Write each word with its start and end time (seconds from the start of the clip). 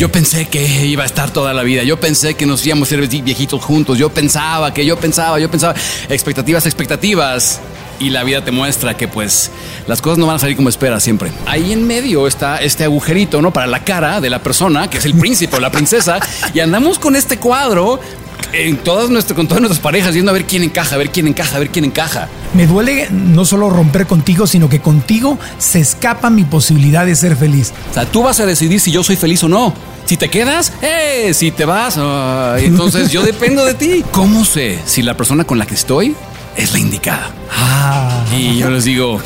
Yo 0.00 0.10
pensé 0.10 0.48
que 0.48 0.86
iba 0.86 1.02
a 1.02 1.06
estar 1.06 1.30
toda 1.30 1.52
la 1.52 1.62
vida. 1.62 1.82
Yo 1.82 2.00
pensé 2.00 2.32
que 2.32 2.46
nos 2.46 2.64
íbamos 2.64 2.88
a 2.88 2.96
ser 2.96 3.06
viejitos 3.06 3.62
juntos. 3.62 3.98
Yo 3.98 4.08
pensaba 4.08 4.72
que 4.72 4.86
yo 4.86 4.96
pensaba, 4.96 5.38
yo 5.38 5.50
pensaba. 5.50 5.74
Expectativas, 6.08 6.64
expectativas. 6.64 7.60
Y 7.98 8.08
la 8.08 8.24
vida 8.24 8.42
te 8.42 8.50
muestra 8.50 8.96
que 8.96 9.08
pues 9.08 9.50
las 9.86 10.00
cosas 10.00 10.16
no 10.16 10.26
van 10.26 10.36
a 10.36 10.38
salir 10.38 10.56
como 10.56 10.70
esperas 10.70 11.02
siempre. 11.02 11.30
Ahí 11.44 11.74
en 11.74 11.86
medio 11.86 12.26
está 12.26 12.62
este 12.62 12.84
agujerito, 12.84 13.42
¿no? 13.42 13.52
Para 13.52 13.66
la 13.66 13.84
cara 13.84 14.22
de 14.22 14.30
la 14.30 14.38
persona, 14.38 14.88
que 14.88 14.96
es 14.96 15.04
el 15.04 15.12
príncipe 15.12 15.56
o 15.56 15.60
la 15.60 15.70
princesa. 15.70 16.18
Y 16.54 16.60
andamos 16.60 16.98
con 16.98 17.14
este 17.14 17.36
cuadro 17.36 18.00
en 18.52 18.76
todas 18.78 19.10
nuestras, 19.10 19.36
con 19.36 19.46
todas 19.46 19.60
nuestras 19.60 19.80
parejas, 19.80 20.12
viendo 20.12 20.30
a 20.30 20.34
ver 20.34 20.44
quién 20.44 20.62
encaja, 20.62 20.94
a 20.94 20.98
ver 20.98 21.10
quién 21.10 21.26
encaja, 21.28 21.56
a 21.56 21.60
ver 21.60 21.70
quién 21.70 21.84
encaja. 21.84 22.28
Me 22.54 22.66
duele 22.66 23.08
no 23.10 23.44
solo 23.44 23.70
romper 23.70 24.06
contigo, 24.06 24.46
sino 24.46 24.68
que 24.68 24.80
contigo 24.80 25.38
se 25.58 25.80
escapa 25.80 26.30
mi 26.30 26.44
posibilidad 26.44 27.06
de 27.06 27.14
ser 27.14 27.36
feliz. 27.36 27.72
O 27.90 27.94
sea, 27.94 28.06
tú 28.06 28.22
vas 28.22 28.40
a 28.40 28.46
decidir 28.46 28.80
si 28.80 28.90
yo 28.90 29.02
soy 29.02 29.16
feliz 29.16 29.44
o 29.44 29.48
no. 29.48 29.72
Si 30.04 30.16
te 30.16 30.28
quedas, 30.28 30.72
¡eh! 30.82 31.32
Si 31.34 31.52
te 31.52 31.64
vas, 31.64 31.96
entonces 32.58 33.12
yo 33.12 33.22
dependo 33.22 33.64
de 33.64 33.74
ti. 33.74 34.04
¿Cómo 34.10 34.44
sé 34.44 34.78
si 34.84 35.02
la 35.02 35.16
persona 35.16 35.44
con 35.44 35.58
la 35.58 35.66
que 35.66 35.74
estoy 35.74 36.16
es 36.56 36.72
la 36.72 36.78
indicada? 36.78 37.30
Ah. 37.52 38.24
Y 38.36 38.58
yo 38.58 38.70
les 38.70 38.84
digo, 38.84 39.20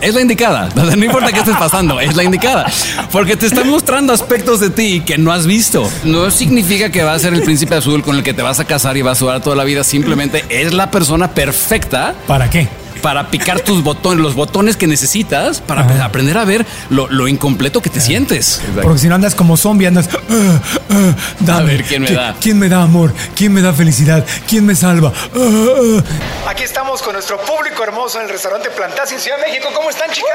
es 0.00 0.14
la 0.14 0.20
indicada. 0.20 0.68
No 0.96 1.04
importa 1.04 1.32
qué 1.32 1.40
estés 1.40 1.56
pasando, 1.56 2.00
es 2.00 2.16
la 2.16 2.24
indicada. 2.24 2.66
Porque 3.12 3.36
te 3.36 3.46
está 3.46 3.64
mostrando 3.64 4.12
aspectos 4.12 4.60
de 4.60 4.70
ti 4.70 5.02
que 5.04 5.18
no 5.18 5.32
has 5.32 5.46
visto. 5.46 5.88
No 6.04 6.30
significa 6.30 6.90
que 6.90 7.02
va 7.02 7.14
a 7.14 7.18
ser 7.18 7.34
el 7.34 7.42
príncipe 7.42 7.74
azul 7.74 8.02
con 8.02 8.16
el 8.16 8.22
que 8.22 8.32
te 8.32 8.42
vas 8.42 8.60
a 8.60 8.64
casar 8.64 8.96
y 8.96 9.02
vas 9.02 9.20
a 9.20 9.24
durar 9.24 9.42
toda 9.42 9.56
la 9.56 9.64
vida. 9.64 9.84
Simplemente 9.84 10.44
es 10.48 10.72
la 10.72 10.90
persona 10.90 11.28
perfecta. 11.28 12.14
¿Para 12.26 12.48
qué? 12.48 12.68
Para 13.06 13.30
picar 13.30 13.60
tus 13.60 13.84
botones, 13.84 14.18
los 14.20 14.34
botones 14.34 14.76
que 14.76 14.88
necesitas 14.88 15.60
para 15.60 15.82
Ajá. 15.82 16.06
aprender 16.06 16.36
a 16.38 16.44
ver 16.44 16.66
lo, 16.90 17.06
lo 17.06 17.28
incompleto 17.28 17.80
que 17.80 17.88
te 17.88 18.00
sientes. 18.00 18.60
Porque 18.82 18.98
si 18.98 19.06
no 19.06 19.14
andas 19.14 19.36
como 19.36 19.56
zombie, 19.56 19.86
andas. 19.86 20.08
"Ah, 20.12 20.60
ah, 20.90 21.14
dame. 21.38 21.60
A 21.60 21.62
ver, 21.62 21.84
¿quién 21.84 22.02
me 22.02 22.08
¿Qui- 22.08 22.16
da? 22.16 22.34
¿Quién 22.40 22.58
me 22.58 22.68
da 22.68 22.82
amor? 22.82 23.14
¿Quién 23.36 23.52
me 23.52 23.62
da 23.62 23.72
felicidad? 23.72 24.26
¿Quién 24.48 24.66
me 24.66 24.74
salva? 24.74 25.12
Ah". 25.36 26.50
Aquí 26.50 26.64
estamos 26.64 27.00
con 27.00 27.12
nuestro 27.12 27.38
público 27.42 27.84
hermoso 27.84 28.18
en 28.18 28.24
el 28.24 28.30
restaurante 28.32 28.70
Plantasia 28.70 29.14
en 29.14 29.20
Ciudad 29.22 29.38
de 29.38 29.50
México. 29.52 29.68
¿Cómo 29.72 29.88
están, 29.88 30.10
chicas? 30.10 30.30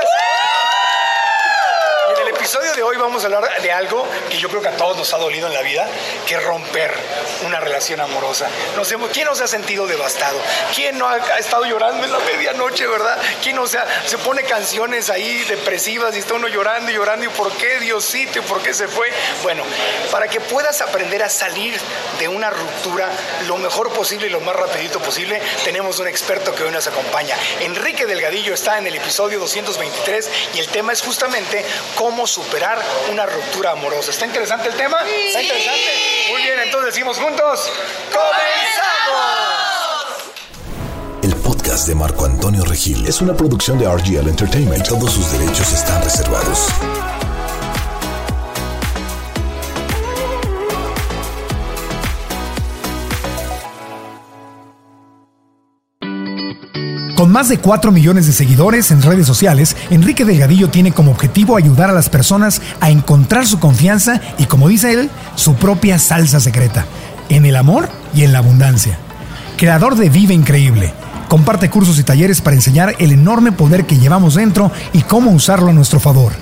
Episodio 2.51 2.75
de 2.75 2.83
hoy 2.83 2.97
vamos 2.97 3.23
a 3.23 3.27
hablar 3.27 3.61
de 3.61 3.71
algo 3.71 4.05
que 4.29 4.37
yo 4.37 4.49
creo 4.49 4.61
que 4.61 4.67
a 4.67 4.75
todos 4.75 4.97
nos 4.97 5.13
ha 5.13 5.17
dolido 5.17 5.47
en 5.47 5.53
la 5.53 5.61
vida, 5.61 5.87
que 6.27 6.35
es 6.35 6.43
romper 6.43 6.93
una 7.45 7.61
relación 7.61 8.01
amorosa. 8.01 8.49
Nos 8.75 8.91
hemos, 8.91 9.09
¿Quién 9.11 9.25
no 9.25 9.35
se 9.35 9.45
ha 9.45 9.47
sentido 9.47 9.87
devastado? 9.87 10.37
¿Quién 10.75 10.97
no 10.97 11.07
ha, 11.07 11.13
ha 11.13 11.37
estado 11.37 11.63
llorando 11.63 12.03
en 12.03 12.11
la 12.11 12.19
medianoche, 12.19 12.85
verdad? 12.87 13.17
¿Quién 13.41 13.55
no 13.55 13.67
se, 13.67 13.77
ha- 13.77 13.87
se 14.05 14.17
pone 14.17 14.43
canciones 14.43 15.09
ahí 15.09 15.45
depresivas 15.45 16.13
y 16.13 16.19
está 16.19 16.33
uno 16.33 16.49
llorando 16.49 16.91
y 16.91 16.95
llorando? 16.95 17.25
¿Y 17.25 17.29
por 17.29 17.53
qué 17.53 17.79
Diosito? 17.79 18.39
¿Y 18.39 18.41
por 18.41 18.61
qué 18.61 18.73
se 18.73 18.89
fue? 18.89 19.07
Bueno, 19.43 19.63
para 20.11 20.27
que 20.27 20.41
puedas 20.41 20.81
aprender 20.81 21.23
a 21.23 21.29
salir 21.29 21.79
de 22.19 22.27
una 22.27 22.49
ruptura 22.49 23.07
lo 23.47 23.55
mejor 23.59 23.93
posible 23.93 24.27
y 24.27 24.29
lo 24.29 24.41
más 24.41 24.57
rapidito 24.57 24.99
posible, 24.99 25.41
tenemos 25.63 25.99
un 25.99 26.07
experto 26.09 26.53
que 26.53 26.63
hoy 26.63 26.71
nos 26.71 26.85
acompaña. 26.85 27.37
Enrique 27.61 28.05
Delgadillo 28.05 28.53
está 28.53 28.77
en 28.77 28.87
el 28.87 28.95
episodio 28.97 29.39
223 29.39 30.29
y 30.55 30.59
el 30.59 30.67
tema 30.67 30.91
es 30.91 31.01
justamente 31.01 31.63
cómo 31.95 32.27
superar 32.43 32.81
una 33.11 33.25
ruptura 33.25 33.71
amorosa. 33.71 34.11
¿Está 34.11 34.25
interesante 34.25 34.69
el 34.69 34.75
tema? 34.75 34.97
¿Está 35.27 35.41
interesante? 35.41 36.27
Muy 36.31 36.41
bien, 36.41 36.59
entonces 36.63 36.93
decimos 36.93 37.17
juntos, 37.17 37.71
¡comenzamos! 38.11 39.41
El 41.23 41.35
podcast 41.35 41.87
de 41.87 41.95
Marco 41.95 42.25
Antonio 42.25 42.63
Regil 42.65 43.07
es 43.07 43.21
una 43.21 43.33
producción 43.35 43.77
de 43.77 43.87
RGL 43.87 44.27
Entertainment. 44.27 44.87
Todos 44.87 45.13
sus 45.13 45.31
derechos 45.31 45.71
están 45.71 46.03
reservados. 46.03 46.67
Con 57.21 57.31
más 57.31 57.49
de 57.49 57.59
4 57.59 57.91
millones 57.91 58.25
de 58.25 58.33
seguidores 58.33 58.89
en 58.89 59.03
redes 59.03 59.27
sociales, 59.27 59.77
Enrique 59.91 60.25
Delgadillo 60.25 60.71
tiene 60.71 60.91
como 60.91 61.11
objetivo 61.11 61.55
ayudar 61.55 61.91
a 61.91 61.93
las 61.93 62.09
personas 62.09 62.63
a 62.79 62.89
encontrar 62.89 63.45
su 63.45 63.59
confianza 63.59 64.19
y, 64.39 64.45
como 64.45 64.67
dice 64.67 64.91
él, 64.91 65.11
su 65.35 65.53
propia 65.53 65.99
salsa 65.99 66.39
secreta, 66.39 66.87
en 67.29 67.45
el 67.45 67.57
amor 67.57 67.89
y 68.15 68.23
en 68.23 68.33
la 68.33 68.39
abundancia. 68.39 68.97
Creador 69.55 69.97
de 69.97 70.09
Vive 70.09 70.33
Increíble, 70.33 70.95
comparte 71.29 71.69
cursos 71.69 71.99
y 71.99 72.03
talleres 72.03 72.41
para 72.41 72.55
enseñar 72.55 72.95
el 72.97 73.11
enorme 73.11 73.51
poder 73.51 73.85
que 73.85 73.99
llevamos 73.99 74.33
dentro 74.33 74.71
y 74.91 75.03
cómo 75.03 75.29
usarlo 75.29 75.69
a 75.69 75.73
nuestro 75.73 75.99
favor. 75.99 76.33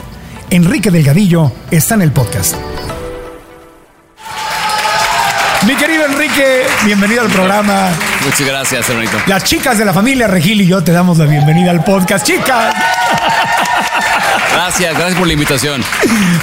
Enrique 0.50 0.92
Delgadillo 0.92 1.52
está 1.72 1.96
en 1.96 2.04
el 2.04 2.14
podcast. 2.14 2.56
Mi 5.68 5.76
querido 5.76 6.06
Enrique, 6.06 6.64
bienvenido 6.86 7.22
al 7.22 7.28
programa. 7.30 7.90
Muchas 8.26 8.48
gracias, 8.48 8.90
hermanito. 8.90 9.18
Las 9.28 9.44
chicas 9.44 9.78
de 9.78 9.86
la 9.86 9.94
familia 9.94 10.28
Regil 10.28 10.62
y 10.62 10.68
yo 10.68 10.84
te 10.84 10.92
damos 10.92 11.18
la 11.18 11.26
bienvenida 11.26 11.72
al 11.72 11.84
podcast. 11.84 12.26
Chicas, 12.26 12.74
Gracias, 14.54 14.94
gracias 14.94 15.18
por 15.18 15.28
la 15.28 15.34
invitación. 15.34 15.84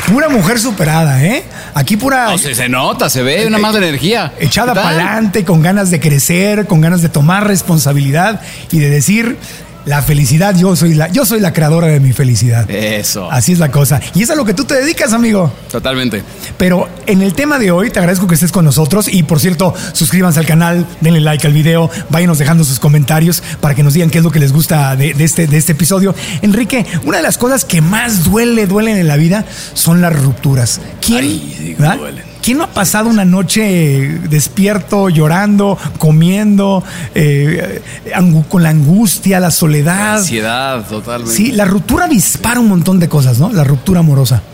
pura 0.06 0.28
mujer 0.28 0.59
superada, 0.59 1.22
¿eh? 1.25 1.44
Aquí 1.75 1.97
pura 1.97 2.27
No, 2.27 2.38
se, 2.38 2.54
se 2.54 2.69
nota, 2.69 3.09
se 3.09 3.22
ve 3.22 3.47
una 3.47 3.59
más 3.59 3.72
de 3.72 3.78
energía. 3.78 4.32
echada 4.38 4.75
para 4.75 4.88
adelante, 4.91 5.44
con 5.44 5.62
ganas 5.62 5.91
de 5.91 5.98
crecer, 6.00 6.66
con 6.66 6.81
ganas 6.81 7.03
de 7.03 7.09
tomar 7.09 7.47
responsabilidad 7.47 8.41
y 8.71 8.78
de 8.81 8.91
decir, 8.91 9.37
la 9.86 10.02
felicidad, 10.02 10.54
yo 10.56 10.74
soy 10.76 10.94
la, 10.94 11.08
yo 11.08 11.24
soy 11.24 11.41
la 11.41 11.52
creadora 11.52 11.86
de 11.86 12.00
mi 12.00 12.12
felicidad. 12.12 12.69
Eso. 12.69 13.30
Así 13.30 13.52
es 13.52 13.60
la 13.60 13.70
cosa. 13.70 14.00
Y 14.14 14.22
es 14.22 14.30
a 14.30 14.34
lo 14.34 14.44
que 14.44 14.52
tú 14.52 14.64
te 14.64 14.74
dedicas, 14.74 15.12
amigo. 15.12 15.52
Totalmente. 15.70 16.22
Pero 16.58 16.88
en 17.06 17.22
el 17.22 17.34
tema 17.34 17.58
de 17.58 17.70
hoy, 17.70 17.91
te 17.91 18.00
agradezco 18.00 18.26
que 18.26 18.34
estés 18.34 18.50
con 18.50 18.64
nosotros. 18.64 19.06
Y 19.08 19.22
por 19.22 19.38
cierto, 19.38 19.72
suscríbanse 19.92 20.41
al 20.41 20.47
canal, 20.47 20.86
denle 21.00 21.20
like 21.20 21.47
al 21.47 21.52
video, 21.52 21.88
váyanos 22.10 22.38
dejando 22.38 22.64
sus 22.64 22.80
comentarios 22.80 23.42
para 23.60 23.76
que 23.76 23.84
nos 23.84 23.94
digan 23.94 24.10
qué 24.10 24.19
es 24.19 24.24
lo 24.24 24.32
que 24.32 24.41
les 24.41 24.52
gusta 24.52 24.97
de, 24.97 25.14
de 25.14 25.24
este, 25.24 25.47
de 25.47 25.56
este 25.56 25.72
episodio. 25.72 26.14
Enrique, 26.42 26.84
una 27.04 27.18
de 27.18 27.22
las 27.22 27.38
cosas 27.38 27.64
que 27.64 27.80
más 27.80 28.24
duele, 28.24 28.66
duelen 28.66 28.97
en 28.97 29.06
la 29.06 29.16
vida 29.16 29.44
son 29.74 30.00
las 30.00 30.12
rupturas. 30.20 30.80
¿Quién, 31.00 31.24
Ay, 31.24 31.54
sí, 31.56 31.76
¿verdad? 31.78 31.98
¿Quién 32.47 32.59
no 32.59 32.62
ha 32.65 32.69
pasado 32.71 33.09
una 33.09 33.25
noche 33.25 34.21
despierto, 34.31 35.09
llorando, 35.09 35.77
comiendo, 35.99 36.84
eh, 37.12 37.83
con 38.49 38.62
la 38.62 38.69
angustia, 38.69 39.41
la 39.41 39.51
soledad? 39.51 40.19
Ansiedad, 40.19 40.87
totalmente. 40.89 41.34
Sí, 41.34 41.51
la 41.51 41.65
ruptura 41.65 42.07
dispara 42.07 42.61
un 42.61 42.69
montón 42.69 43.01
de 43.01 43.09
cosas, 43.09 43.41
¿no? 43.41 43.51
La 43.51 43.65
ruptura 43.65 43.99
amorosa. 43.99 44.45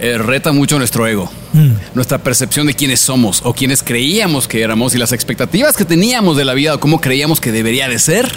Eh, 0.00 0.18
reta 0.18 0.50
mucho 0.50 0.76
nuestro 0.76 1.06
ego, 1.06 1.30
Mm. 1.52 1.70
nuestra 1.94 2.18
percepción 2.18 2.66
de 2.66 2.74
quiénes 2.74 2.98
somos 2.98 3.40
o 3.44 3.54
quiénes 3.54 3.84
creíamos 3.84 4.48
que 4.48 4.62
éramos 4.62 4.96
y 4.96 4.98
las 4.98 5.12
expectativas 5.12 5.76
que 5.76 5.84
teníamos 5.84 6.36
de 6.36 6.44
la 6.44 6.52
vida 6.52 6.74
o 6.74 6.80
cómo 6.80 7.00
creíamos 7.00 7.40
que 7.40 7.52
debería 7.52 7.86
de 7.88 8.00
ser. 8.00 8.28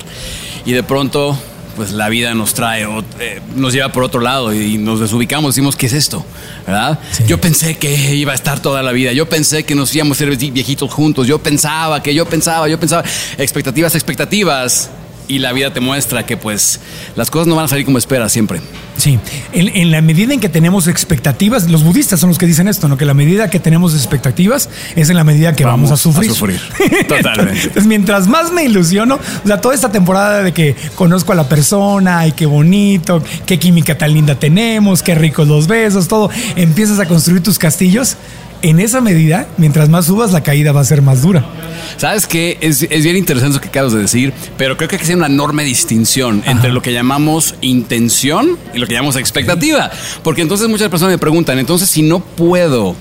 Y 0.66 0.74
de 0.74 0.84
pronto, 0.84 1.36
pues 1.80 1.94
la 1.94 2.10
vida 2.10 2.34
nos 2.34 2.54
trae, 2.54 2.86
o, 2.86 3.06
eh, 3.22 3.40
nos 3.56 3.72
lleva 3.72 3.90
por 3.94 4.04
otro 4.04 4.20
lado 4.20 4.54
y 4.54 4.78
nos 4.78 5.00
desubicamos, 5.00 5.56
decimos, 5.56 5.78
¿qué 5.78 5.86
es 5.86 5.94
esto? 5.94 6.26
¿Verdad? 6.68 7.00
Sí. 7.14 7.24
Yo 7.26 7.40
pensé 7.40 7.78
que 7.78 8.16
iba 8.16 8.34
a 8.34 8.36
estar 8.36 8.60
toda 8.60 8.84
la 8.84 8.92
vida, 8.92 9.14
yo 9.14 9.30
pensé 9.30 9.64
que 9.64 9.76
nos 9.76 9.96
íbamos 9.96 10.18
a 10.18 10.20
ser 10.20 10.36
viejitos 10.36 10.92
juntos, 10.92 11.26
yo 11.26 11.40
pensaba 11.40 12.04
que 12.04 12.14
yo 12.14 12.26
pensaba, 12.26 12.68
yo 12.68 12.78
pensaba, 12.78 13.06
expectativas, 13.38 13.96
expectativas. 13.96 14.90
Y 15.30 15.40
la 15.40 15.54
vida 15.54 15.72
te 15.72 15.80
muestra 15.80 16.26
que 16.26 16.36
pues 16.36 16.82
las 17.16 17.30
cosas 17.32 17.48
no 17.48 17.56
van 17.56 17.66
a 17.66 17.68
salir 17.70 17.86
como 17.86 17.98
esperas 17.98 18.32
siempre. 18.34 18.60
Sí, 18.98 19.18
en, 19.54 19.70
en 19.70 19.92
la 19.92 20.02
medida 20.02 20.34
en 20.34 20.42
que 20.42 20.50
tenemos 20.50 20.88
expectativas, 20.88 21.70
los 21.70 21.84
budistas 21.84 22.20
son 22.20 22.28
los 22.30 22.38
que 22.38 22.46
dicen 22.46 22.68
esto, 22.68 22.90
¿no? 22.90 22.98
Que 22.98 23.06
la 23.06 23.14
medida 23.14 23.50
que 23.50 23.60
tenemos 23.60 23.94
expectativas 23.94 24.70
es 24.98 25.10
en 25.10 25.16
la 25.16 25.24
medida 25.24 25.56
que 25.56 25.64
vamos, 25.64 25.90
Vamos 25.92 26.00
a 26.00 26.04
sufrir. 26.04 26.32
a 26.32 26.34
sufrir. 26.34 26.60
Totalmente. 27.08 27.62
Entonces, 27.62 27.86
mientras 27.86 28.28
más 28.28 28.52
me 28.52 28.64
ilusiono, 28.66 29.20
o 29.44 29.48
sea, 29.48 29.62
toda 29.62 29.74
esta 29.74 29.92
temporada 29.92 30.44
de 30.44 30.52
que 30.52 30.76
conozco 30.96 31.32
a 31.32 31.36
la 31.36 31.48
persona, 31.48 32.20
ay, 32.20 32.34
qué 32.34 32.46
bonito, 32.46 33.24
qué 33.46 33.58
química 33.60 33.98
tan 33.98 34.14
linda 34.14 34.36
tenemos, 34.36 35.02
qué 35.02 35.16
ricos 35.16 35.48
los 35.48 35.68
besos, 35.68 36.08
todo, 36.08 36.30
empiezas 36.56 37.00
a 37.00 37.06
construir 37.06 37.42
tus 37.42 37.58
castillos. 37.60 38.18
En 38.62 38.80
esa 38.80 39.00
medida, 39.00 39.48
mientras 39.58 39.88
más 39.88 40.06
subas, 40.06 40.34
la 40.34 40.44
caída 40.44 40.72
va 40.72 40.82
a 40.82 40.86
ser 40.86 41.02
más 41.02 41.22
dura. 41.22 41.46
¿Sabes 41.98 42.28
qué? 42.28 42.58
Es, 42.60 42.84
es 42.84 43.04
bien 43.04 43.16
interesante 43.16 43.56
lo 43.56 43.62
que 43.62 43.70
acabas 43.70 43.94
de 43.94 44.00
decir, 44.00 44.34
pero 44.58 44.76
creo 44.76 44.90
que 44.90 44.96
hay 44.96 45.00
que 45.00 45.06
hacer 45.06 45.16
una 45.16 45.28
enorme 45.28 45.64
distinción 45.64 46.44
entre 46.46 46.72
lo 46.72 46.82
que 46.82 46.92
llamamos 46.92 47.56
intención 47.62 48.58
y 48.74 48.80
lo 48.80 48.88
que 48.88 48.94
llamamos 48.94 49.16
expectativa. 49.16 49.90
Porque 50.24 50.42
entonces 50.42 50.68
muchas 50.68 50.90
personas 50.90 51.14
me 51.14 51.18
preguntan, 51.18 51.58
entonces 51.58 51.90
si 51.90 52.02
no 52.02 52.20
puedo 52.20 52.96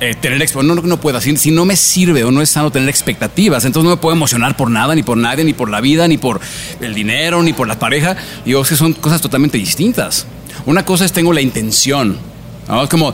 eh, 0.00 0.14
tener 0.20 0.44
no, 0.56 0.62
no, 0.62 0.74
no 0.74 1.00
puedo, 1.00 1.20
si, 1.20 1.36
si 1.36 1.50
no 1.50 1.64
me 1.64 1.76
sirve 1.76 2.24
o 2.24 2.30
no 2.30 2.42
es 2.42 2.50
sano 2.50 2.70
tener 2.70 2.88
expectativas, 2.88 3.64
entonces 3.64 3.84
no 3.84 3.96
me 3.96 4.00
puedo 4.00 4.14
emocionar 4.14 4.56
por 4.56 4.70
nada, 4.70 4.94
ni 4.94 5.02
por 5.02 5.16
nadie, 5.16 5.44
ni 5.44 5.52
por 5.52 5.70
la 5.70 5.80
vida, 5.80 6.06
ni 6.06 6.18
por 6.18 6.40
el 6.80 6.94
dinero, 6.94 7.42
ni 7.42 7.52
por 7.52 7.66
la 7.66 7.78
pareja. 7.78 8.16
Digo, 8.44 8.60
es 8.62 8.68
que 8.68 8.76
son 8.76 8.92
cosas 8.92 9.20
totalmente 9.20 9.56
distintas. 9.56 10.26
Una 10.66 10.84
cosa 10.84 11.04
es 11.04 11.12
tengo 11.12 11.32
la 11.32 11.40
intención. 11.40 12.18
¿No? 12.68 12.82
Es 12.82 12.88
como, 12.88 13.12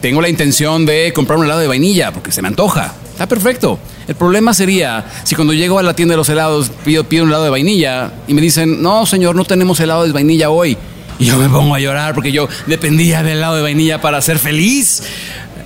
tengo 0.00 0.20
la 0.20 0.28
intención 0.28 0.86
de 0.86 1.12
comprar 1.14 1.38
un 1.38 1.44
helado 1.44 1.60
de 1.60 1.66
vainilla 1.68 2.12
porque 2.12 2.32
se 2.32 2.42
me 2.42 2.48
antoja. 2.48 2.94
Está 3.12 3.26
perfecto. 3.26 3.78
El 4.06 4.14
problema 4.14 4.54
sería 4.54 5.04
si 5.24 5.34
cuando 5.34 5.52
llego 5.52 5.78
a 5.78 5.82
la 5.82 5.94
tienda 5.94 6.12
de 6.12 6.18
los 6.18 6.28
helados 6.28 6.70
pido, 6.84 7.04
pido 7.04 7.24
un 7.24 7.30
helado 7.30 7.44
de 7.44 7.50
vainilla 7.50 8.12
y 8.26 8.34
me 8.34 8.40
dicen, 8.40 8.80
no, 8.80 9.06
señor, 9.06 9.34
no 9.34 9.44
tenemos 9.44 9.80
helado 9.80 10.04
de 10.04 10.12
vainilla 10.12 10.50
hoy. 10.50 10.76
Y 11.18 11.24
yo 11.24 11.36
me 11.36 11.48
pongo 11.48 11.74
a 11.74 11.80
llorar 11.80 12.14
porque 12.14 12.30
yo 12.30 12.48
dependía 12.66 13.22
del 13.22 13.38
helado 13.38 13.56
de 13.56 13.62
vainilla 13.62 14.00
para 14.00 14.22
ser 14.22 14.38
feliz. 14.38 15.02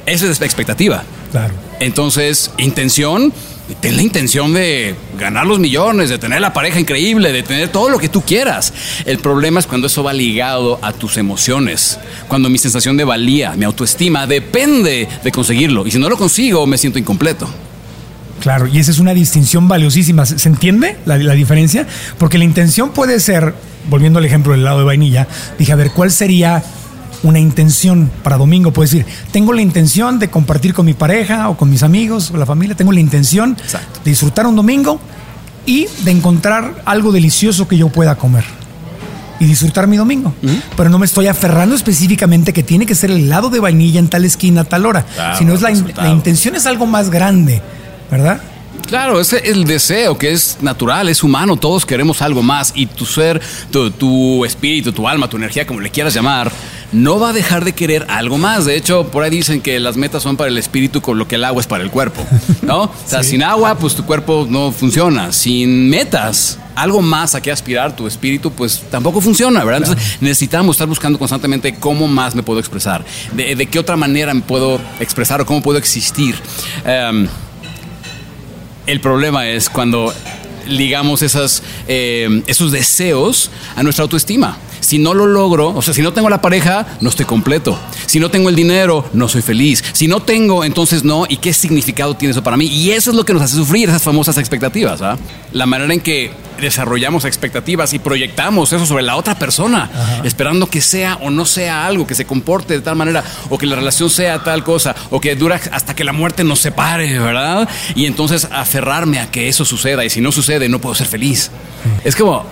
Eso 0.06 0.30
es 0.30 0.40
expectativa. 0.40 1.04
Claro. 1.30 1.52
Entonces, 1.78 2.50
intención, 2.56 3.32
ten 3.80 3.96
la 3.96 4.02
intención 4.02 4.52
de 4.52 4.94
ganar 5.18 5.46
los 5.46 5.58
millones, 5.58 6.10
de 6.10 6.18
tener 6.18 6.40
la 6.40 6.52
pareja 6.52 6.80
increíble, 6.80 7.32
de 7.32 7.42
tener 7.42 7.68
todo 7.68 7.88
lo 7.88 7.98
que 7.98 8.08
tú 8.08 8.22
quieras. 8.22 8.72
El 9.04 9.18
problema 9.18 9.60
es 9.60 9.66
cuando 9.66 9.86
eso 9.86 10.02
va 10.02 10.12
ligado 10.12 10.78
a 10.82 10.92
tus 10.92 11.16
emociones, 11.16 11.98
cuando 12.28 12.48
mi 12.48 12.58
sensación 12.58 12.96
de 12.96 13.04
valía, 13.04 13.54
mi 13.56 13.64
autoestima 13.64 14.26
depende 14.26 15.08
de 15.22 15.32
conseguirlo. 15.32 15.86
Y 15.86 15.90
si 15.90 15.98
no 15.98 16.08
lo 16.08 16.16
consigo, 16.16 16.66
me 16.66 16.78
siento 16.78 16.98
incompleto. 16.98 17.48
Claro, 18.40 18.66
y 18.66 18.78
esa 18.78 18.90
es 18.90 18.98
una 18.98 19.14
distinción 19.14 19.68
valiosísima. 19.68 20.26
¿Se 20.26 20.48
entiende 20.48 20.96
la, 21.06 21.16
la 21.16 21.34
diferencia? 21.34 21.86
Porque 22.18 22.38
la 22.38 22.44
intención 22.44 22.90
puede 22.90 23.20
ser, 23.20 23.54
volviendo 23.88 24.18
al 24.18 24.24
ejemplo 24.24 24.52
del 24.52 24.64
lado 24.64 24.80
de 24.80 24.84
vainilla, 24.84 25.28
dije, 25.58 25.72
a 25.72 25.76
ver, 25.76 25.92
¿cuál 25.92 26.10
sería 26.10 26.62
una 27.22 27.38
intención 27.38 28.10
para 28.22 28.36
domingo. 28.36 28.72
Puedes 28.72 28.90
decir, 28.92 29.06
tengo 29.32 29.52
la 29.52 29.62
intención 29.62 30.18
de 30.18 30.28
compartir 30.30 30.74
con 30.74 30.86
mi 30.86 30.94
pareja 30.94 31.48
o 31.48 31.56
con 31.56 31.70
mis 31.70 31.82
amigos 31.82 32.30
o 32.32 32.36
la 32.36 32.46
familia, 32.46 32.74
tengo 32.76 32.92
la 32.92 33.00
intención 33.00 33.56
Exacto. 33.62 34.00
de 34.04 34.10
disfrutar 34.10 34.46
un 34.46 34.56
domingo 34.56 35.00
y 35.66 35.86
de 36.04 36.10
encontrar 36.10 36.82
algo 36.84 37.12
delicioso 37.12 37.68
que 37.68 37.76
yo 37.76 37.88
pueda 37.88 38.16
comer 38.16 38.44
y 39.38 39.44
disfrutar 39.44 39.86
mi 39.86 39.96
domingo. 39.96 40.32
Pero 40.76 40.88
no 40.90 40.98
me 40.98 41.06
estoy 41.06 41.26
aferrando 41.26 41.74
específicamente 41.74 42.52
que 42.52 42.62
tiene 42.62 42.86
que 42.86 42.94
ser 42.94 43.10
el 43.10 43.24
helado 43.24 43.50
de 43.50 43.58
vainilla 43.60 43.98
en 43.98 44.08
tal 44.08 44.24
esquina 44.24 44.60
a 44.62 44.64
tal 44.64 44.86
hora, 44.86 45.04
Claro, 45.14 45.38
sino 45.38 45.54
es 45.54 45.60
la, 45.62 45.70
in- 45.70 45.76
resultado. 45.78 46.08
la 46.08 46.14
intención 46.14 46.54
es 46.56 46.66
algo 46.66 46.86
más 46.86 47.10
grande, 47.10 47.60
¿verdad? 48.10 48.40
Claro, 48.86 49.20
es 49.20 49.32
el 49.32 49.64
deseo 49.64 50.18
que 50.18 50.32
es 50.32 50.58
natural, 50.60 51.08
es 51.08 51.22
humano, 51.22 51.56
todos 51.56 51.86
queremos 51.86 52.20
algo 52.22 52.42
más 52.42 52.72
y 52.74 52.86
tu 52.86 53.06
ser, 53.06 53.40
tu, 53.70 53.90
tu 53.90 54.44
espíritu, 54.44 54.92
tu 54.92 55.08
alma, 55.08 55.28
tu 55.28 55.36
energía, 55.38 55.66
como 55.66 55.80
le 55.80 55.90
quieras 55.90 56.12
llamar, 56.14 56.52
no 56.92 57.18
va 57.18 57.30
a 57.30 57.32
dejar 57.32 57.64
de 57.64 57.72
querer 57.72 58.06
algo 58.08 58.36
más. 58.38 58.64
De 58.66 58.76
hecho, 58.76 59.08
por 59.08 59.24
ahí 59.24 59.30
dicen 59.30 59.60
que 59.60 59.80
las 59.80 59.96
metas 59.96 60.22
son 60.22 60.36
para 60.36 60.48
el 60.48 60.58
espíritu 60.58 61.00
con 61.00 61.18
lo 61.18 61.26
que 61.26 61.36
el 61.36 61.44
agua 61.44 61.60
es 61.60 61.66
para 61.66 61.82
el 61.82 61.90
cuerpo, 61.90 62.24
¿no? 62.62 62.82
O 62.82 62.92
sea, 63.06 63.22
Sí. 63.22 63.30
sin 63.30 63.42
agua, 63.42 63.76
pues 63.78 63.94
tu 63.94 64.04
cuerpo 64.04 64.46
no 64.48 64.72
funciona. 64.72 65.32
Sin 65.32 65.88
metas, 65.88 66.58
algo 66.74 67.00
más 67.02 67.34
a 67.34 67.40
que 67.40 67.50
aspirar 67.50 67.96
tu 67.96 68.06
espíritu, 68.06 68.50
pues 68.52 68.82
tampoco 68.90 69.20
funciona, 69.20 69.64
¿verdad? 69.64 69.82
Entonces 69.88 70.18
necesitamos 70.20 70.74
estar 70.76 70.86
buscando 70.86 71.18
constantemente 71.18 71.74
cómo 71.74 72.08
más 72.08 72.34
me 72.34 72.42
puedo 72.42 72.60
expresar, 72.60 73.04
de, 73.32 73.54
de 73.56 73.66
qué 73.66 73.78
otra 73.78 73.96
manera 73.96 74.32
me 74.34 74.42
puedo 74.42 74.80
expresar 75.00 75.40
o 75.40 75.46
cómo 75.46 75.62
puedo 75.62 75.78
existir. 75.78 76.34
Em, 76.84 77.26
el 78.86 79.00
problema 79.00 79.46
es 79.48 79.68
cuando 79.70 80.12
ligamos 80.66 81.22
esas, 81.22 81.62
eh, 81.88 82.42
esos 82.46 82.72
deseos 82.72 83.50
a 83.76 83.82
nuestra 83.82 84.02
autoestima. 84.02 84.56
Si 84.82 84.98
no 84.98 85.14
lo 85.14 85.26
logro, 85.26 85.68
o 85.68 85.80
sea, 85.80 85.94
si 85.94 86.02
no 86.02 86.12
tengo 86.12 86.28
la 86.28 86.42
pareja, 86.42 86.86
no 87.00 87.08
estoy 87.08 87.24
completo. 87.24 87.78
Si 88.06 88.18
no 88.18 88.30
tengo 88.30 88.48
el 88.48 88.56
dinero, 88.56 89.08
no 89.12 89.28
soy 89.28 89.40
feliz. 89.40 89.82
Si 89.92 90.08
no 90.08 90.20
tengo, 90.20 90.64
entonces 90.64 91.04
no. 91.04 91.24
¿Y 91.28 91.36
qué 91.36 91.52
significado 91.52 92.14
tiene 92.16 92.32
eso 92.32 92.42
para 92.42 92.56
mí? 92.56 92.66
Y 92.66 92.90
eso 92.90 93.10
es 93.10 93.16
lo 93.16 93.24
que 93.24 93.32
nos 93.32 93.42
hace 93.42 93.54
sufrir, 93.54 93.88
esas 93.88 94.02
famosas 94.02 94.38
expectativas. 94.38 95.00
¿ah? 95.00 95.16
La 95.52 95.66
manera 95.66 95.94
en 95.94 96.00
que 96.00 96.32
desarrollamos 96.60 97.24
expectativas 97.24 97.92
y 97.92 98.00
proyectamos 98.00 98.72
eso 98.72 98.84
sobre 98.84 99.02
la 99.02 99.16
otra 99.16 99.38
persona, 99.38 100.20
esperando 100.24 100.66
que 100.66 100.80
sea 100.80 101.18
o 101.20 101.30
no 101.30 101.44
sea 101.44 101.86
algo, 101.86 102.06
que 102.06 102.14
se 102.14 102.24
comporte 102.24 102.74
de 102.74 102.80
tal 102.80 102.96
manera, 102.96 103.24
o 103.50 103.58
que 103.58 103.66
la 103.66 103.76
relación 103.76 104.10
sea 104.10 104.42
tal 104.42 104.64
cosa, 104.64 104.94
o 105.10 105.20
que 105.20 105.34
dura 105.36 105.60
hasta 105.70 105.94
que 105.94 106.04
la 106.04 106.12
muerte 106.12 106.44
nos 106.44 106.60
separe, 106.60 107.18
¿verdad? 107.18 107.68
Y 107.94 108.06
entonces 108.06 108.48
aferrarme 108.50 109.18
a 109.18 109.30
que 109.30 109.48
eso 109.48 109.64
suceda, 109.64 110.04
y 110.04 110.10
si 110.10 110.20
no 110.20 110.32
sucede, 110.32 110.68
no 110.68 110.80
puedo 110.80 110.94
ser 110.94 111.06
feliz. 111.06 111.50
Es 112.04 112.16
como, 112.16 112.44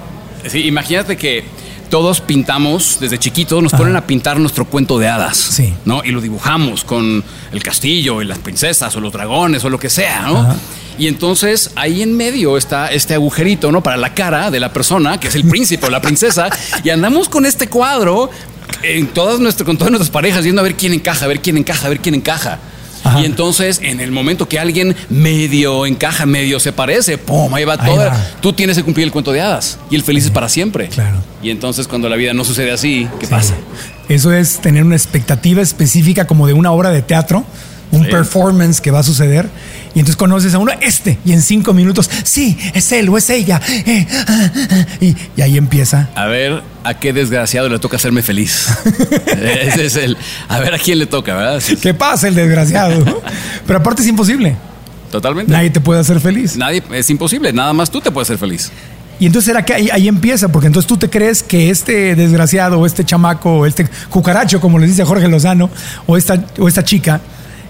sí, 0.49 0.67
imagínate 0.67 1.17
que 1.17 1.45
todos 1.91 2.21
pintamos 2.21 2.99
desde 3.01 3.19
chiquitos, 3.19 3.63
nos 3.63 3.73
ponen 3.73 3.97
a 3.97 4.07
pintar 4.07 4.39
nuestro 4.39 4.65
cuento 4.65 4.99
de 4.99 5.09
hadas, 5.09 5.37
Sí. 5.37 5.75
¿no? 5.85 6.03
Y 6.05 6.13
lo 6.13 6.21
dibujamos 6.21 6.85
con 6.85 7.23
el 7.53 7.63
castillo 7.63 8.23
y 8.23 8.25
las 8.25 8.39
princesas 8.39 8.95
o 8.97 9.01
los 9.01 9.13
dragones 9.13 9.65
o 9.65 9.69
lo 9.69 9.79
que 9.79 9.91
sea, 9.91 10.23
¿no? 10.23 10.39
Ajá. 10.39 10.57
Y 10.99 11.09
entonces 11.09 11.71
ahí 11.77 12.03
en 12.03 12.17
medio 12.17 12.57
está 12.57 12.89
este 12.89 13.15
agujerito, 13.15 13.73
¿no? 13.73 13.83
Para 13.83 13.97
la 13.97 14.15
cara 14.15 14.51
de 14.51 14.61
la 14.61 14.73
persona, 14.73 15.19
que 15.19 15.29
es 15.29 15.35
el 15.35 15.45
príncipe 15.45 15.87
o 15.87 15.91
la 15.91 16.01
princesa, 16.03 16.49
y 16.85 16.91
andamos 16.91 17.29
con 17.29 17.45
este 17.47 17.69
cuadro 17.69 18.31
en 18.83 19.09
todas 19.09 19.41
nuestras, 19.41 19.67
con 19.67 19.77
todas 19.77 19.91
nuestras 19.91 20.11
parejas, 20.11 20.43
viendo 20.45 20.61
a 20.61 20.65
ver 20.65 20.75
quién 20.75 20.93
encaja, 20.93 21.25
a 21.25 21.29
ver 21.29 21.41
quién 21.41 21.57
encaja, 21.57 21.87
a 21.87 21.91
ver 21.91 22.01
quién 22.01 22.15
encaja. 22.15 22.59
Ajá. 23.05 23.21
Y 23.21 23.25
entonces, 23.25 23.81
en 23.83 24.01
el 24.01 24.13
momento 24.13 24.49
que 24.49 24.59
alguien 24.59 24.95
medio 25.09 25.87
encaja, 25.87 26.27
medio 26.27 26.61
se 26.61 26.73
parece, 26.73 27.19
¡pum! 27.19 27.53
Ahí 27.55 27.65
va 27.65 27.75
Ahí 27.79 27.91
todo. 27.91 27.97
va. 28.07 28.17
Tú 28.41 28.53
tienes 28.53 28.77
que 28.77 28.83
cumplir 28.83 29.05
el 29.07 29.13
cuento 29.13 29.33
de 29.33 29.41
hadas. 29.41 29.79
Y 29.91 29.97
el 29.97 30.03
feliz 30.03 30.25
es 30.27 30.31
para 30.31 30.49
siempre. 30.49 30.89
Claro. 30.89 31.19
Y 31.43 31.51
entonces, 31.51 31.89
cuando 31.89 32.09
la 32.09 32.17
vida 32.17 32.33
no 32.35 32.45
sucede 32.45 32.71
así, 32.73 33.09
¿qué 33.19 33.27
Sí. 33.27 33.31
pasa? 33.31 33.55
Eso 34.09 34.33
es 34.33 34.59
tener 34.61 34.85
una 34.85 34.97
expectativa 34.97 35.63
específica 35.63 36.27
como 36.27 36.47
de 36.47 36.53
una 36.53 36.73
obra 36.73 36.91
de 36.91 37.01
teatro, 37.03 37.45
un 37.93 38.05
Sí. 38.05 38.11
performance 38.11 38.81
que 38.81 38.91
va 38.91 39.01
a 39.01 39.03
suceder. 39.03 39.49
Y 39.95 39.99
entonces 39.99 40.17
conoces 40.17 40.55
a 40.55 40.59
uno, 40.59 40.73
este, 40.81 41.19
y 41.25 41.33
en 41.33 41.43
cinco 41.43 41.73
minutos, 41.75 42.09
sí, 42.25 42.57
es 42.75 42.93
él 42.93 43.09
o 43.09 43.19
es 43.19 43.29
ella. 43.31 43.61
eh, 43.69 44.07
ah, 44.29 44.51
ah, 44.71 44.87
y, 45.01 45.17
y 45.37 45.43
ahí 45.43 45.57
empieza. 45.57 46.09
A 46.15 46.27
ver 46.27 46.63
a 46.85 46.95
qué 46.95 47.13
desgraciado 47.13 47.69
le 47.69 47.79
toca 47.81 47.97
hacerme 47.97 48.23
feliz. 48.23 48.69
Ese 49.27 49.87
es 49.87 49.97
el. 49.97 50.17
A 50.49 50.61
ver 50.61 50.75
a 50.75 50.79
quién 50.79 50.99
le 50.99 51.07
toca, 51.07 51.35
¿verdad? 51.35 51.61
Sí, 51.61 51.77
¿Qué 51.77 51.93
pasa, 51.95 52.29
el 52.29 52.35
desgraciado? 52.37 53.05
Pero 53.67 53.79
aparte 53.81 54.03
es 54.03 54.09
imposible. 54.09 54.57
Totalmente. 55.11 55.51
Nadie 55.51 55.71
te 55.71 55.81
puede 55.81 56.01
hacer 56.01 56.21
feliz. 56.21 56.57
Nadie, 56.57 56.83
es 56.93 57.11
imposible, 57.11 57.53
nada 57.53 57.73
más 57.73 57.91
tú 57.91 58.01
te 58.01 58.13
puedes 58.13 58.29
hacer 58.29 58.39
feliz. 58.39 58.71
Y 59.19 59.27
entonces 59.27 59.51
era 59.51 59.65
que 59.65 59.75
ahí, 59.75 59.91
ahí 59.93 60.07
empieza, 60.09 60.49
porque 60.53 60.69
entonces 60.69 60.87
tú 60.87 60.97
te 60.97 61.11
crees 61.11 61.43
que 61.43 61.69
este 61.69 62.15
desgraciado 62.15 62.79
o 62.79 62.87
este 62.87 63.05
chamaco 63.05 63.51
o 63.59 63.67
este 63.67 63.87
cucaracho, 64.09 64.61
como 64.61 64.79
le 64.79 64.87
dice 64.87 65.05
Jorge 65.05 65.27
Lozano, 65.29 65.69
o 66.07 66.17
esta, 66.17 66.43
o 66.59 66.69
esta 66.69 66.85
chica, 66.85 67.21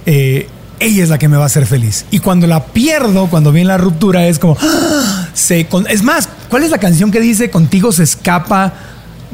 eh, 0.06 0.48
ella 0.78 1.02
es 1.02 1.08
la 1.10 1.18
que 1.18 1.28
me 1.28 1.36
va 1.36 1.42
a 1.44 1.46
hacer 1.46 1.66
feliz. 1.66 2.06
Y 2.10 2.20
cuando 2.20 2.46
la 2.46 2.64
pierdo, 2.66 3.26
cuando 3.28 3.52
viene 3.52 3.68
la 3.68 3.78
ruptura, 3.78 4.26
es 4.26 4.38
como, 4.38 4.56
¡ah! 4.60 5.28
se, 5.34 5.66
con- 5.66 5.86
es 5.88 6.02
más, 6.02 6.28
¿cuál 6.48 6.62
es 6.64 6.70
la 6.70 6.78
canción 6.78 7.10
que 7.10 7.20
dice, 7.20 7.50
contigo 7.50 7.92
se 7.92 8.02
escapa 8.02 8.72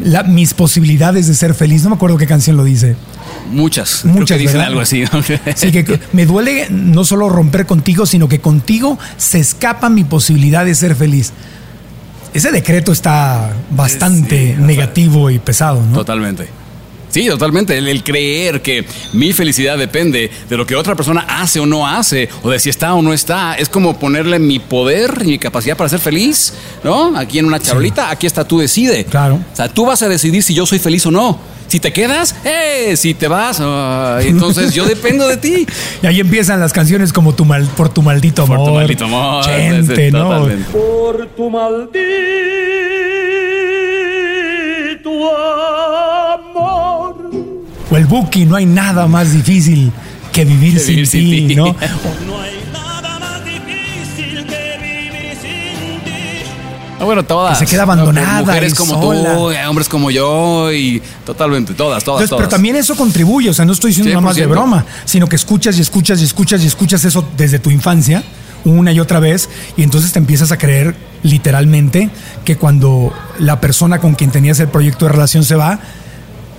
la- 0.02 0.24
mis 0.24 0.54
posibilidades 0.54 1.28
de 1.28 1.34
ser 1.34 1.54
feliz? 1.54 1.82
No 1.84 1.90
me 1.90 1.96
acuerdo 1.96 2.16
qué 2.16 2.26
canción 2.26 2.56
lo 2.56 2.64
dice. 2.64 2.96
Muchas. 3.50 4.00
Creo 4.02 4.14
Muchas, 4.14 4.36
que 4.36 4.42
dicen 4.42 4.54
¿verdad? 4.54 4.68
algo 4.68 4.80
así. 4.80 5.04
Sí, 5.54 5.70
que 5.70 6.00
me 6.12 6.26
duele 6.26 6.66
no 6.70 7.04
solo 7.04 7.28
romper 7.28 7.64
contigo, 7.66 8.06
sino 8.06 8.28
que 8.28 8.40
contigo 8.40 8.98
se 9.16 9.38
escapa 9.38 9.88
mi 9.88 10.02
posibilidad 10.04 10.64
de 10.64 10.74
ser 10.74 10.96
feliz. 10.96 11.32
Ese 12.34 12.50
decreto 12.52 12.90
está 12.92 13.52
bastante 13.70 14.56
Sí, 14.56 14.62
negativo 14.62 15.30
y 15.30 15.38
pesado, 15.38 15.80
¿no? 15.82 15.94
Totalmente. 15.98 16.48
Sí, 17.16 17.28
totalmente. 17.28 17.78
El, 17.78 17.88
el 17.88 18.04
creer 18.04 18.60
que 18.60 18.84
mi 19.14 19.32
felicidad 19.32 19.78
depende 19.78 20.30
de 20.50 20.56
lo 20.58 20.66
que 20.66 20.76
otra 20.76 20.94
persona 20.94 21.24
hace 21.26 21.58
o 21.58 21.64
no 21.64 21.86
hace, 21.86 22.28
o 22.42 22.50
de 22.50 22.58
si 22.58 22.68
está 22.68 22.92
o 22.92 23.00
no 23.00 23.14
está, 23.14 23.54
es 23.54 23.70
como 23.70 23.98
ponerle 23.98 24.38
mi 24.38 24.58
poder 24.58 25.22
y 25.22 25.28
mi 25.28 25.38
capacidad 25.38 25.78
para 25.78 25.88
ser 25.88 25.98
feliz, 25.98 26.52
¿no? 26.84 27.16
Aquí 27.16 27.38
en 27.38 27.46
una 27.46 27.58
charolita, 27.58 28.10
aquí 28.10 28.26
está, 28.26 28.46
tú 28.46 28.58
decide. 28.58 29.06
Claro. 29.06 29.36
O 29.50 29.56
sea, 29.56 29.66
tú 29.66 29.86
vas 29.86 30.02
a 30.02 30.10
decidir 30.10 30.42
si 30.42 30.52
yo 30.52 30.66
soy 30.66 30.78
feliz 30.78 31.06
o 31.06 31.10
no. 31.10 31.38
Si 31.68 31.80
te 31.80 31.90
quedas, 31.90 32.36
¡eh! 32.44 32.94
Si 32.98 33.14
te 33.14 33.28
vas, 33.28 33.62
entonces 34.20 34.74
yo 34.74 34.84
dependo 34.84 35.26
de 35.26 35.38
ti. 35.38 35.66
Y 36.02 36.06
ahí 36.06 36.20
empiezan 36.20 36.60
las 36.60 36.74
canciones 36.74 37.14
como 37.14 37.34
tu 37.34 37.46
mal, 37.46 37.64
por 37.78 37.88
tu 37.88 38.02
maldito 38.02 38.42
amor. 38.42 38.58
Por 38.58 38.66
tu 38.66 38.74
maldito 38.74 39.04
amor. 39.06 39.42
Chente, 39.42 40.10
¿no? 40.10 40.28
Totalmente. 40.28 40.70
por 40.70 41.26
tu 41.28 41.48
maldito 41.48 41.98
amor. 45.34 45.75
O 47.96 47.98
el 47.98 48.04
Buki, 48.04 48.44
no 48.44 48.56
hay 48.56 48.66
nada 48.66 49.06
más 49.06 49.32
difícil 49.32 49.90
que 50.30 50.44
vivir, 50.44 50.74
Que 50.74 50.80
sin, 50.80 50.94
vivir 50.96 51.06
sin 51.06 51.30
ti, 51.30 51.46
ti. 51.48 51.54
¿no? 51.54 51.64
No 51.64 52.40
hay 52.42 52.60
nada 52.70 53.18
más 53.18 53.42
difícil 53.42 54.44
que 54.44 54.78
vivir 54.82 55.32
sin 55.40 56.04
ti. 56.04 56.50
Ah, 57.00 57.04
bueno, 57.04 57.22
todas. 57.22 57.58
Que 57.58 57.64
se 57.64 57.70
queda 57.70 57.86
¿no? 57.86 57.92
abandonada 57.92 58.40
Mujeres 58.42 58.74
y 58.74 58.76
como 58.76 59.00
sola. 59.00 59.34
tú, 59.34 59.68
hombres 59.70 59.88
como 59.88 60.10
yo 60.10 60.70
y 60.74 61.00
totalmente, 61.24 61.72
todas, 61.72 62.04
todas, 62.04 62.20
Entonces, 62.20 62.28
todas. 62.28 62.40
pero 62.42 62.48
también 62.50 62.76
eso 62.76 62.94
contribuye, 62.96 63.48
o 63.48 63.54
sea, 63.54 63.64
no 63.64 63.72
estoy 63.72 63.92
diciendo 63.92 64.10
nada 64.10 64.20
más 64.20 64.36
de 64.36 64.46
100%. 64.46 64.50
broma, 64.50 64.84
sino 65.06 65.26
que 65.26 65.36
escuchas 65.36 65.78
y 65.78 65.80
escuchas 65.80 66.20
y 66.20 66.24
escuchas 66.24 66.62
y 66.62 66.66
escuchas 66.66 67.02
eso 67.06 67.26
desde 67.34 67.58
tu 67.60 67.70
infancia, 67.70 68.22
una 68.66 68.92
y 68.92 69.00
otra 69.00 69.20
vez, 69.20 69.48
y 69.74 69.82
entonces 69.82 70.12
te 70.12 70.18
empiezas 70.18 70.52
a 70.52 70.58
creer 70.58 70.94
literalmente 71.22 72.10
que 72.44 72.58
cuando 72.58 73.10
la 73.38 73.58
persona 73.58 74.00
con 74.00 74.14
quien 74.16 74.30
tenías 74.30 74.60
el 74.60 74.68
proyecto 74.68 75.06
de 75.06 75.12
relación 75.12 75.44
se 75.44 75.54
va, 75.54 75.80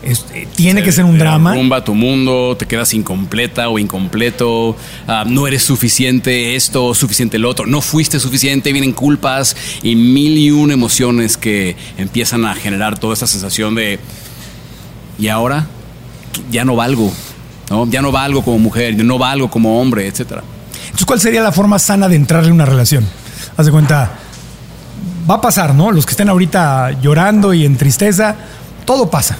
es- 0.07 0.25
eh, 0.33 0.47
tiene 0.55 0.81
que 0.83 0.91
ser 0.91 1.05
un 1.05 1.17
drama. 1.17 1.51
derrumba 1.51 1.83
tu 1.83 1.93
mundo, 1.93 2.55
te 2.57 2.65
quedas 2.65 2.93
incompleta 2.93 3.69
o 3.69 3.77
incompleto, 3.79 4.75
ah, 5.07 5.23
no 5.27 5.47
eres 5.47 5.63
suficiente 5.63 6.55
esto, 6.55 6.93
suficiente 6.93 7.37
lo 7.37 7.49
otro, 7.49 7.65
no 7.65 7.81
fuiste 7.81 8.19
suficiente, 8.19 8.71
vienen 8.71 8.93
culpas 8.93 9.55
y 9.83 9.95
mil 9.95 10.37
y 10.37 10.51
un 10.51 10.71
emociones 10.71 11.37
que 11.37 11.75
empiezan 11.97 12.45
a 12.45 12.55
generar 12.55 12.97
toda 12.97 13.13
esa 13.13 13.27
sensación 13.27 13.75
de, 13.75 13.99
¿y 15.19 15.27
ahora? 15.27 15.67
Ya 16.51 16.65
no 16.65 16.75
valgo, 16.75 17.11
¿no? 17.69 17.87
Ya 17.89 18.01
no 18.01 18.11
valgo 18.11 18.43
como 18.43 18.59
mujer, 18.59 18.95
ya 18.95 19.03
no 19.03 19.17
valgo 19.17 19.49
como 19.49 19.81
hombre, 19.81 20.07
etcétera. 20.07 20.43
Entonces, 20.85 21.05
¿cuál 21.05 21.19
sería 21.19 21.41
la 21.41 21.51
forma 21.51 21.79
sana 21.79 22.07
de 22.07 22.15
entrarle 22.15 22.49
a 22.49 22.53
una 22.53 22.65
relación? 22.65 23.05
Haz 23.57 23.65
de 23.65 23.71
cuenta, 23.71 24.11
va 25.29 25.35
a 25.35 25.41
pasar, 25.41 25.75
¿no? 25.75 25.91
Los 25.91 26.05
que 26.05 26.11
estén 26.11 26.29
ahorita 26.29 27.01
llorando 27.01 27.53
y 27.53 27.65
en 27.65 27.75
tristeza, 27.75 28.35
todo 28.85 29.09
pasa. 29.09 29.37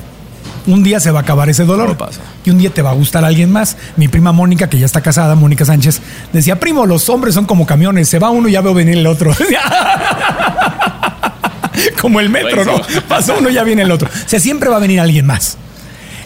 Un 0.67 0.83
día 0.83 0.99
se 0.99 1.11
va 1.11 1.19
a 1.19 1.21
acabar 1.23 1.49
ese 1.49 1.63
dolor. 1.63 1.97
Pasa. 1.97 2.21
Y 2.45 2.51
un 2.51 2.57
día 2.57 2.69
te 2.69 2.81
va 2.81 2.91
a 2.91 2.93
gustar 2.93 3.25
alguien 3.25 3.51
más. 3.51 3.77
Mi 3.95 4.07
prima 4.07 4.31
Mónica, 4.31 4.69
que 4.69 4.77
ya 4.77 4.85
está 4.85 5.01
casada, 5.01 5.35
Mónica 5.35 5.65
Sánchez, 5.65 6.01
decía, 6.33 6.59
primo, 6.59 6.85
los 6.85 7.09
hombres 7.09 7.33
son 7.33 7.45
como 7.45 7.65
camiones. 7.65 8.09
Se 8.09 8.19
va 8.19 8.29
uno 8.29 8.49
y 8.49 8.51
ya 8.51 8.61
veo 8.61 8.73
venir 8.73 8.97
el 8.97 9.07
otro. 9.07 9.33
como 12.01 12.19
el 12.19 12.29
metro, 12.29 12.65
¿no? 12.65 12.81
Pasa 13.07 13.33
uno 13.33 13.49
y 13.49 13.53
ya 13.53 13.63
viene 13.63 13.83
el 13.83 13.91
otro. 13.91 14.09
O 14.09 14.29
sea, 14.29 14.39
siempre 14.39 14.69
va 14.69 14.75
a 14.75 14.79
venir 14.79 14.99
alguien 14.99 15.25
más. 15.25 15.57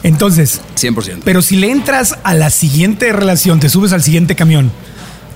Entonces, 0.03 0.61
100%. 0.75 1.19
pero 1.23 1.43
si 1.43 1.57
le 1.57 1.69
entras 1.69 2.17
a 2.23 2.33
la 2.33 2.49
siguiente 2.49 3.13
relación, 3.13 3.59
te 3.59 3.69
subes 3.69 3.93
al 3.93 4.01
siguiente 4.01 4.35
camión 4.35 4.71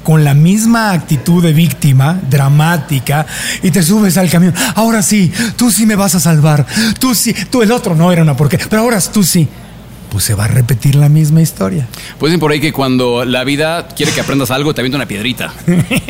con 0.05 0.23
la 0.23 0.35
misma 0.35 0.91
actitud 0.91 1.43
de 1.43 1.51
víctima, 1.51 2.17
dramática, 2.29 3.25
y 3.63 3.71
te 3.71 3.81
subes 3.81 4.17
al 4.17 4.29
camión. 4.29 4.53
Ahora 4.75 5.01
sí, 5.01 5.31
tú 5.57 5.71
sí 5.71 5.85
me 5.87 5.95
vas 5.95 6.13
a 6.13 6.19
salvar. 6.19 6.63
Tú 6.99 7.15
sí, 7.15 7.33
tú 7.49 7.63
el 7.63 7.71
otro 7.71 7.95
no 7.95 8.11
era 8.11 8.21
una 8.21 8.37
porquería, 8.37 8.67
pero 8.69 8.83
ahora 8.83 9.01
tú 9.01 9.23
sí. 9.23 9.47
Pues 10.11 10.23
se 10.23 10.35
va 10.35 10.45
a 10.45 10.47
repetir 10.47 10.93
la 10.95 11.09
misma 11.09 11.41
historia. 11.41 11.87
Pues 12.19 12.29
dicen 12.29 12.39
por 12.39 12.51
ahí 12.51 12.61
que 12.61 12.71
cuando 12.71 13.25
la 13.25 13.43
vida 13.43 13.87
quiere 13.89 14.11
que 14.13 14.21
aprendas 14.21 14.51
algo, 14.51 14.73
te 14.75 14.81
avienta 14.81 14.95
una 14.97 15.07
piedrita. 15.07 15.51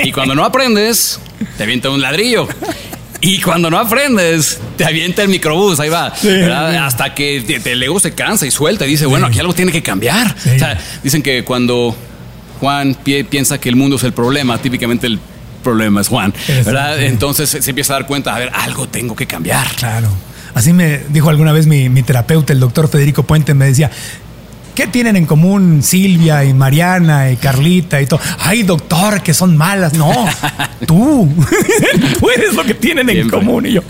Y 0.03 0.11
cuando 0.11 0.35
no 0.35 0.43
aprendes, 0.43 1.19
te 1.57 1.63
avienta 1.63 1.89
un 1.89 2.01
ladrillo. 2.01 2.47
Y 3.21 3.39
cuando 3.41 3.71
no 3.71 3.79
aprendes, 3.79 4.59
te 4.77 4.83
avienta 4.85 5.23
el 5.23 5.29
microbús, 5.29 5.79
ahí 5.79 5.89
va. 5.89 6.13
Hasta 6.85 7.15
que 7.15 7.43
te- 7.47 7.59
te- 7.61 7.71
el 7.71 7.81
ego 7.81 7.99
se 7.99 8.11
cansa 8.13 8.45
y 8.45 8.51
suelta 8.51 8.85
y 8.85 8.89
dice, 8.89 9.05
bueno, 9.07 9.25
aquí 9.27 9.39
algo 9.39 9.53
tiene 9.55 9.71
que 9.71 9.81
cambiar. 9.81 10.35
Sí. 10.37 10.49
O 10.53 10.59
sea, 10.59 10.77
dicen 11.01 11.23
que 11.23 11.43
cuando 11.45 11.95
Juan 12.59 12.95
pi- 13.03 13.23
piensa 13.23 13.57
que 13.59 13.69
el 13.69 13.75
mundo 13.75 13.95
es 13.97 14.03
el 14.03 14.13
problema, 14.13 14.57
típicamente 14.57 15.07
el 15.07 15.19
problema 15.63 16.01
es 16.01 16.07
Juan. 16.07 16.33
¿verdad? 16.65 17.01
Entonces 17.01 17.49
se 17.49 17.69
empieza 17.69 17.93
a 17.93 17.99
dar 17.99 18.07
cuenta, 18.07 18.35
a 18.35 18.39
ver, 18.39 18.51
algo 18.53 18.87
tengo 18.87 19.15
que 19.15 19.25
cambiar. 19.27 19.67
Claro. 19.75 20.09
Así 20.53 20.71
me 20.71 20.99
dijo 21.09 21.29
alguna 21.29 21.51
vez 21.51 21.67
mi, 21.67 21.89
mi 21.89 22.01
terapeuta, 22.01 22.53
el 22.53 22.59
doctor 22.61 22.87
Federico 22.87 23.23
Puente, 23.23 23.53
me 23.53 23.65
decía, 23.65 23.91
¿qué 24.75 24.87
tienen 24.87 25.15
en 25.15 25.25
común 25.25 25.81
Silvia 25.81 26.43
y 26.43 26.53
Mariana 26.53 27.31
y 27.31 27.37
Carlita 27.37 28.01
y 28.01 28.05
todo? 28.05 28.19
Ay, 28.39 28.63
doctor, 28.63 29.21
que 29.23 29.33
son 29.33 29.57
malas. 29.57 29.93
No, 29.93 30.11
tú. 30.85 31.27
tú 32.19 32.29
eres 32.29 32.53
lo 32.53 32.63
que 32.63 32.73
tienen 32.73 33.09
en 33.09 33.15
Siempre. 33.15 33.39
común. 33.39 33.65
Y 33.65 33.73
yo. 33.73 33.81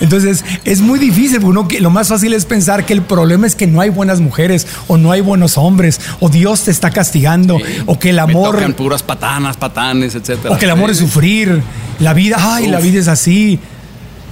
Entonces, 0.00 0.44
es 0.64 0.80
muy 0.80 0.98
difícil. 0.98 1.42
Uno 1.44 1.66
lo 1.80 1.90
más 1.90 2.08
fácil 2.08 2.34
es 2.34 2.44
pensar 2.44 2.84
que 2.84 2.92
el 2.92 3.02
problema 3.02 3.46
es 3.46 3.54
que 3.54 3.66
no 3.66 3.80
hay 3.80 3.90
buenas 3.90 4.20
mujeres 4.20 4.66
o 4.88 4.98
no 4.98 5.12
hay 5.12 5.20
buenos 5.20 5.56
hombres 5.56 6.00
o 6.20 6.28
Dios 6.28 6.64
te 6.64 6.70
está 6.70 6.90
castigando 6.90 7.58
o 7.86 7.98
que 7.98 8.10
el 8.10 8.16
Me 8.16 8.22
amor... 8.22 8.56
tocan 8.56 8.74
puras 8.74 9.02
patanas, 9.02 9.56
patanes, 9.56 10.14
etcétera. 10.14 10.54
O 10.54 10.58
que 10.58 10.64
el 10.64 10.70
amor 10.72 10.90
es 10.90 10.98
sufrir. 10.98 11.62
La 12.00 12.14
vida, 12.14 12.36
ay, 12.38 12.66
la 12.66 12.80
vida 12.80 12.98
es 12.98 13.08
así. 13.08 13.60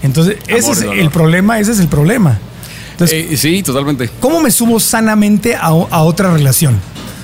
Entonces, 0.03 0.39
ese 0.49 0.73
es 0.73 0.83
el 0.83 1.11
problema, 1.11 1.61
ese 1.61 1.73
es 1.73 1.79
el 1.79 1.89
problema. 1.89 2.39
Entonces, 3.01 3.33
Eh, 3.33 3.37
sí, 3.37 3.63
totalmente. 3.63 4.11
¿cómo 4.21 4.41
me 4.41 4.51
subo 4.51 4.79
sanamente 4.79 5.55
a, 5.57 5.69
a 5.69 6.03
otra 6.03 6.33
relación? 6.33 6.79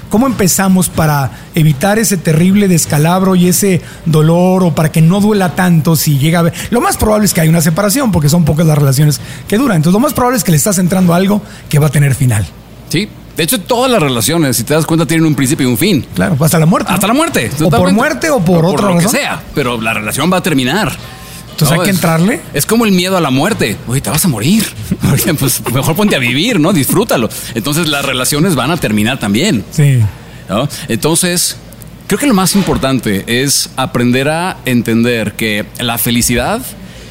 ¿Cómo 0.08 0.26
empezamos 0.28 0.88
para 0.88 1.30
evitar 1.54 1.98
ese 1.98 2.16
terrible 2.16 2.68
descalabro 2.68 3.34
y 3.34 3.48
ese 3.48 3.82
dolor 4.06 4.62
o 4.62 4.74
para 4.74 4.90
que 4.92 5.02
no 5.02 5.20
duela 5.20 5.54
tanto 5.56 5.96
si 5.96 6.16
llega 6.18 6.38
a 6.38 6.42
ver? 6.42 6.54
Lo 6.70 6.80
más 6.80 6.96
probable 6.96 7.26
es 7.26 7.34
que 7.34 7.40
hay 7.40 7.48
una 7.48 7.60
separación 7.60 8.12
porque 8.12 8.28
son 8.28 8.44
pocas 8.44 8.64
las 8.66 8.78
relaciones 8.78 9.20
que 9.48 9.58
duran. 9.58 9.76
Entonces, 9.76 9.94
lo 9.94 10.00
más 10.00 10.14
probable 10.14 10.38
es 10.38 10.44
que 10.44 10.52
le 10.52 10.56
estás 10.56 10.78
entrando 10.78 11.12
a 11.12 11.16
algo 11.16 11.42
que 11.68 11.78
va 11.78 11.88
a 11.88 11.90
tener 11.90 12.14
final. 12.14 12.46
Sí. 12.88 13.08
De 13.36 13.42
hecho, 13.42 13.60
todas 13.60 13.90
las 13.90 14.00
relaciones, 14.00 14.56
si 14.56 14.62
te 14.62 14.72
das 14.72 14.86
cuenta, 14.86 15.04
tienen 15.04 15.26
un 15.26 15.34
principio 15.34 15.68
y 15.68 15.70
un 15.70 15.76
fin. 15.76 16.06
Claro, 16.14 16.38
hasta 16.40 16.58
la 16.58 16.64
muerte. 16.64 16.88
¿no? 16.88 16.94
Hasta 16.94 17.06
la 17.08 17.12
muerte. 17.12 17.50
O 17.62 17.68
por 17.68 17.92
muerte 17.92 18.30
o 18.30 18.38
por 18.40 18.64
otra 18.64 18.86
lo 18.86 18.94
razón. 18.94 19.10
que 19.12 19.18
sea. 19.18 19.42
Pero 19.54 19.78
la 19.78 19.92
relación 19.92 20.32
va 20.32 20.38
a 20.38 20.42
terminar. 20.42 20.90
Entonces, 21.56 21.78
hay 21.78 21.84
que 21.84 21.90
es- 21.90 21.96
entrarle. 21.96 22.40
Es 22.52 22.66
como 22.66 22.84
el 22.84 22.92
miedo 22.92 23.16
a 23.16 23.20
la 23.20 23.30
muerte. 23.30 23.76
Oye, 23.88 24.00
te 24.00 24.10
vas 24.10 24.24
a 24.24 24.28
morir. 24.28 24.64
Oye, 25.12 25.34
pues 25.34 25.62
mejor 25.72 25.96
ponte 25.96 26.14
a 26.14 26.18
vivir, 26.18 26.60
¿no? 26.60 26.72
Disfrútalo. 26.72 27.28
Entonces 27.54 27.88
las 27.88 28.04
relaciones 28.04 28.54
van 28.54 28.70
a 28.70 28.76
terminar 28.76 29.18
también. 29.18 29.64
Sí. 29.70 30.00
¿no? 30.48 30.68
Entonces, 30.88 31.56
creo 32.06 32.18
que 32.20 32.26
lo 32.26 32.34
más 32.34 32.54
importante 32.54 33.24
es 33.26 33.70
aprender 33.76 34.28
a 34.28 34.58
entender 34.64 35.32
que 35.32 35.64
la 35.80 35.98
felicidad 35.98 36.60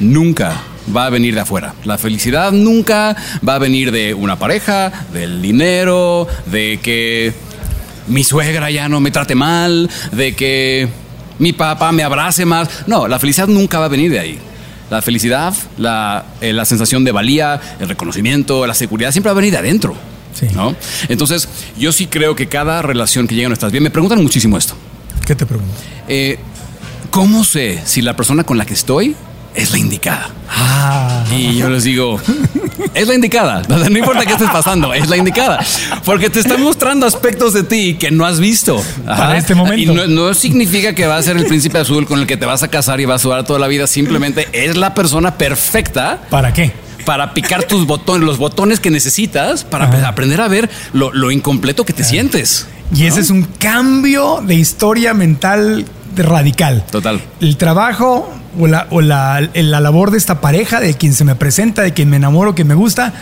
nunca 0.00 0.62
va 0.96 1.06
a 1.06 1.10
venir 1.10 1.34
de 1.34 1.40
afuera. 1.40 1.74
La 1.84 1.98
felicidad 1.98 2.52
nunca 2.52 3.16
va 3.46 3.56
a 3.56 3.58
venir 3.58 3.90
de 3.90 4.14
una 4.14 4.38
pareja, 4.38 4.92
del 5.12 5.42
dinero, 5.42 6.28
de 6.46 6.78
que 6.82 7.32
mi 8.08 8.22
suegra 8.22 8.70
ya 8.70 8.88
no 8.88 9.00
me 9.00 9.10
trate 9.10 9.34
mal, 9.34 9.90
de 10.12 10.34
que 10.36 10.88
mi 11.38 11.52
papá 11.52 11.92
me 11.92 12.02
abrace 12.02 12.44
más. 12.44 12.68
No, 12.86 13.08
la 13.08 13.18
felicidad 13.18 13.48
nunca 13.48 13.78
va 13.78 13.86
a 13.86 13.88
venir 13.88 14.10
de 14.10 14.20
ahí. 14.20 14.38
La 14.90 15.02
felicidad, 15.02 15.54
la, 15.78 16.24
eh, 16.40 16.52
la 16.52 16.64
sensación 16.64 17.04
de 17.04 17.12
valía, 17.12 17.60
el 17.80 17.88
reconocimiento, 17.88 18.66
la 18.66 18.74
seguridad, 18.74 19.10
siempre 19.10 19.30
va 19.30 19.32
a 19.32 19.40
venir 19.40 19.52
de 19.52 19.58
adentro. 19.58 19.94
Sí. 20.32 20.46
¿no? 20.54 20.76
Entonces, 21.08 21.48
yo 21.78 21.92
sí 21.92 22.06
creo 22.06 22.36
que 22.36 22.46
cada 22.46 22.82
relación 22.82 23.26
que 23.26 23.34
llega 23.34 23.46
a 23.46 23.48
nuestras 23.48 23.72
vidas, 23.72 23.82
me 23.82 23.90
preguntan 23.90 24.22
muchísimo 24.22 24.56
esto. 24.56 24.74
¿Qué 25.24 25.34
te 25.34 25.46
pregunto? 25.46 25.72
Eh, 26.08 26.38
¿Cómo 27.10 27.42
sé 27.42 27.80
si 27.84 28.02
la 28.02 28.14
persona 28.14 28.44
con 28.44 28.58
la 28.58 28.66
que 28.66 28.74
estoy 28.74 29.16
es 29.56 29.72
la 29.72 29.78
indicada? 29.78 30.30
Ah. 30.48 31.24
Y 31.32 31.56
yo 31.56 31.68
les 31.68 31.84
digo, 31.84 32.20
es 32.94 33.08
la 33.08 33.14
indicada. 33.14 33.62
No 33.86 33.98
importa 33.98 34.24
qué 34.26 34.32
estés 34.32 34.50
pasando, 34.50 34.92
es 34.92 35.08
la 35.08 35.16
indicada. 35.16 35.64
Porque 36.04 36.28
te 36.28 36.40
está 36.40 36.56
mostrando 36.58 37.06
aspectos 37.06 37.52
de 37.52 37.62
ti 37.62 37.96
que 37.98 38.10
no 38.10 38.26
has 38.26 38.40
visto. 38.40 38.82
Para 39.04 39.36
este 39.36 39.54
momento. 39.54 39.80
Y 39.80 39.86
no, 39.86 40.06
no 40.06 40.34
significa 40.34 40.94
que 40.94 41.06
va 41.06 41.16
a 41.16 41.22
ser 41.22 41.36
el 41.36 41.46
príncipe 41.46 41.78
azul 41.78 42.06
con 42.06 42.20
el 42.20 42.26
que 42.26 42.36
te 42.36 42.46
vas 42.46 42.62
a 42.62 42.68
casar 42.68 43.00
y 43.00 43.04
vas 43.04 43.24
a 43.24 43.28
durar 43.28 43.44
toda 43.44 43.58
la 43.58 43.68
vida. 43.68 43.86
Simplemente 43.86 44.48
es 44.52 44.76
la 44.76 44.94
persona 44.94 45.38
perfecta 45.38 46.20
¿Para 46.30 46.52
qué? 46.52 46.72
para 47.04 47.32
picar 47.34 47.64
tus 47.64 47.86
botones, 47.86 48.26
los 48.26 48.38
botones 48.38 48.80
que 48.80 48.90
necesitas 48.90 49.64
para 49.64 49.86
Ajá. 49.86 50.08
aprender 50.08 50.40
a 50.40 50.48
ver 50.48 50.68
lo, 50.92 51.12
lo 51.12 51.30
incompleto 51.30 51.84
que 51.84 51.92
te 51.92 52.04
sientes. 52.04 52.66
Y 52.94 53.06
ese 53.06 53.20
es 53.20 53.30
un 53.30 53.42
cambio 53.42 54.42
de 54.44 54.56
historia 54.56 55.14
mental 55.14 55.86
radical. 56.16 56.84
Total. 56.90 57.20
El 57.40 57.56
trabajo 57.56 58.32
o, 58.58 58.66
la, 58.66 58.86
o 58.90 59.00
la, 59.00 59.48
la 59.54 59.80
labor 59.80 60.10
de 60.10 60.18
esta 60.18 60.40
pareja, 60.40 60.80
de 60.80 60.94
quien 60.94 61.14
se 61.14 61.24
me 61.24 61.34
presenta, 61.34 61.82
de 61.82 61.92
quien 61.92 62.08
me 62.08 62.16
enamoro, 62.16 62.54
que 62.54 62.64
me 62.64 62.74
gusta, 62.74 63.12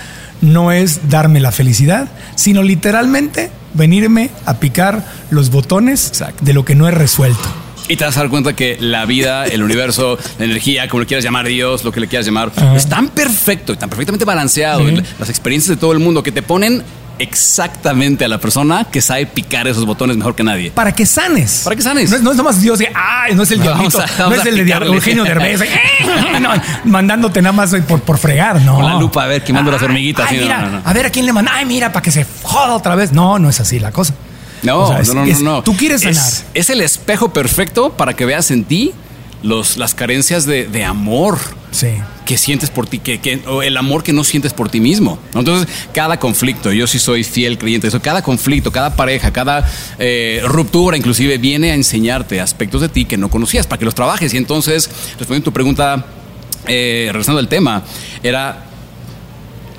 no 0.41 0.73
es 0.73 1.09
darme 1.09 1.41
la 1.41 1.53
felicidad, 1.53 2.09
sino 2.35 2.63
literalmente 2.63 3.51
venirme 3.75 4.31
a 4.47 4.55
picar 4.55 5.05
los 5.31 5.51
botones 5.51 6.09
Exacto. 6.09 6.45
de 6.45 6.53
lo 6.55 6.65
que 6.65 6.75
no 6.75 6.87
he 6.89 6.91
resuelto. 6.91 7.43
Y 7.87 7.97
te 7.97 8.05
vas 8.05 8.17
a 8.17 8.21
dar 8.21 8.31
cuenta 8.31 8.55
que 8.55 8.79
la 8.81 9.05
vida, 9.05 9.45
el 9.45 9.63
universo, 9.63 10.19
la 10.39 10.47
energía, 10.47 10.89
como 10.89 11.01
le 11.01 11.07
quieras 11.07 11.23
llamar 11.23 11.47
Dios, 11.47 11.85
lo 11.85 11.93
que 11.93 12.01
le 12.01 12.09
quieras 12.09 12.25
llamar, 12.25 12.51
Ajá. 12.57 12.75
es 12.77 12.89
tan 12.89 13.09
perfecto 13.09 13.75
y 13.75 13.77
tan 13.77 13.91
perfectamente 13.91 14.25
balanceado. 14.25 14.89
Sí. 14.89 14.97
Las 15.19 15.29
experiencias 15.29 15.77
de 15.77 15.81
todo 15.81 15.93
el 15.93 15.99
mundo 15.99 16.23
que 16.23 16.33
te 16.33 16.41
ponen 16.41 16.83
exactamente 17.19 18.25
a 18.25 18.29
la 18.29 18.39
persona 18.39 18.85
que 18.85 19.01
sabe 19.01 19.27
picar 19.27 19.67
esos 19.69 19.85
botones 19.87 20.17
mejor 20.17 20.35
que 20.35 20.43
nadie. 20.43 20.71
Para 20.71 20.93
que 20.93 21.07
sanes. 21.07 21.63
Para 21.65 21.77
que 21.77 21.83
sanes. 21.83 22.11
No 22.11 22.17
es, 22.17 22.23
no 22.23 22.31
es 22.33 22.37
nomás 22.37 22.61
Dios 22.61 22.79
que, 22.79 22.93
ay, 22.95 23.35
no 23.35 23.43
es 23.43 23.51
el 23.51 23.59
No, 23.59 23.65
diablito, 23.65 23.99
vamos 23.99 24.19
a- 24.21 24.29
no 24.29 24.35
es 24.35 24.47
el 24.47 24.67
de. 24.67 24.73
Eugenio 24.73 25.25
Derbez, 25.25 25.61
eh, 25.63 25.69
no, 26.41 26.51
mandándote 26.85 27.41
nada 27.43 27.53
más 27.53 27.75
por, 27.89 28.01
por 28.01 28.19
fregar, 28.19 28.61
no. 28.63 28.75
Con 28.77 28.85
la 28.87 28.99
lupa 28.99 29.25
a 29.25 29.27
ver, 29.27 29.45
quemando 29.45 29.71
las 29.71 29.83
hormiguitas, 29.83 30.27
Ay, 30.31 30.37
sí, 30.39 30.43
mira, 30.43 30.83
a 30.85 30.93
ver 30.93 31.07
a 31.07 31.11
quién 31.11 31.27
le 31.27 31.33
manda, 31.33 31.53
ay, 31.55 31.65
mira, 31.67 31.93
para 31.93 32.03
que 32.03 32.11
se 32.11 32.27
joda 32.43 32.75
otra 32.75 32.95
vez. 32.95 33.13
No, 33.13 33.39
no 33.39 33.49
es 33.49 33.61
así 33.61 33.79
la 33.79 33.93
cosa. 33.93 34.15
No, 34.63 34.79
O 34.81 34.89
sea, 34.89 35.01
es- 35.01 35.09
no, 35.09 35.15
no, 35.15 35.25
es- 35.25 35.41
no, 35.41 35.53
no. 35.57 35.63
Tú 35.63 35.77
quieres 35.77 36.01
sanar. 36.03 36.17
Es, 36.17 36.45
es 36.55 36.71
el 36.71 36.81
espejo 36.81 37.33
perfecto 37.33 37.93
para 37.93 38.15
que 38.15 38.25
veas 38.25 38.51
en 38.51 38.65
ti 38.65 38.93
los, 39.43 39.77
las 39.77 39.95
carencias 39.95 40.47
de, 40.47 40.67
de 40.67 40.85
amor 40.85 41.39
Sí. 41.75 41.89
que 42.25 42.39
sientes 42.39 42.71
por 42.71 42.87
ti, 42.87 43.01
que, 43.01 43.43
o 43.49 43.61
el 43.61 43.77
amor 43.77 44.05
que 44.05 44.13
no 44.13 44.23
sientes 44.23 44.53
por 44.53 44.69
ti 44.69 44.79
mismo. 44.79 45.19
Entonces, 45.35 45.67
cada 45.93 46.21
conflicto, 46.21 46.73
yo 46.73 46.87
sí 46.87 47.01
soy 47.01 47.25
fiel 47.25 47.59
creyente 47.59 47.89
eso, 47.89 48.01
cada 48.01 48.23
conflicto, 48.23 48.71
cada 48.71 48.95
pareja, 48.95 49.33
cada 49.33 49.69
eh, 49.99 50.41
ruptura 50.45 50.97
inclusive 50.97 51.37
viene 51.39 51.73
a 51.73 51.75
enseñarte 51.75 52.41
aspectos 52.41 52.81
de 52.81 52.89
ti 52.89 53.07
que 53.07 53.17
no 53.17 53.29
conocías 53.29 53.67
para 53.67 53.81
que 53.81 53.85
los 53.85 53.95
trabajes. 53.95 54.33
Y 54.35 54.37
entonces, 54.37 54.89
respondiendo 55.19 55.43
a 55.43 55.51
tu 55.51 55.53
pregunta, 55.53 56.07
eh, 56.69 57.09
regresando 57.11 57.41
al 57.41 57.49
tema, 57.49 57.83
era 58.23 58.67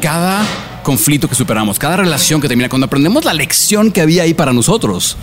cada 0.02 0.46
conflicto 0.84 1.30
que 1.30 1.36
superamos, 1.36 1.80
cada 1.80 1.96
relación 1.96 2.42
que 2.42 2.50
termina, 2.50 2.68
cuando 2.68 2.88
aprendemos 2.88 3.24
la 3.24 3.34
lección 3.34 3.92
que 3.92 4.02
había 4.02 4.24
ahí 4.24 4.34
para 4.34 4.52
nosotros, 4.52 5.16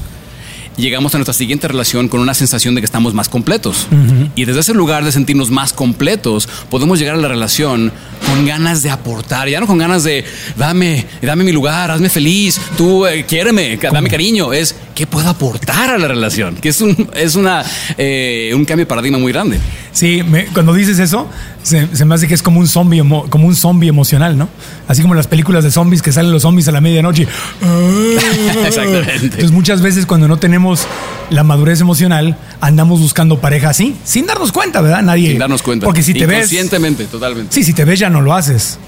llegamos 0.76 1.14
a 1.14 1.18
nuestra 1.18 1.34
siguiente 1.34 1.68
relación 1.68 2.08
con 2.08 2.20
una 2.20 2.34
sensación 2.34 2.74
de 2.74 2.80
que 2.80 2.84
estamos 2.86 3.14
más 3.14 3.28
completos. 3.28 3.86
Y 4.34 4.44
desde 4.44 4.60
ese 4.60 4.74
lugar 4.74 5.04
de 5.04 5.12
sentirnos 5.12 5.50
más 5.50 5.72
completos, 5.72 6.48
podemos 6.70 6.98
llegar 6.98 7.14
a 7.14 7.18
la 7.18 7.28
relación 7.28 7.92
con 8.26 8.46
ganas 8.46 8.82
de 8.82 8.90
aportar, 8.90 9.48
ya 9.48 9.60
no 9.60 9.66
con 9.66 9.78
ganas 9.78 10.04
de 10.04 10.24
dame, 10.56 11.06
dame 11.20 11.44
mi 11.44 11.52
lugar, 11.52 11.90
hazme 11.90 12.08
feliz, 12.08 12.60
tú 12.76 13.06
eh, 13.06 13.24
quiéreme, 13.26 13.76
dame 13.76 14.08
cariño. 14.08 14.52
Es 14.52 14.74
qué 14.94 15.06
puedo 15.06 15.28
aportar 15.28 15.90
a 15.90 15.98
la 15.98 16.08
relación, 16.08 16.56
que 16.56 16.70
es 16.70 16.80
un, 16.80 17.10
es 17.14 17.34
una, 17.34 17.64
eh, 17.98 18.52
un 18.54 18.64
cambio 18.64 18.84
de 18.84 18.88
paradigma 18.88 19.18
muy 19.18 19.32
grande. 19.32 19.58
Sí, 19.92 20.22
me- 20.22 20.46
cuando 20.46 20.72
dices 20.72 20.98
eso, 20.98 21.28
se, 21.62 21.86
se 21.94 22.04
me 22.06 22.14
hace 22.14 22.26
que 22.26 22.32
es 22.34 22.42
como 22.42 22.60
un 22.60 22.66
zombie, 22.66 23.02
emo- 23.02 23.28
como 23.28 23.46
un 23.46 23.54
zombie 23.54 23.88
emocional, 23.88 24.38
¿no? 24.38 24.48
Así 24.88 25.02
como 25.02 25.14
las 25.14 25.26
películas 25.26 25.64
de 25.64 25.70
zombies 25.70 26.00
que 26.00 26.12
salen 26.12 26.32
los 26.32 26.42
zombies 26.42 26.66
a 26.68 26.72
la 26.72 26.80
medianoche. 26.80 27.26
Exactamente. 28.66 29.24
Entonces 29.24 29.50
muchas 29.52 29.82
veces 29.82 30.06
cuando 30.06 30.28
no 30.28 30.38
tenemos 30.38 30.86
la 31.30 31.44
madurez 31.44 31.80
emocional, 31.80 32.36
andamos 32.60 33.00
buscando 33.00 33.40
pareja 33.40 33.70
así, 33.70 33.94
sin 34.04 34.26
darnos 34.26 34.52
cuenta, 34.52 34.80
¿verdad? 34.80 35.02
Nadie. 35.02 35.30
Sin 35.30 35.38
darnos 35.38 35.62
cuenta. 35.62 35.84
Porque 35.86 36.02
si 36.02 36.14
te 36.14 36.26
ves. 36.26 36.38
Inconscientemente, 36.38 37.04
totalmente. 37.06 37.54
Sí, 37.54 37.62
si 37.64 37.72
te 37.72 37.84
ves 37.84 37.98
ya 37.98 38.10
no 38.10 38.20
lo 38.20 38.34
haces. 38.34 38.78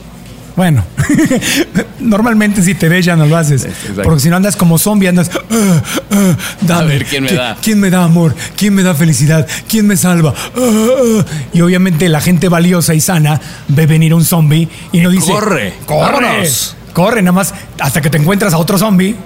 Bueno, 0.57 0.85
normalmente 2.01 2.63
si 2.63 2.75
te 2.75 2.89
ves 2.89 3.05
ya 3.05 3.17
no 3.17 3.27
lo 3.27 3.37
haces. 3.37 3.65
Exacto. 3.65 4.03
Porque 4.03 4.21
si 4.21 4.29
no 4.31 4.37
andas 4.37 4.57
como 4.57 4.79
zombie, 4.79 5.09
andas. 5.09 5.31
"Ah, 5.51 5.83
ah, 6.13 6.37
dame. 6.61 6.83
A 6.83 6.87
ver, 6.87 7.05
¿quién 7.07 7.25
me 7.25 7.31
¿Qui- 7.31 7.37
da? 7.37 7.57
¿Quién 7.61 7.81
me 7.81 7.91
da 7.91 8.05
amor? 8.05 8.35
¿Quién 8.57 8.75
me 8.75 8.83
da 8.83 8.95
felicidad? 8.95 9.47
¿Quién 9.69 9.87
me 9.87 9.97
salva? 9.97 10.33
Ah". 10.57 11.25
Y 11.53 11.61
obviamente 11.61 12.09
la 12.09 12.21
gente 12.21 12.49
valiosa 12.49 12.95
y 12.95 13.01
sana 13.01 13.41
ve 13.69 13.87
venir 13.87 14.15
un 14.15 14.25
zombie 14.25 14.69
y 14.93 15.01
no 15.01 15.11
dice. 15.11 15.31
corre, 15.31 15.75
¡Corre! 15.87 16.27
vámonos". 16.29 16.77
Corre, 16.93 17.23
nada 17.23 17.33
más 17.33 17.53
hasta 17.81 18.01
que 18.01 18.09
te 18.09 18.19
encuentras 18.19 18.55
a 18.55 18.59
otro 18.59 18.79
zombie. 18.79 19.17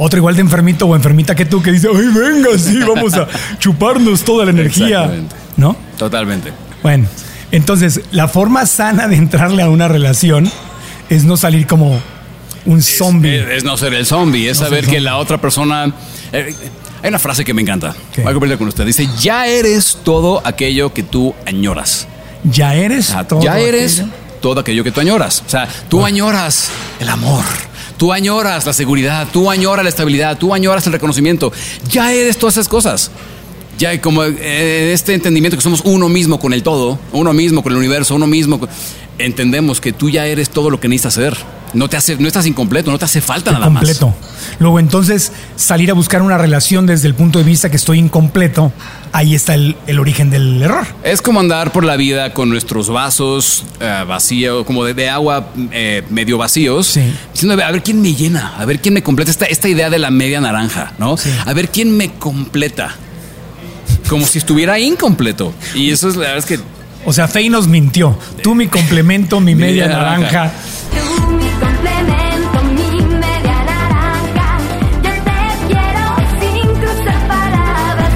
Otro 0.00 0.18
igual 0.18 0.36
de 0.36 0.42
enfermito 0.42 0.86
o 0.86 0.94
enfermita 0.94 1.34
que 1.34 1.44
tú 1.44 1.60
que 1.60 1.72
dice, 1.72 1.88
ay, 1.92 2.06
venga, 2.14 2.56
sí, 2.56 2.78
vamos 2.86 3.14
a 3.14 3.26
chuparnos 3.58 4.22
toda 4.22 4.44
la 4.44 4.52
energía. 4.52 5.10
¿No? 5.56 5.74
Totalmente. 5.96 6.52
Bueno, 6.84 7.08
entonces 7.52 8.00
la 8.12 8.28
forma 8.28 8.66
sana 8.66 9.08
de 9.08 9.16
entrarle 9.16 9.62
a 9.62 9.68
una 9.70 9.88
relación 9.88 10.50
es 11.10 11.24
no 11.24 11.36
salir 11.36 11.66
como 11.66 12.00
un 12.66 12.82
zombie. 12.82 13.40
Es, 13.40 13.48
es 13.58 13.64
no 13.64 13.76
ser 13.76 13.94
el 13.94 14.04
zombie, 14.06 14.48
es 14.48 14.58
No 14.60 14.66
saber 14.66 14.86
que 14.86 15.00
la 15.00 15.16
otra 15.16 15.38
persona. 15.38 15.92
eh, 16.32 16.54
hay 17.02 17.08
una 17.08 17.18
frase 17.18 17.44
que 17.44 17.54
me 17.54 17.62
encanta. 17.62 17.94
¿Qué? 18.14 18.22
Voy 18.22 18.30
a 18.30 18.34
compartir 18.34 18.58
con 18.58 18.68
usted. 18.68 18.84
Dice: 18.84 19.08
Ya 19.20 19.46
eres 19.46 19.98
todo 20.04 20.42
aquello 20.44 20.92
que 20.92 21.02
tú 21.02 21.34
añoras. 21.46 22.06
ya 22.44 22.74
eres 22.74 23.14
todo 23.28 23.40
ya 23.40 23.58
eres 23.58 24.00
aquello. 24.00 24.12
todo 24.42 24.60
aquello 24.60 24.84
que 24.84 24.90
tú 24.92 25.00
añoras. 25.00 25.42
O 25.46 25.48
sea, 25.50 25.68
tú 25.88 26.04
añoras 26.04 26.68
el 27.00 27.08
amor. 27.08 27.44
Tú 27.96 28.12
añoras 28.12 28.64
la 28.64 28.72
seguridad, 28.72 29.26
tú 29.32 29.50
añoras 29.50 29.82
la 29.84 29.88
estabilidad, 29.88 30.38
tú 30.38 30.54
añoras 30.54 30.86
el 30.86 30.92
reconocimiento. 30.92 31.50
Ya 31.90 32.12
eres 32.12 32.36
todas 32.38 32.54
esas 32.54 32.68
cosas. 32.68 33.10
Ya 33.78 34.00
como 34.00 34.24
eh, 34.24 34.92
este 34.92 35.14
entendimiento 35.14 35.56
que 35.56 35.62
somos 35.62 35.82
uno 35.84 36.08
mismo 36.08 36.38
con 36.40 36.52
el 36.52 36.62
todo, 36.62 36.98
uno 37.12 37.32
mismo 37.32 37.62
con 37.62 37.72
el 37.72 37.78
universo, 37.78 38.14
uno 38.14 38.26
mismo. 38.26 38.58
con- 38.60 38.68
Entendemos 39.18 39.80
que 39.80 39.92
tú 39.92 40.08
ya 40.10 40.26
eres 40.26 40.48
todo 40.50 40.70
lo 40.70 40.78
que 40.78 40.86
necesitas 40.88 41.14
ser. 41.14 41.36
No 41.74 41.88
te 41.88 41.96
hace, 41.96 42.16
no 42.16 42.26
estás 42.28 42.46
incompleto, 42.46 42.90
no 42.90 42.98
te 42.98 43.04
hace 43.04 43.20
falta 43.20 43.50
nada 43.52 43.66
completo. 43.66 44.14
Luego 44.60 44.78
entonces 44.78 45.32
salir 45.56 45.90
a 45.90 45.94
buscar 45.94 46.22
una 46.22 46.38
relación 46.38 46.86
desde 46.86 47.08
el 47.08 47.14
punto 47.14 47.38
de 47.40 47.44
vista 47.44 47.68
que 47.68 47.76
estoy 47.76 47.98
incompleto, 47.98 48.72
ahí 49.12 49.34
está 49.34 49.54
el, 49.54 49.76
el 49.88 49.98
origen 49.98 50.30
del 50.30 50.62
error. 50.62 50.82
más. 50.82 50.94
Es 51.04 51.20
como 51.20 51.40
andar 51.40 51.72
por 51.72 51.84
la 51.84 51.96
vida 51.96 52.32
con 52.32 52.48
nuestros 52.48 52.88
vasos 52.90 53.64
eh, 53.80 54.04
vacíos, 54.08 54.64
como 54.64 54.84
de, 54.84 54.94
de 54.94 55.08
agua 55.10 55.48
eh, 55.72 56.04
medio 56.10 56.38
vacíos, 56.38 56.86
Sí. 56.86 57.02
diciendo, 57.32 57.62
a 57.62 57.70
ver 57.70 57.82
quién 57.82 58.00
me 58.00 58.14
llena, 58.14 58.54
a 58.56 58.64
ver 58.64 58.80
quién 58.80 58.94
me 58.94 59.02
completa. 59.02 59.30
Esta, 59.30 59.44
esta 59.46 59.68
idea 59.68 59.90
de 59.90 59.98
la 59.98 60.10
media 60.10 60.40
naranja, 60.40 60.92
¿no? 60.98 61.16
Sí. 61.16 61.30
A 61.44 61.52
ver 61.54 61.68
quién 61.70 61.94
me 61.96 62.12
completa. 62.14 62.96
Como 64.08 64.24
si 64.26 64.38
estuviera 64.38 64.78
incompleto. 64.78 65.52
Y 65.74 65.90
eso 65.90 66.08
es 66.08 66.16
la 66.16 66.22
verdad 66.32 66.38
es 66.38 66.46
que 66.46 66.58
O 67.04 67.12
sea, 67.12 67.28
Fey 67.28 67.48
nos 67.48 67.68
mintió. 67.68 68.18
Tú 68.42 68.54
mi 68.54 68.66
complemento, 68.68 69.40
mi 69.40 69.54
media 69.56 69.84
Media 69.86 69.98
naranja. 69.98 70.32
naranja. 70.32 70.52
Tú 70.90 71.30
mi 71.32 71.48
complemento, 71.50 72.62
mi 72.64 73.00
media 73.16 73.64
naranja. 73.64 74.58
Yo 75.02 75.10
te 75.24 75.66
quiero 75.68 76.40
sin 76.40 76.74
cruzar 76.80 77.28
palabras. 77.28 78.10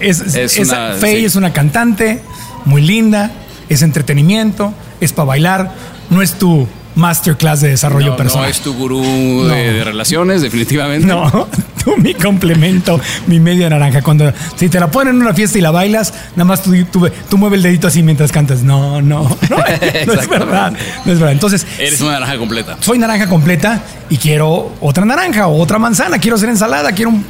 Es, 0.00 0.20
Es 0.20 0.34
es- 0.58 0.68
una- 0.68 0.92
Faye 0.94 1.18
sí. 1.20 1.24
es 1.24 1.36
una 1.36 1.52
cantante 1.52 2.22
muy 2.64 2.82
linda, 2.82 3.30
es 3.68 3.82
entretenimiento, 3.82 4.72
es 5.00 5.12
para 5.12 5.26
bailar, 5.26 5.72
no 6.10 6.20
es 6.22 6.34
tu 6.34 6.68
masterclass 7.00 7.60
de 7.62 7.68
desarrollo 7.70 8.06
no, 8.06 8.12
no 8.12 8.16
personal. 8.16 8.50
es 8.50 8.60
tu 8.60 8.74
gurú 8.74 9.44
de, 9.48 9.72
de 9.72 9.84
relaciones, 9.84 10.42
definitivamente. 10.42 11.06
No, 11.06 11.48
tú 11.84 11.96
mi 11.96 12.14
complemento, 12.14 13.00
mi 13.26 13.40
media 13.40 13.68
naranja. 13.68 14.02
Cuando 14.02 14.32
si 14.56 14.68
te 14.68 14.78
la 14.78 14.90
ponen 14.90 15.16
en 15.16 15.22
una 15.22 15.34
fiesta 15.34 15.58
y 15.58 15.62
la 15.62 15.70
bailas, 15.70 16.12
nada 16.36 16.44
más 16.44 16.62
tú, 16.62 16.72
tú, 16.92 17.08
tú 17.28 17.38
mueve 17.38 17.56
el 17.56 17.62
dedito 17.62 17.88
así 17.88 18.02
mientras 18.02 18.30
cantas. 18.30 18.62
No, 18.62 19.00
no, 19.02 19.22
no, 19.48 19.58
no 20.06 20.12
es 20.12 20.28
verdad. 20.28 20.72
No 21.04 21.12
es 21.12 21.18
verdad. 21.18 21.32
Entonces, 21.32 21.66
Eres 21.78 22.00
una 22.00 22.12
naranja 22.12 22.36
completa. 22.38 22.76
soy 22.80 22.98
naranja 22.98 23.28
completa 23.28 23.80
y 24.08 24.16
quiero 24.18 24.72
otra 24.80 25.04
naranja 25.04 25.46
o 25.48 25.60
otra 25.60 25.78
manzana, 25.78 26.18
quiero 26.18 26.36
hacer 26.36 26.48
ensalada, 26.50 26.92
quiero 26.92 27.10
un 27.10 27.24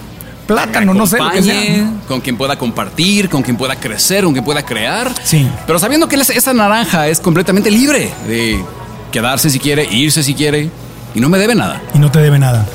plátano, 0.47 0.93
no 0.95 1.07
sé 1.07 1.19
lo 1.19 1.31
que 1.31 1.43
sea. 1.45 1.91
con 2.09 2.21
quien 2.21 2.37
pueda 2.37 2.57
compartir, 2.57 3.29
con 3.29 3.41
quien 3.43 3.57
pueda 3.57 3.77
crecer, 3.77 4.25
con 4.25 4.33
quien 4.33 4.45
pueda 4.45 4.65
crear. 4.65 5.09
Sí. 5.23 5.47
Pero 5.65 5.79
sabiendo 5.79 6.09
que 6.09 6.17
esa 6.17 6.53
naranja 6.53 7.07
es 7.07 7.21
completamente 7.21 7.71
libre 7.71 8.11
de 8.27 8.61
quedarse 9.11 9.51
si 9.51 9.59
quiere, 9.59 9.87
irse 9.91 10.23
si 10.23 10.35
quiere, 10.35 10.71
y 11.15 11.21
no 11.21 11.29
me 11.29 11.39
debe 11.39 11.55
nada. 11.55 11.81
y 11.95 11.99
no 11.99 12.11
te 12.11 12.21
debe 12.21 12.39
nada. 12.39 12.67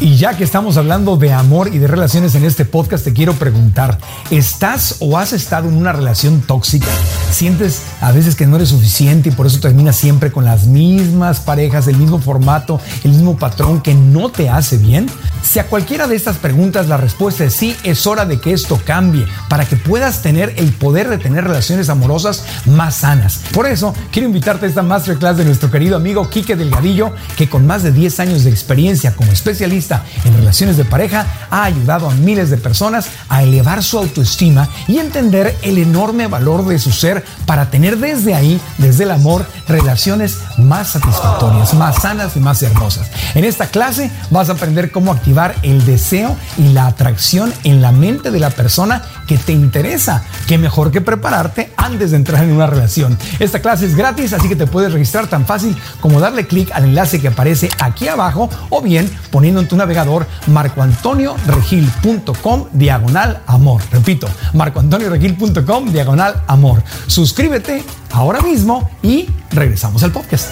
Y 0.00 0.16
ya 0.16 0.34
que 0.34 0.44
estamos 0.44 0.78
hablando 0.78 1.18
de 1.18 1.30
amor 1.30 1.68
y 1.74 1.78
de 1.78 1.86
relaciones 1.86 2.34
en 2.34 2.46
este 2.46 2.64
podcast, 2.64 3.04
te 3.04 3.12
quiero 3.12 3.34
preguntar, 3.34 3.98
¿estás 4.30 4.96
o 5.00 5.18
has 5.18 5.34
estado 5.34 5.68
en 5.68 5.76
una 5.76 5.92
relación 5.92 6.40
tóxica? 6.40 6.86
¿Sientes 7.30 7.82
a 8.00 8.10
veces 8.10 8.34
que 8.34 8.46
no 8.46 8.56
eres 8.56 8.70
suficiente 8.70 9.28
y 9.28 9.32
por 9.32 9.46
eso 9.46 9.60
terminas 9.60 9.96
siempre 9.96 10.32
con 10.32 10.46
las 10.46 10.66
mismas 10.66 11.40
parejas, 11.40 11.86
el 11.86 11.98
mismo 11.98 12.18
formato, 12.18 12.80
el 13.04 13.10
mismo 13.10 13.36
patrón 13.36 13.82
que 13.82 13.94
no 13.94 14.30
te 14.30 14.48
hace 14.48 14.78
bien? 14.78 15.06
Si 15.42 15.58
a 15.58 15.66
cualquiera 15.66 16.06
de 16.06 16.16
estas 16.16 16.38
preguntas 16.38 16.88
la 16.88 16.96
respuesta 16.96 17.44
es 17.44 17.52
sí, 17.52 17.76
es 17.84 18.06
hora 18.06 18.24
de 18.24 18.40
que 18.40 18.54
esto 18.54 18.80
cambie 18.82 19.26
para 19.50 19.66
que 19.66 19.76
puedas 19.76 20.22
tener 20.22 20.54
el 20.56 20.72
poder 20.72 21.10
de 21.10 21.18
tener 21.18 21.44
relaciones 21.44 21.90
amorosas 21.90 22.44
más 22.64 22.96
sanas. 22.96 23.42
Por 23.52 23.66
eso 23.66 23.94
quiero 24.12 24.28
invitarte 24.28 24.64
a 24.64 24.68
esta 24.70 24.82
masterclass 24.82 25.36
de 25.36 25.44
nuestro 25.44 25.70
querido 25.70 25.96
amigo 25.96 26.30
Quique 26.30 26.56
Delgadillo, 26.56 27.12
que 27.36 27.50
con 27.50 27.66
más 27.66 27.82
de 27.82 27.92
10 27.92 28.20
años 28.20 28.44
de 28.44 28.50
experiencia 28.50 29.14
como 29.14 29.30
especialista 29.32 29.89
en 30.24 30.36
relaciones 30.36 30.76
de 30.76 30.84
pareja 30.84 31.26
ha 31.50 31.64
ayudado 31.64 32.08
a 32.08 32.14
miles 32.14 32.50
de 32.50 32.56
personas 32.56 33.08
a 33.28 33.42
elevar 33.42 33.82
su 33.82 33.98
autoestima 33.98 34.68
y 34.88 34.98
entender 34.98 35.56
el 35.62 35.78
enorme 35.78 36.26
valor 36.26 36.66
de 36.66 36.78
su 36.78 36.92
ser 36.92 37.24
para 37.46 37.70
tener 37.70 37.98
desde 37.98 38.34
ahí, 38.34 38.60
desde 38.78 39.04
el 39.04 39.10
amor, 39.10 39.46
relaciones 39.68 40.38
más 40.58 40.90
satisfactorias, 40.90 41.74
más 41.74 42.02
sanas 42.02 42.36
y 42.36 42.40
más 42.40 42.62
hermosas. 42.62 43.10
En 43.34 43.44
esta 43.44 43.66
clase 43.66 44.10
vas 44.30 44.48
a 44.48 44.52
aprender 44.52 44.90
cómo 44.90 45.12
activar 45.12 45.54
el 45.62 45.84
deseo 45.84 46.36
y 46.58 46.68
la 46.68 46.86
atracción 46.86 47.52
en 47.64 47.82
la 47.82 47.92
mente 47.92 48.30
de 48.30 48.40
la 48.40 48.50
persona 48.50 49.02
que 49.26 49.38
te 49.38 49.52
interesa. 49.52 50.22
Qué 50.46 50.58
mejor 50.58 50.90
que 50.90 51.00
prepararte 51.00 51.72
antes 51.76 52.10
de 52.10 52.16
entrar 52.16 52.44
en 52.44 52.52
una 52.52 52.66
relación. 52.66 53.16
Esta 53.38 53.60
clase 53.60 53.86
es 53.86 53.94
gratis, 53.94 54.32
así 54.32 54.48
que 54.48 54.56
te 54.56 54.66
puedes 54.66 54.92
registrar 54.92 55.26
tan 55.26 55.46
fácil 55.46 55.76
como 56.00 56.20
darle 56.20 56.46
clic 56.46 56.70
al 56.72 56.84
enlace 56.84 57.20
que 57.20 57.28
aparece 57.28 57.68
aquí 57.80 58.08
abajo 58.08 58.50
o 58.68 58.80
bien 58.82 59.10
poniendo 59.30 59.60
en 59.60 59.68
tu 59.68 59.76
navegador 59.80 60.26
marcoantonioregil.com 60.46 62.66
diagonal 62.72 63.42
amor. 63.46 63.82
Repito, 63.90 64.28
marcoantonioregil.com 64.54 65.90
diagonal 65.90 66.42
amor. 66.46 66.82
Suscríbete 67.06 67.84
ahora 68.12 68.40
mismo 68.40 68.88
y 69.02 69.28
regresamos 69.50 70.02
al 70.02 70.12
podcast. 70.12 70.50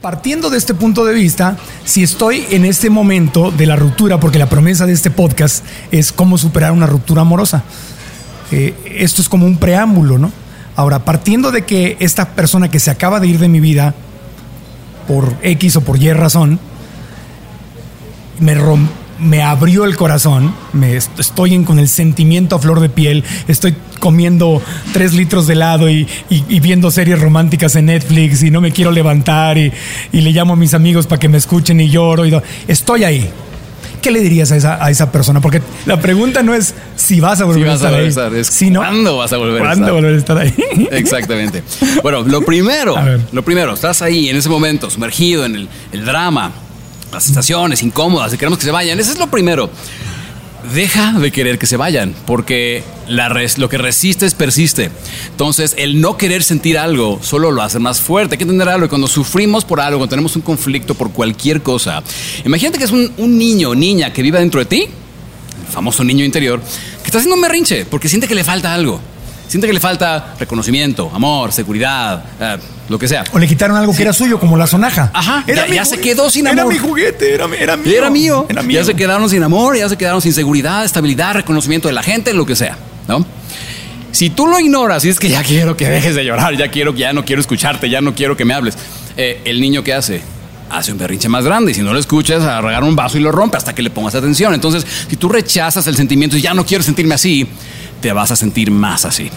Partiendo 0.00 0.48
de 0.48 0.56
este 0.56 0.72
punto 0.72 1.04
de 1.04 1.12
vista, 1.12 1.58
si 1.84 2.02
estoy 2.02 2.46
en 2.50 2.64
este 2.64 2.88
momento 2.88 3.50
de 3.50 3.66
la 3.66 3.76
ruptura, 3.76 4.18
porque 4.18 4.38
la 4.38 4.48
promesa 4.48 4.86
de 4.86 4.94
este 4.94 5.10
podcast 5.10 5.62
es 5.90 6.10
cómo 6.10 6.38
superar 6.38 6.72
una 6.72 6.86
ruptura 6.86 7.20
amorosa, 7.20 7.64
eh, 8.50 8.74
esto 8.96 9.20
es 9.20 9.28
como 9.28 9.44
un 9.44 9.58
preámbulo, 9.58 10.16
¿no? 10.16 10.32
Ahora, 10.74 11.04
partiendo 11.04 11.52
de 11.52 11.66
que 11.66 11.98
esta 12.00 12.30
persona 12.30 12.70
que 12.70 12.80
se 12.80 12.90
acaba 12.90 13.20
de 13.20 13.26
ir 13.26 13.38
de 13.38 13.50
mi 13.50 13.60
vida, 13.60 13.94
por 15.06 15.34
X 15.42 15.76
o 15.76 15.82
por 15.82 16.02
Y 16.02 16.10
razón, 16.14 16.58
me, 18.40 18.56
rom- 18.56 18.88
me 19.18 19.42
abrió 19.42 19.84
el 19.84 19.96
corazón, 19.96 20.54
me 20.72 20.96
est- 20.96 21.18
estoy 21.20 21.54
en- 21.54 21.64
con 21.64 21.78
el 21.78 21.88
sentimiento 21.88 22.56
a 22.56 22.58
flor 22.58 22.80
de 22.80 22.88
piel, 22.88 23.22
estoy 23.48 23.74
comiendo 23.98 24.62
tres 24.92 25.12
litros 25.12 25.46
de 25.46 25.52
helado 25.52 25.90
y, 25.90 26.08
y- 26.30 26.44
y 26.48 26.60
viendo 26.60 26.90
series 26.90 27.20
románticas 27.20 27.76
en 27.76 27.86
Netflix 27.86 28.42
y 28.42 28.50
no 28.50 28.60
me 28.62 28.72
quiero 28.72 28.90
levantar 28.90 29.58
y, 29.58 29.70
y 30.12 30.20
le 30.22 30.30
llamo 30.32 30.54
a 30.54 30.56
mis 30.56 30.72
amigos 30.74 31.06
para 31.06 31.18
que 31.20 31.28
me 31.28 31.36
escuchen 31.38 31.80
y 31.80 31.90
lloro 31.90 32.24
y 32.26 32.34
estoy 32.66 33.04
ahí. 33.04 33.28
¿Qué 34.00 34.10
le 34.10 34.20
dirías 34.20 34.50
a 34.50 34.56
esa, 34.56 34.82
a 34.82 34.90
esa 34.90 35.12
persona? 35.12 35.42
Porque 35.42 35.60
la 35.84 36.00
pregunta 36.00 36.42
no 36.42 36.54
es 36.54 36.74
si 36.96 37.20
vas 37.20 37.42
a 37.42 37.44
volver 37.44 37.64
Si 37.64 37.68
a 37.68 37.72
vas 37.72 37.74
a 37.74 37.76
estar 37.88 37.90
volver 37.90 38.18
a 38.18 38.34
ahí, 38.34 38.40
es 38.40 38.46
sino 38.46 38.80
¿cuándo 38.80 39.18
vas 39.18 39.30
a 39.34 39.36
volver 39.36 39.60
a 39.60 39.64
¿cuándo 39.66 39.84
estar? 39.84 39.92
volver 39.94 40.14
a 40.14 40.16
estar 40.16 40.38
ahí? 40.38 40.88
Exactamente. 40.92 41.62
Bueno, 42.02 42.22
lo 42.22 42.40
primero, 42.40 42.94
lo 43.30 43.42
primero, 43.44 43.74
estás 43.74 44.00
ahí 44.00 44.30
en 44.30 44.36
ese 44.36 44.48
momento, 44.48 44.88
sumergido 44.88 45.44
en 45.44 45.54
el, 45.54 45.68
el 45.92 46.06
drama, 46.06 46.50
las 47.12 47.24
sensaciones 47.24 47.82
incómodas 47.82 48.30
de 48.32 48.38
queremos 48.38 48.58
que 48.58 48.64
se 48.64 48.70
vayan. 48.70 48.98
Eso 49.00 49.12
es 49.12 49.18
lo 49.18 49.30
primero. 49.30 49.70
Deja 50.74 51.12
de 51.18 51.32
querer 51.32 51.58
que 51.58 51.66
se 51.66 51.78
vayan, 51.78 52.14
porque 52.26 52.84
la 53.08 53.30
res- 53.30 53.56
lo 53.56 53.70
que 53.70 53.78
resistes 53.78 54.34
persiste. 54.34 54.90
Entonces, 55.30 55.74
el 55.78 56.02
no 56.02 56.18
querer 56.18 56.42
sentir 56.42 56.76
algo 56.78 57.18
solo 57.22 57.50
lo 57.50 57.62
hace 57.62 57.78
más 57.78 58.00
fuerte. 58.02 58.34
Hay 58.34 58.38
que 58.38 58.44
entender 58.44 58.68
algo. 58.68 58.84
Y 58.84 58.88
cuando 58.90 59.08
sufrimos 59.08 59.64
por 59.64 59.80
algo, 59.80 59.98
cuando 59.98 60.10
tenemos 60.10 60.36
un 60.36 60.42
conflicto 60.42 60.94
por 60.94 61.12
cualquier 61.12 61.62
cosa, 61.62 62.02
imagínate 62.44 62.78
que 62.78 62.84
es 62.84 62.90
un, 62.90 63.10
niño 63.38 63.70
o 63.70 63.74
niña 63.74 64.12
que 64.12 64.20
vive 64.22 64.38
dentro 64.38 64.60
de 64.60 64.66
ti, 64.66 64.82
el 64.82 65.72
famoso 65.72 66.04
niño 66.04 66.24
interior, 66.26 66.60
que 66.60 67.06
está 67.06 67.18
haciendo 67.18 67.36
un 67.36 67.40
berrinche 67.42 67.86
porque 67.86 68.08
siente 68.08 68.28
que 68.28 68.34
le 68.34 68.44
falta 68.44 68.74
algo. 68.74 69.00
Siente 69.50 69.66
que 69.66 69.72
le 69.72 69.80
falta 69.80 70.34
reconocimiento, 70.38 71.10
amor, 71.12 71.50
seguridad, 71.52 72.22
eh, 72.40 72.56
lo 72.88 73.00
que 73.00 73.08
sea. 73.08 73.24
O 73.32 73.38
le 73.40 73.48
quitaron 73.48 73.76
algo 73.76 73.92
que 73.92 74.02
era 74.02 74.12
suyo, 74.12 74.38
como 74.38 74.56
la 74.56 74.68
sonaja. 74.68 75.10
Ajá, 75.12 75.42
ya- 75.44 75.66
mi 75.66 75.74
ya 75.74 75.84
se 75.84 75.98
quedó 75.98 76.30
sin 76.30 76.46
Era 76.46 76.62
amor. 76.62 76.72
mi 76.72 76.78
juguete, 76.78 77.34
era, 77.34 77.46
era 77.58 77.76
mío. 77.76 77.92
Era 77.98 78.10
mío. 78.10 78.46
Era 78.48 78.62
mío. 78.62 78.78
Ya 78.78 78.84
se 78.86 78.94
quedaron 78.94 79.28
sin 79.28 79.42
amor, 79.42 79.76
ya 79.76 79.88
se 79.88 79.96
quedaron 79.98 80.22
sin 80.22 80.32
seguridad, 80.32 80.84
estabilidad, 80.84 81.34
reconocimiento 81.34 81.88
de 81.88 81.94
la 81.94 82.04
gente, 82.04 82.32
lo 82.32 82.46
que 82.46 82.54
sea, 82.54 82.78
¿no? 83.08 83.26
Si 84.12 84.30
tú 84.30 84.46
lo 84.46 84.60
ignoras 84.60 85.04
y 85.04 85.08
es 85.08 85.18
que 85.18 85.28
ya 85.28 85.42
quiero 85.42 85.76
que 85.76 85.88
dejes 85.88 86.14
de 86.14 86.24
llorar, 86.24 86.56
ya 86.56 86.70
quiero 86.70 86.92
que 86.94 87.00
ya 87.00 87.12
no 87.12 87.24
quiero 87.24 87.40
escucharte, 87.40 87.90
ya 87.90 88.00
no 88.00 88.14
quiero 88.14 88.36
que 88.36 88.44
me 88.44 88.54
hables, 88.54 88.78
eh, 89.16 89.40
el 89.44 89.60
niño 89.60 89.82
qué 89.82 89.94
hace? 89.94 90.22
Hace 90.70 90.92
un 90.92 90.98
berrinche 90.98 91.28
más 91.28 91.44
grande 91.44 91.72
y 91.72 91.74
si 91.74 91.82
no 91.82 91.92
lo 91.92 91.98
escuchas, 91.98 92.42
agarrar 92.42 92.84
un 92.84 92.94
vaso 92.94 93.18
y 93.18 93.20
lo 93.20 93.32
rompe 93.32 93.56
hasta 93.56 93.74
que 93.74 93.82
le 93.82 93.90
pongas 93.90 94.14
atención. 94.14 94.54
Entonces, 94.54 94.86
si 95.08 95.16
tú 95.16 95.28
rechazas 95.28 95.86
el 95.88 95.96
sentimiento 95.96 96.36
y 96.36 96.40
ya 96.40 96.54
no 96.54 96.64
quiero 96.64 96.84
sentirme 96.84 97.14
así, 97.14 97.46
te 98.00 98.12
vas 98.12 98.30
a 98.30 98.36
sentir 98.36 98.70
más 98.70 99.04
así. 99.04 99.30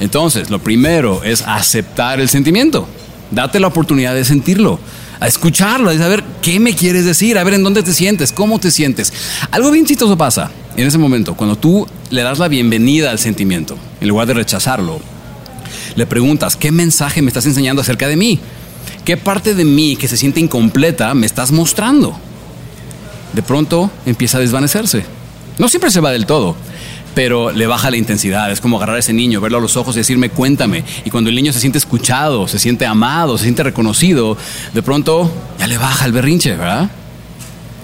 Entonces, 0.00 0.50
lo 0.50 0.58
primero 0.58 1.22
es 1.24 1.42
aceptar 1.42 2.20
el 2.20 2.28
sentimiento. 2.28 2.88
Date 3.30 3.60
la 3.60 3.68
oportunidad 3.68 4.14
de 4.14 4.24
sentirlo, 4.24 4.80
a 5.20 5.28
escucharlo, 5.28 5.90
a 5.90 5.98
saber 5.98 6.24
qué 6.42 6.58
me 6.58 6.74
quieres 6.74 7.04
decir, 7.04 7.38
a 7.38 7.44
ver 7.44 7.54
en 7.54 7.62
dónde 7.62 7.82
te 7.82 7.92
sientes, 7.92 8.32
cómo 8.32 8.58
te 8.58 8.70
sientes. 8.70 9.12
Algo 9.50 9.70
bien 9.70 9.86
chistoso 9.86 10.16
pasa 10.16 10.50
en 10.76 10.86
ese 10.86 10.98
momento, 10.98 11.34
cuando 11.34 11.56
tú 11.56 11.86
le 12.10 12.22
das 12.22 12.38
la 12.38 12.48
bienvenida 12.48 13.10
al 13.10 13.18
sentimiento, 13.18 13.76
en 14.00 14.08
lugar 14.08 14.26
de 14.26 14.34
rechazarlo. 14.34 15.00
Le 15.94 16.06
preguntas, 16.06 16.56
¿qué 16.56 16.72
mensaje 16.72 17.22
me 17.22 17.28
estás 17.28 17.46
enseñando 17.46 17.82
acerca 17.82 18.08
de 18.08 18.16
mí? 18.16 18.40
¿Qué 19.10 19.16
parte 19.16 19.56
de 19.56 19.64
mí 19.64 19.96
que 19.96 20.06
se 20.06 20.16
siente 20.16 20.38
incompleta 20.38 21.12
me 21.14 21.26
estás 21.26 21.50
mostrando? 21.50 22.16
De 23.32 23.42
pronto 23.42 23.90
empieza 24.06 24.38
a 24.38 24.40
desvanecerse. 24.40 25.04
No 25.58 25.68
siempre 25.68 25.90
se 25.90 25.98
va 25.98 26.12
del 26.12 26.26
todo, 26.26 26.54
pero 27.12 27.50
le 27.50 27.66
baja 27.66 27.90
la 27.90 27.96
intensidad. 27.96 28.52
Es 28.52 28.60
como 28.60 28.76
agarrar 28.76 28.94
a 28.94 28.98
ese 29.00 29.12
niño, 29.12 29.40
verlo 29.40 29.58
a 29.58 29.60
los 29.60 29.76
ojos 29.76 29.96
y 29.96 29.98
decirme, 29.98 30.30
cuéntame. 30.30 30.84
Y 31.04 31.10
cuando 31.10 31.28
el 31.28 31.34
niño 31.34 31.52
se 31.52 31.58
siente 31.58 31.76
escuchado, 31.76 32.46
se 32.46 32.60
siente 32.60 32.86
amado, 32.86 33.36
se 33.36 33.42
siente 33.42 33.64
reconocido, 33.64 34.36
de 34.74 34.80
pronto 34.80 35.28
ya 35.58 35.66
le 35.66 35.76
baja 35.76 36.06
el 36.06 36.12
berrinche, 36.12 36.54
¿verdad? 36.54 36.88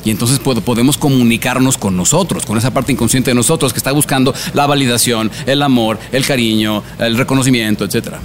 Y 0.04 0.10
entonces 0.12 0.40
pod- 0.40 0.60
podemos 0.62 0.96
comunicarnos 0.96 1.76
con 1.76 1.96
nosotros, 1.96 2.46
con 2.46 2.56
esa 2.56 2.70
parte 2.70 2.92
inconsciente 2.92 3.32
de 3.32 3.34
nosotros 3.34 3.72
que 3.72 3.78
está 3.80 3.90
buscando 3.90 4.32
la 4.54 4.68
validación, 4.68 5.32
el 5.46 5.60
amor, 5.62 5.98
el 6.12 6.24
cariño, 6.24 6.84
el 7.00 7.18
reconocimiento, 7.18 7.84
etcétera. 7.84 8.20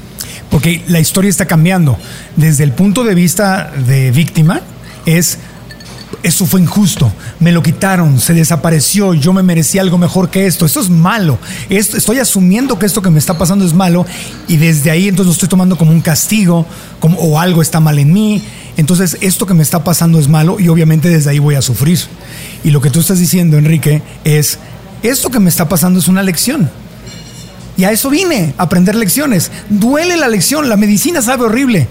Porque 0.51 0.83
la 0.87 0.99
historia 0.99 1.29
está 1.29 1.47
cambiando. 1.47 1.97
Desde 2.35 2.63
el 2.63 2.73
punto 2.73 3.03
de 3.03 3.15
vista 3.15 3.71
de 3.87 4.11
víctima, 4.11 4.61
es 5.07 5.39
eso 6.23 6.45
fue 6.45 6.61
injusto, 6.61 7.11
me 7.39 7.51
lo 7.51 7.63
quitaron, 7.63 8.19
se 8.19 8.33
desapareció, 8.33 9.13
yo 9.13 9.33
me 9.33 9.41
merecía 9.41 9.81
algo 9.81 9.97
mejor 9.97 10.29
que 10.29 10.45
esto, 10.45 10.65
esto 10.65 10.79
es 10.79 10.89
malo, 10.89 11.39
esto, 11.69 11.97
estoy 11.97 12.19
asumiendo 12.19 12.77
que 12.77 12.85
esto 12.85 13.01
que 13.01 13.09
me 13.09 13.17
está 13.17 13.37
pasando 13.37 13.65
es 13.65 13.73
malo 13.73 14.05
y 14.47 14.57
desde 14.57 14.91
ahí 14.91 15.07
entonces 15.07 15.27
lo 15.27 15.33
estoy 15.33 15.49
tomando 15.49 15.77
como 15.77 15.91
un 15.91 16.01
castigo 16.01 16.65
como, 16.99 17.17
o 17.17 17.39
algo 17.39 17.61
está 17.61 17.79
mal 17.79 17.97
en 17.97 18.13
mí, 18.13 18.43
entonces 18.77 19.17
esto 19.21 19.45
que 19.45 19.53
me 19.53 19.63
está 19.63 19.83
pasando 19.83 20.19
es 20.19 20.27
malo 20.27 20.59
y 20.59 20.67
obviamente 20.69 21.09
desde 21.09 21.31
ahí 21.31 21.39
voy 21.39 21.55
a 21.55 21.61
sufrir. 21.61 21.99
Y 22.63 22.69
lo 22.69 22.81
que 22.81 22.89
tú 22.89 22.99
estás 22.99 23.19
diciendo, 23.19 23.57
Enrique, 23.57 24.01
es, 24.23 24.59
esto 25.01 25.29
que 25.29 25.39
me 25.39 25.49
está 25.49 25.67
pasando 25.67 25.99
es 25.99 26.07
una 26.07 26.21
lección. 26.23 26.69
Y 27.77 27.83
a 27.85 27.91
eso 27.91 28.09
vine, 28.09 28.53
a 28.57 28.63
aprender 28.63 28.95
lecciones. 28.95 29.51
Duele 29.69 30.17
la 30.17 30.27
lección, 30.27 30.69
la 30.69 30.77
medicina 30.77 31.21
sabe 31.21 31.45
horrible, 31.45 31.87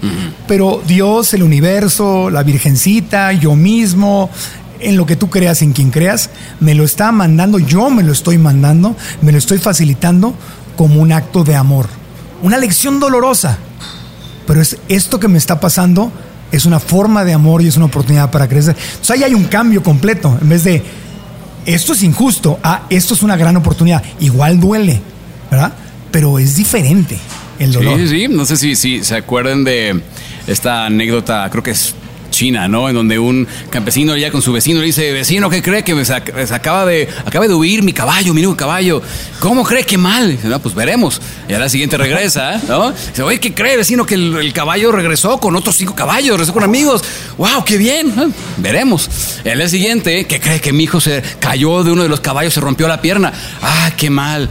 pero 0.47 0.81
Dios, 0.87 1.33
el 1.33 1.43
universo, 1.43 2.29
la 2.29 2.43
Virgencita, 2.43 3.31
yo 3.33 3.55
mismo, 3.55 4.29
en 4.79 4.97
lo 4.97 5.05
que 5.05 5.15
tú 5.15 5.29
creas, 5.29 5.61
en 5.61 5.73
quien 5.73 5.91
creas, 5.91 6.29
me 6.59 6.75
lo 6.75 6.83
está 6.83 7.11
mandando, 7.11 7.59
yo 7.59 7.89
me 7.89 8.03
lo 8.03 8.11
estoy 8.11 8.37
mandando, 8.37 8.95
me 9.21 9.31
lo 9.31 9.37
estoy 9.37 9.57
facilitando 9.57 10.33
como 10.75 11.01
un 11.01 11.11
acto 11.11 11.43
de 11.43 11.55
amor. 11.55 11.87
Una 12.41 12.57
lección 12.57 12.99
dolorosa, 12.99 13.57
pero 14.47 14.61
es 14.61 14.77
esto 14.87 15.19
que 15.19 15.27
me 15.27 15.37
está 15.37 15.59
pasando 15.59 16.11
es 16.51 16.65
una 16.65 16.79
forma 16.79 17.23
de 17.23 17.33
amor 17.33 17.61
y 17.61 17.67
es 17.67 17.77
una 17.77 17.85
oportunidad 17.85 18.29
para 18.29 18.47
crecer. 18.47 18.75
Entonces 18.77 19.11
ahí 19.11 19.23
hay 19.23 19.33
un 19.33 19.45
cambio 19.45 19.81
completo, 19.81 20.37
en 20.41 20.49
vez 20.49 20.63
de 20.63 20.83
esto 21.65 21.93
es 21.93 22.03
injusto, 22.03 22.59
ah, 22.63 22.83
esto 22.89 23.13
es 23.13 23.23
una 23.23 23.37
gran 23.37 23.55
oportunidad, 23.55 24.03
igual 24.19 24.59
duele, 24.59 25.01
¿verdad? 25.51 25.73
Pero 26.11 26.39
es 26.39 26.55
diferente 26.55 27.19
el 27.59 27.71
dolor. 27.71 27.99
Sí, 27.99 28.07
sí. 28.07 28.27
No 28.29 28.45
sé 28.45 28.57
si, 28.57 28.75
si 28.75 29.03
se 29.03 29.15
acuerdan 29.15 29.63
de 29.63 30.01
esta 30.47 30.85
anécdota, 30.87 31.47
creo 31.51 31.61
que 31.63 31.71
es 31.71 31.93
china, 32.31 32.69
¿no? 32.69 32.87
En 32.87 32.95
donde 32.95 33.19
un 33.19 33.45
campesino 33.69 34.15
ya 34.15 34.31
con 34.31 34.41
su 34.41 34.53
vecino 34.53 34.79
le 34.79 34.85
dice, 34.85 35.11
vecino, 35.11 35.49
¿qué 35.49 35.61
cree 35.61 35.83
que 35.83 35.93
me 35.93 36.03
sac- 36.03 36.49
acaba 36.51 36.85
de, 36.85 37.07
acaba 37.25 37.45
de 37.45 37.53
huir 37.53 37.83
mi 37.83 37.91
caballo, 37.91 38.33
mi 38.33 38.41
nuevo 38.41 38.55
caballo? 38.55 39.01
¿Cómo 39.39 39.63
cree 39.65 39.83
que 39.83 39.97
mal? 39.97 40.31
Dice, 40.31 40.47
no, 40.47 40.59
pues 40.61 40.73
veremos. 40.73 41.21
Y 41.49 41.53
a 41.53 41.59
la 41.59 41.67
siguiente 41.67 41.97
regresa, 41.97 42.59
¿no? 42.69 42.91
Dice, 42.93 43.21
oye, 43.21 43.39
¿qué 43.41 43.53
cree, 43.53 43.75
vecino? 43.75 44.05
Que 44.05 44.15
el, 44.15 44.35
el 44.37 44.53
caballo 44.53 44.93
regresó 44.93 45.39
con 45.39 45.55
otros 45.57 45.75
cinco 45.75 45.93
caballos, 45.93 46.31
regresó 46.31 46.53
con 46.53 46.63
amigos. 46.63 47.03
¡Wow, 47.37 47.65
qué 47.65 47.77
bien! 47.77 48.13
Veremos. 48.57 49.09
Y 49.43 49.49
día 49.55 49.67
siguiente, 49.69 50.25
¿qué 50.25 50.39
cree 50.39 50.61
que 50.61 50.71
mi 50.71 50.85
hijo 50.85 51.01
se 51.01 51.21
cayó 51.39 51.83
de 51.83 51.91
uno 51.91 52.01
de 52.03 52.09
los 52.09 52.21
caballos, 52.21 52.53
se 52.53 52.61
rompió 52.61 52.87
la 52.87 53.01
pierna? 53.01 53.33
¡Ah, 53.61 53.91
qué 53.97 54.09
mal! 54.09 54.49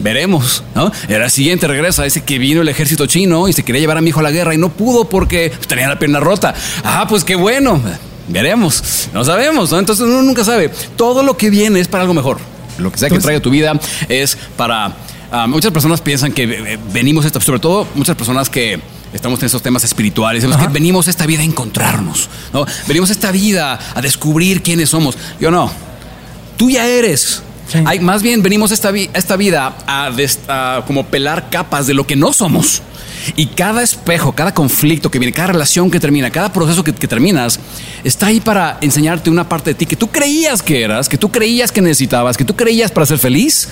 Veremos, 0.00 0.62
¿no? 0.74 0.90
El 1.02 1.08
día 1.18 1.28
siguiente 1.30 1.66
regresa, 1.68 2.02
dice 2.04 2.22
que 2.22 2.38
vino 2.38 2.62
el 2.62 2.68
ejército 2.68 3.06
chino 3.06 3.48
y 3.48 3.52
se 3.52 3.62
quería 3.64 3.80
llevar 3.80 3.96
a 3.98 4.00
mi 4.00 4.10
hijo 4.10 4.20
a 4.20 4.22
la 4.24 4.30
guerra 4.32 4.54
y 4.54 4.58
no 4.58 4.68
pudo 4.70 5.08
porque 5.08 5.50
tenía 5.68 5.88
la 5.88 5.98
pierna 5.98 6.20
rota. 6.20 6.54
Ah, 6.82 7.06
pues 7.08 7.24
qué 7.24 7.36
bueno. 7.36 7.80
Veremos, 8.28 9.08
no 9.12 9.24
sabemos, 9.24 9.70
¿no? 9.70 9.78
Entonces 9.78 10.04
uno 10.06 10.22
nunca 10.22 10.44
sabe. 10.44 10.70
Todo 10.96 11.22
lo 11.22 11.36
que 11.36 11.50
viene 11.50 11.78
es 11.80 11.88
para 11.88 12.02
algo 12.02 12.14
mejor. 12.14 12.38
Lo 12.78 12.90
que 12.90 12.98
sea 12.98 13.08
que 13.08 13.14
Entonces- 13.14 13.24
traiga 13.26 13.42
tu 13.42 13.50
vida 13.50 13.72
es 14.08 14.36
para... 14.56 14.92
ah, 15.30 15.46
muchas 15.46 15.70
personas 15.72 16.00
piensan 16.00 16.32
que 16.32 16.42
eh, 16.44 16.78
venimos, 16.92 17.24
esto, 17.24 17.40
sobre 17.40 17.60
todo 17.60 17.86
muchas 17.94 18.16
personas 18.16 18.50
que 18.50 18.80
estamos 19.12 19.38
en 19.40 19.46
esos 19.46 19.62
temas 19.62 19.84
espirituales, 19.84 20.42
en 20.42 20.50
los 20.50 20.58
que 20.58 20.66
venimos 20.68 21.06
esta 21.06 21.24
vida 21.24 21.42
a 21.42 21.44
encontrarnos, 21.44 22.28
¿no? 22.52 22.66
Venimos 22.88 23.10
esta 23.10 23.30
vida 23.30 23.78
a 23.94 24.00
descubrir 24.02 24.60
quiénes 24.60 24.90
somos. 24.90 25.16
Yo 25.38 25.52
no. 25.52 25.70
Tú 26.56 26.68
ya 26.68 26.84
eres. 26.88 27.43
Sí. 27.68 27.78
Hay, 27.86 28.00
más 28.00 28.22
bien 28.22 28.42
venimos 28.42 28.70
esta, 28.72 28.90
vi- 28.90 29.10
esta 29.14 29.36
vida 29.36 29.76
a, 29.86 30.10
des- 30.10 30.38
a 30.48 30.82
como 30.86 31.04
pelar 31.06 31.48
capas 31.50 31.86
de 31.86 31.94
lo 31.94 32.06
que 32.06 32.16
no 32.16 32.32
somos. 32.32 32.82
Y 33.36 33.46
cada 33.46 33.82
espejo, 33.82 34.32
cada 34.32 34.52
conflicto 34.52 35.10
que 35.10 35.18
viene, 35.18 35.32
cada 35.32 35.48
relación 35.48 35.90
que 35.90 35.98
termina, 35.98 36.28
cada 36.30 36.52
proceso 36.52 36.84
que, 36.84 36.92
que 36.92 37.08
terminas, 37.08 37.58
está 38.04 38.26
ahí 38.26 38.38
para 38.40 38.76
enseñarte 38.82 39.30
una 39.30 39.48
parte 39.48 39.70
de 39.70 39.74
ti 39.74 39.86
que 39.86 39.96
tú 39.96 40.08
creías 40.08 40.62
que 40.62 40.82
eras, 40.82 41.08
que 41.08 41.16
tú 41.16 41.30
creías 41.30 41.72
que 41.72 41.80
necesitabas, 41.80 42.36
que 42.36 42.44
tú 42.44 42.54
creías 42.54 42.92
para 42.92 43.06
ser 43.06 43.18
feliz, 43.18 43.68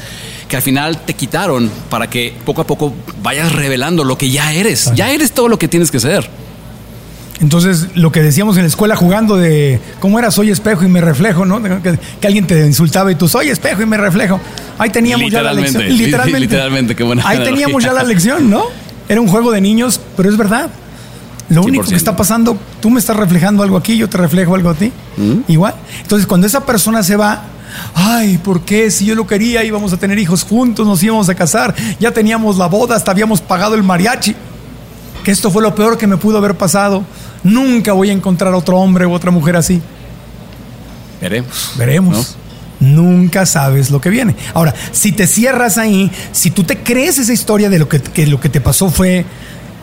que 0.49 0.57
al 0.57 0.63
final 0.63 1.03
te 1.05 1.13
quitaron 1.15 1.71
para 1.91 2.09
que 2.09 2.33
poco 2.47 2.63
a 2.63 2.67
poco 2.67 2.95
vayas 3.23 3.53
revelando 3.53 4.05
lo 4.05 4.17
que 4.17 4.31
ya 4.31 4.55
eres. 4.55 4.91
Ya 4.95 5.11
eres 5.11 5.33
todo 5.33 5.49
lo 5.49 5.59
que 5.59 5.69
tienes 5.69 5.91
que 5.91 6.01
ser. 6.01 6.31
Entonces, 7.43 7.89
lo 7.97 8.13
que 8.13 8.23
decíamos 8.23 8.57
en 8.57 8.63
la 8.63 8.69
escuela 8.69 8.95
jugando 8.97 9.37
de 9.37 9.81
cómo 10.01 10.19
era 10.19 10.31
soy 10.31 10.51
espejo 10.51 10.85
y 10.85 10.89
me 10.89 11.01
reflejo, 11.01 11.45
¿no? 11.45 11.61
Que, 11.61 11.99
que 12.21 12.27
alguien 12.27 12.47
te 12.47 12.65
insultaba 12.65 13.11
y 13.11 13.17
tú 13.17 13.29
soy 13.29 13.49
espejo 13.51 13.83
y 13.83 13.87
me 13.87 13.97
reflejo. 13.97 14.41
Ahí 14.79 14.91
teníamos 14.91 15.31
ya 15.31 15.43
la 15.43 15.53
lección. 15.53 15.83
li- 15.83 15.97
Literalmente. 15.97 16.41
literalmente, 16.41 16.95
qué 16.97 17.03
buena 17.03 17.23
Ahí 17.23 17.37
analogía. 17.37 17.53
teníamos 17.65 17.83
ya 17.85 17.93
la 17.93 18.05
lección, 18.05 18.49
¿no? 18.49 18.63
Era 19.09 19.21
un 19.21 19.27
juego 19.29 19.51
de 19.51 19.61
niños, 19.61 20.01
pero 20.17 20.31
es 20.31 20.37
verdad. 20.37 20.71
Lo 21.49 21.63
único 21.63 21.83
que 21.85 21.91
100%. 21.91 21.97
está 21.97 22.17
pasando, 22.17 22.57
tú 22.81 22.89
me 22.91 23.01
estás 23.01 23.17
reflejando 23.17 23.63
algo 23.65 23.77
aquí, 23.77 23.97
yo 23.99 24.09
te 24.09 24.17
reflejo 24.19 24.55
algo 24.55 24.71
a 24.71 24.75
ti. 24.75 24.93
Igual. 25.49 25.75
Entonces, 26.01 26.27
cuando 26.29 26.47
esa 26.47 26.65
persona 26.65 27.03
se 27.03 27.17
va, 27.17 27.43
ay, 27.95 28.39
¿por 28.39 28.61
qué? 28.63 28.91
Si 28.93 29.05
yo 29.05 29.17
lo 29.17 29.27
quería, 29.27 29.65
íbamos 29.65 29.93
a 29.93 29.97
tener 29.97 30.19
hijos 30.21 30.45
juntos, 30.45 30.87
nos 30.87 31.03
íbamos 31.03 31.29
a 31.29 31.35
casar, 31.35 31.75
ya 31.99 32.13
teníamos 32.13 32.57
la 32.57 32.67
boda, 32.69 32.95
hasta 32.95 33.11
habíamos 33.11 33.41
pagado 33.41 33.75
el 33.75 33.83
mariachi 33.83 34.35
que 35.23 35.31
esto 35.31 35.51
fue 35.51 35.63
lo 35.63 35.75
peor 35.75 35.99
que 35.99 36.07
me 36.07 36.17
pudo 36.17 36.39
haber 36.39 36.57
pasado. 36.57 37.05
Nunca 37.43 37.93
voy 37.93 38.11
a 38.11 38.13
encontrar 38.13 38.55
otro 38.55 38.79
hombre 38.79 39.07
u 39.07 39.13
otra 39.13 39.31
mujer 39.31 39.57
así. 39.57 39.81
Veremos. 41.21 41.73
Veremos. 41.77 42.37
Nunca 42.81 43.47
sabes 43.47 43.91
lo 43.91 44.01
que 44.01 44.11
viene. 44.11 44.35
Ahora, 44.55 44.75
si 44.91 45.13
te 45.13 45.27
cierras 45.27 45.79
ahí, 45.79 46.11
si 46.33 46.51
tú 46.51 46.65
te 46.65 46.79
crees 46.79 47.19
esa 47.19 47.33
historia 47.33 47.71
de 47.71 47.79
lo 47.79 47.89
que, 47.89 48.01
que 48.01 48.27
lo 48.27 48.41
que 48.41 48.49
te 48.49 48.61
pasó 48.61 48.91
fue 48.91 49.25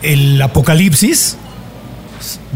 el 0.02 0.42
apocalipsis, 0.42 1.38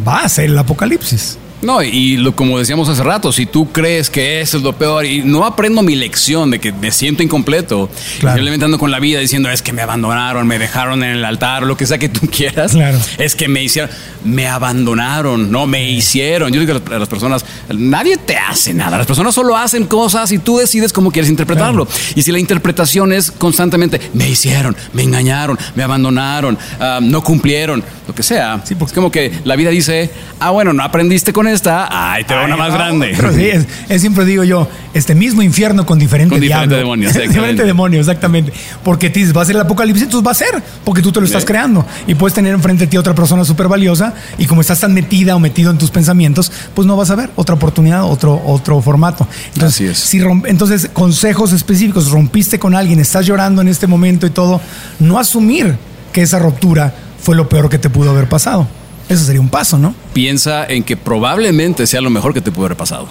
va 0.05 0.21
a 0.21 0.29
ser 0.29 0.45
el 0.45 0.57
apocalipsis. 0.57 1.37
No, 1.63 1.81
y 1.81 2.17
lo, 2.17 2.35
como 2.35 2.59
decíamos 2.59 2.89
hace 2.89 3.03
rato, 3.03 3.31
si 3.31 3.45
tú 3.45 3.71
crees 3.71 4.09
que 4.09 4.41
eso 4.41 4.57
es 4.57 4.63
lo 4.63 4.73
peor 4.73 5.05
y 5.05 5.23
no 5.23 5.45
aprendo 5.45 5.81
mi 5.81 5.95
lección 5.95 6.51
de 6.51 6.59
que 6.59 6.71
me 6.73 6.91
siento 6.91 7.23
incompleto, 7.23 7.89
Claro. 8.19 8.35
simplemente 8.35 8.65
ando 8.65 8.77
con 8.77 8.91
la 8.91 8.99
vida 8.99 9.19
diciendo 9.19 9.49
es 9.49 9.61
que 9.61 9.71
me 9.73 9.81
abandonaron, 9.81 10.45
me 10.45 10.59
dejaron 10.59 11.03
en 11.03 11.11
el 11.11 11.25
altar, 11.25 11.63
lo 11.63 11.77
que 11.77 11.85
sea 11.85 11.97
que 11.97 12.09
tú 12.09 12.27
quieras, 12.31 12.73
Claro. 12.73 12.99
es 13.17 13.35
que 13.35 13.47
me 13.47 13.63
hicieron, 13.63 13.89
me 14.25 14.47
abandonaron, 14.47 15.51
no, 15.51 15.65
me 15.65 15.89
hicieron. 15.89 16.51
Yo 16.51 16.59
digo 16.59 16.73
que 16.81 16.89
las, 16.91 16.99
las 16.99 17.09
personas, 17.09 17.45
nadie 17.73 18.17
te 18.17 18.35
hace 18.37 18.73
nada, 18.73 18.97
las 18.97 19.07
personas 19.07 19.33
solo 19.33 19.55
hacen 19.55 19.85
cosas 19.85 20.31
y 20.31 20.39
tú 20.39 20.57
decides 20.57 20.91
cómo 20.91 21.11
quieres 21.11 21.29
interpretarlo. 21.29 21.87
Y 22.15 22.23
si 22.23 22.31
la 22.31 22.39
interpretación 22.39 23.13
es 23.13 23.31
constantemente, 23.31 24.01
me 24.13 24.29
hicieron, 24.29 24.75
me 24.93 25.03
engañaron, 25.03 25.57
me 25.75 25.83
abandonaron, 25.83 26.57
ah, 26.79 26.99
no 27.01 27.23
cumplieron, 27.23 27.83
lo 28.07 28.13
que 28.13 28.23
sea, 28.23 28.61
Sí, 28.65 28.75
porque- 28.75 28.91
es 28.91 28.95
como 28.95 29.09
que 29.11 29.31
la 29.45 29.55
vida 29.55 29.69
dice, 29.69 30.09
ah, 30.39 30.49
bueno, 30.51 30.73
no 30.73 30.83
aprendiste 30.83 31.31
con 31.31 31.47
está, 31.53 31.87
ay, 32.13 32.23
te 32.23 32.33
va 32.33 32.45
una 32.45 32.55
Ahí 32.55 32.59
más 32.59 32.73
grande. 32.73 33.15
sí, 33.35 33.45
es, 33.45 33.65
es 33.89 34.01
siempre 34.01 34.25
digo 34.25 34.43
yo, 34.43 34.67
este 34.93 35.15
mismo 35.15 35.41
infierno 35.41 35.85
con 35.85 35.97
diferente 35.99 36.33
Con 36.35 36.41
diferente 36.41 36.75
demonio, 36.75 37.07
exactamente. 37.09 37.39
diferente 37.39 37.63
demonio, 37.65 37.99
exactamente. 37.99 38.53
Porque 38.83 39.09
va 39.35 39.41
a 39.41 39.45
ser 39.45 39.55
el 39.55 39.61
apocalipsis, 39.61 40.03
entonces 40.03 40.25
va 40.27 40.31
a 40.31 40.35
ser, 40.35 40.63
porque 40.83 41.01
tú 41.01 41.11
te 41.11 41.19
lo 41.19 41.25
estás 41.25 41.45
creando. 41.45 41.85
Y 42.07 42.15
puedes 42.15 42.33
tener 42.33 42.53
enfrente 42.53 42.85
de 42.85 42.87
ti 42.87 42.97
otra 42.97 43.15
persona 43.15 43.43
súper 43.45 43.67
valiosa, 43.67 44.13
y 44.37 44.45
como 44.45 44.61
estás 44.61 44.79
tan 44.79 44.93
metida 44.93 45.35
o 45.35 45.39
metido 45.39 45.71
en 45.71 45.77
tus 45.77 45.91
pensamientos, 45.91 46.51
pues 46.73 46.85
no 46.87 46.95
vas 46.97 47.09
a 47.09 47.15
ver 47.15 47.29
otra 47.35 47.55
oportunidad, 47.55 48.03
otro, 48.03 48.41
otro 48.45 48.81
formato. 48.81 49.27
Entonces, 49.53 49.75
Así 49.75 49.85
es. 49.85 49.97
si 49.97 50.19
romp- 50.19 50.45
entonces, 50.47 50.89
consejos 50.93 51.53
específicos, 51.53 52.11
rompiste 52.11 52.59
con 52.59 52.75
alguien, 52.75 52.99
estás 52.99 53.25
llorando 53.25 53.61
en 53.61 53.67
este 53.67 53.87
momento 53.87 54.25
y 54.27 54.29
todo, 54.29 54.61
no 54.99 55.17
asumir 55.19 55.75
que 56.11 56.21
esa 56.21 56.39
ruptura 56.39 56.93
fue 57.21 57.35
lo 57.35 57.47
peor 57.49 57.69
que 57.69 57.77
te 57.79 57.89
pudo 57.89 58.11
haber 58.11 58.27
pasado. 58.29 58.67
Eso 59.09 59.25
sería 59.25 59.41
un 59.41 59.49
paso, 59.49 59.77
¿no? 59.77 59.93
Piensa 60.13 60.65
en 60.65 60.83
que 60.83 60.95
probablemente 60.97 61.85
sea 61.87 62.01
lo 62.01 62.09
mejor 62.09 62.33
que 62.33 62.41
te 62.41 62.51
pudo 62.51 62.65
haber 62.67 62.77
pasado. 62.77 63.07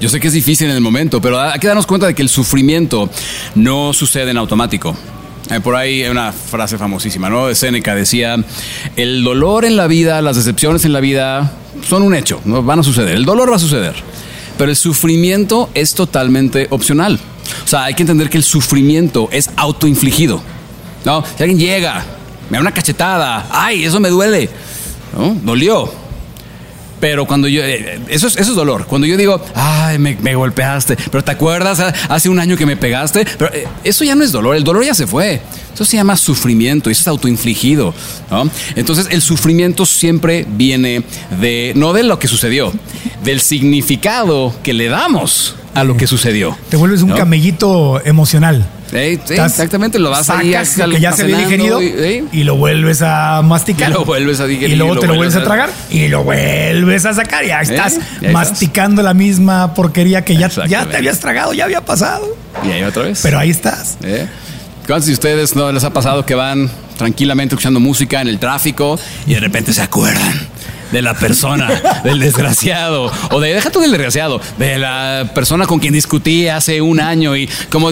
Yo 0.00 0.08
sé 0.08 0.20
que 0.20 0.26
es 0.28 0.32
difícil 0.34 0.68
en 0.68 0.76
el 0.76 0.82
momento, 0.82 1.20
pero 1.20 1.40
hay 1.40 1.58
que 1.58 1.66
darnos 1.66 1.86
cuenta 1.86 2.06
de 2.06 2.14
que 2.14 2.22
el 2.22 2.28
sufrimiento 2.28 3.08
no 3.54 3.92
sucede 3.92 4.30
en 4.30 4.36
automático. 4.36 4.94
Eh, 5.50 5.60
Por 5.60 5.74
ahí 5.74 6.02
hay 6.02 6.10
una 6.10 6.32
frase 6.32 6.76
famosísima, 6.76 7.30
¿no? 7.30 7.46
De 7.46 7.54
Séneca 7.54 7.94
decía, 7.94 8.36
el 8.96 9.22
dolor 9.24 9.64
en 9.64 9.76
la 9.76 9.86
vida, 9.86 10.20
las 10.20 10.36
decepciones 10.36 10.84
en 10.84 10.92
la 10.92 11.00
vida 11.00 11.52
son 11.88 12.02
un 12.02 12.14
hecho, 12.14 12.40
¿no? 12.44 12.62
van 12.62 12.80
a 12.80 12.82
suceder. 12.82 13.14
El 13.16 13.24
dolor 13.24 13.50
va 13.50 13.56
a 13.56 13.60
suceder, 13.60 13.94
pero 14.58 14.70
el 14.70 14.76
sufrimiento 14.76 15.70
es 15.74 15.94
totalmente 15.94 16.66
opcional. 16.70 17.18
O 17.64 17.68
sea, 17.68 17.84
hay 17.84 17.94
que 17.94 18.02
entender 18.02 18.28
que 18.28 18.38
el 18.38 18.44
sufrimiento 18.44 19.28
es 19.30 19.50
autoinfligido. 19.56 20.42
¿no? 21.04 21.22
Si 21.36 21.42
alguien 21.42 21.58
llega, 21.58 22.04
me 22.50 22.56
da 22.58 22.60
una 22.60 22.72
cachetada, 22.72 23.46
ay, 23.50 23.84
eso 23.84 24.00
me 24.00 24.08
duele, 24.08 24.50
¿no? 25.16 25.34
Dolió. 25.34 26.06
Pero 27.00 27.26
cuando 27.26 27.46
yo, 27.46 27.62
eh, 27.62 28.00
eso 28.08 28.26
es, 28.26 28.36
eso 28.36 28.50
es 28.50 28.56
dolor. 28.56 28.86
Cuando 28.86 29.06
yo 29.06 29.16
digo, 29.16 29.40
ay, 29.54 29.98
me, 29.98 30.34
golpeaste, 30.34 30.96
pero 31.10 31.22
¿te 31.22 31.30
acuerdas? 31.30 31.80
Hace 32.08 32.28
un 32.28 32.38
año 32.38 32.56
que 32.56 32.64
me 32.64 32.76
pegaste. 32.76 33.26
Pero 33.38 33.52
eh, 33.52 33.66
eso 33.84 34.02
ya 34.04 34.14
no 34.14 34.24
es 34.24 34.32
dolor, 34.32 34.56
el 34.56 34.64
dolor 34.64 34.84
ya 34.84 34.94
se 34.94 35.06
fue. 35.06 35.40
Eso 35.74 35.84
se 35.84 35.98
llama 35.98 36.16
sufrimiento, 36.16 36.88
eso 36.88 37.02
es 37.02 37.08
autoinfligido. 37.08 37.92
Entonces, 38.76 39.08
el 39.10 39.20
sufrimiento 39.20 39.84
siempre 39.84 40.46
viene 40.48 41.02
de, 41.38 41.72
no 41.76 41.92
de 41.92 42.02
lo 42.02 42.18
que 42.18 42.28
sucedió, 42.28 42.72
del 43.22 43.42
significado 43.42 44.54
que 44.62 44.72
le 44.72 44.88
damos 44.88 45.54
a 45.76 45.84
lo 45.84 45.96
que 45.96 46.06
sucedió. 46.06 46.56
Te 46.68 46.76
vuelves 46.76 47.02
un 47.02 47.10
¿no? 47.10 47.16
camellito 47.16 48.04
emocional. 48.04 48.66
Exactamente, 48.92 49.98
lo 49.98 50.10
vas 50.10 50.30
ahí 50.30 50.52
sacas 50.52 50.78
lo 50.78 50.94
que 50.94 51.00
ya 51.00 51.12
se 51.12 51.22
había 51.22 51.38
digerido 51.38 51.82
y- 51.82 52.24
y, 52.32 52.44
lo 52.44 52.56
vuelves 52.56 53.02
a 53.02 53.42
masticar. 53.42 53.90
Y 53.90 53.94
lo 53.94 54.04
vuelves 54.04 54.40
a 54.40 54.46
digerir, 54.46 54.74
Y 54.74 54.76
luego 54.76 54.92
y 54.92 54.94
lo 54.96 55.00
te 55.00 55.06
lo 55.08 55.14
vuelves 55.14 55.36
a 55.36 55.40
a- 55.40 55.44
tragar 55.44 55.70
y 55.90 56.08
lo 56.08 56.22
vuelves 56.24 57.04
a 57.04 57.14
sacar. 57.14 57.44
Y 57.44 57.50
ahí 57.50 57.64
estás 57.64 57.98
ahí 58.22 58.32
masticando 58.32 59.02
la 59.02 59.14
misma 59.14 59.74
porquería 59.74 60.24
que 60.24 60.36
ya, 60.36 60.48
ya 60.66 60.86
te 60.86 60.96
habías 60.96 61.18
tragado, 61.20 61.52
ya 61.52 61.64
había 61.64 61.84
pasado. 61.84 62.36
Y 62.64 62.70
ahí 62.70 62.82
otra 62.82 63.02
vez. 63.04 63.20
Pero 63.22 63.38
ahí 63.38 63.50
estás. 63.50 63.98
¿Eh? 64.02 64.26
¿Cuántos 64.86 65.06
de 65.08 65.14
ustedes 65.14 65.56
no 65.56 65.72
les 65.72 65.82
ha 65.82 65.92
pasado 65.92 66.24
que 66.24 66.34
van 66.36 66.70
tranquilamente 66.96 67.54
escuchando 67.56 67.80
música 67.80 68.20
en 68.22 68.28
el 68.28 68.38
tráfico 68.38 68.98
y 69.26 69.34
de 69.34 69.40
repente 69.40 69.72
se 69.72 69.82
acuerdan 69.82 70.48
de 70.92 71.02
la 71.02 71.14
persona, 71.14 71.68
del 72.04 72.20
desgraciado, 72.20 73.10
o 73.30 73.40
de, 73.40 73.54
deja 73.54 73.70
tú 73.70 73.80
del 73.80 73.90
desgraciado, 73.90 74.40
de 74.58 74.78
la 74.78 75.30
persona 75.34 75.66
con 75.66 75.78
quien 75.80 75.92
discutí 75.92 76.48
hace 76.48 76.80
un 76.80 77.00
año 77.00 77.36
y 77.36 77.48
como 77.70 77.90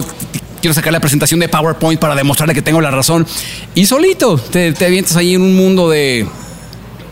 quiero 0.61 0.73
sacar 0.73 0.93
la 0.93 0.99
presentación 0.99 1.39
de 1.39 1.47
PowerPoint 1.49 1.99
para 1.99 2.15
demostrarle 2.15 2.53
que 2.55 2.61
tengo 2.61 2.81
la 2.81 2.91
razón 2.91 3.27
y 3.75 3.85
solito 3.85 4.37
te, 4.37 4.73
te 4.73 4.85
avientas 4.85 5.15
ahí 5.15 5.35
en 5.35 5.41
un 5.41 5.55
mundo 5.55 5.89
de 5.89 6.25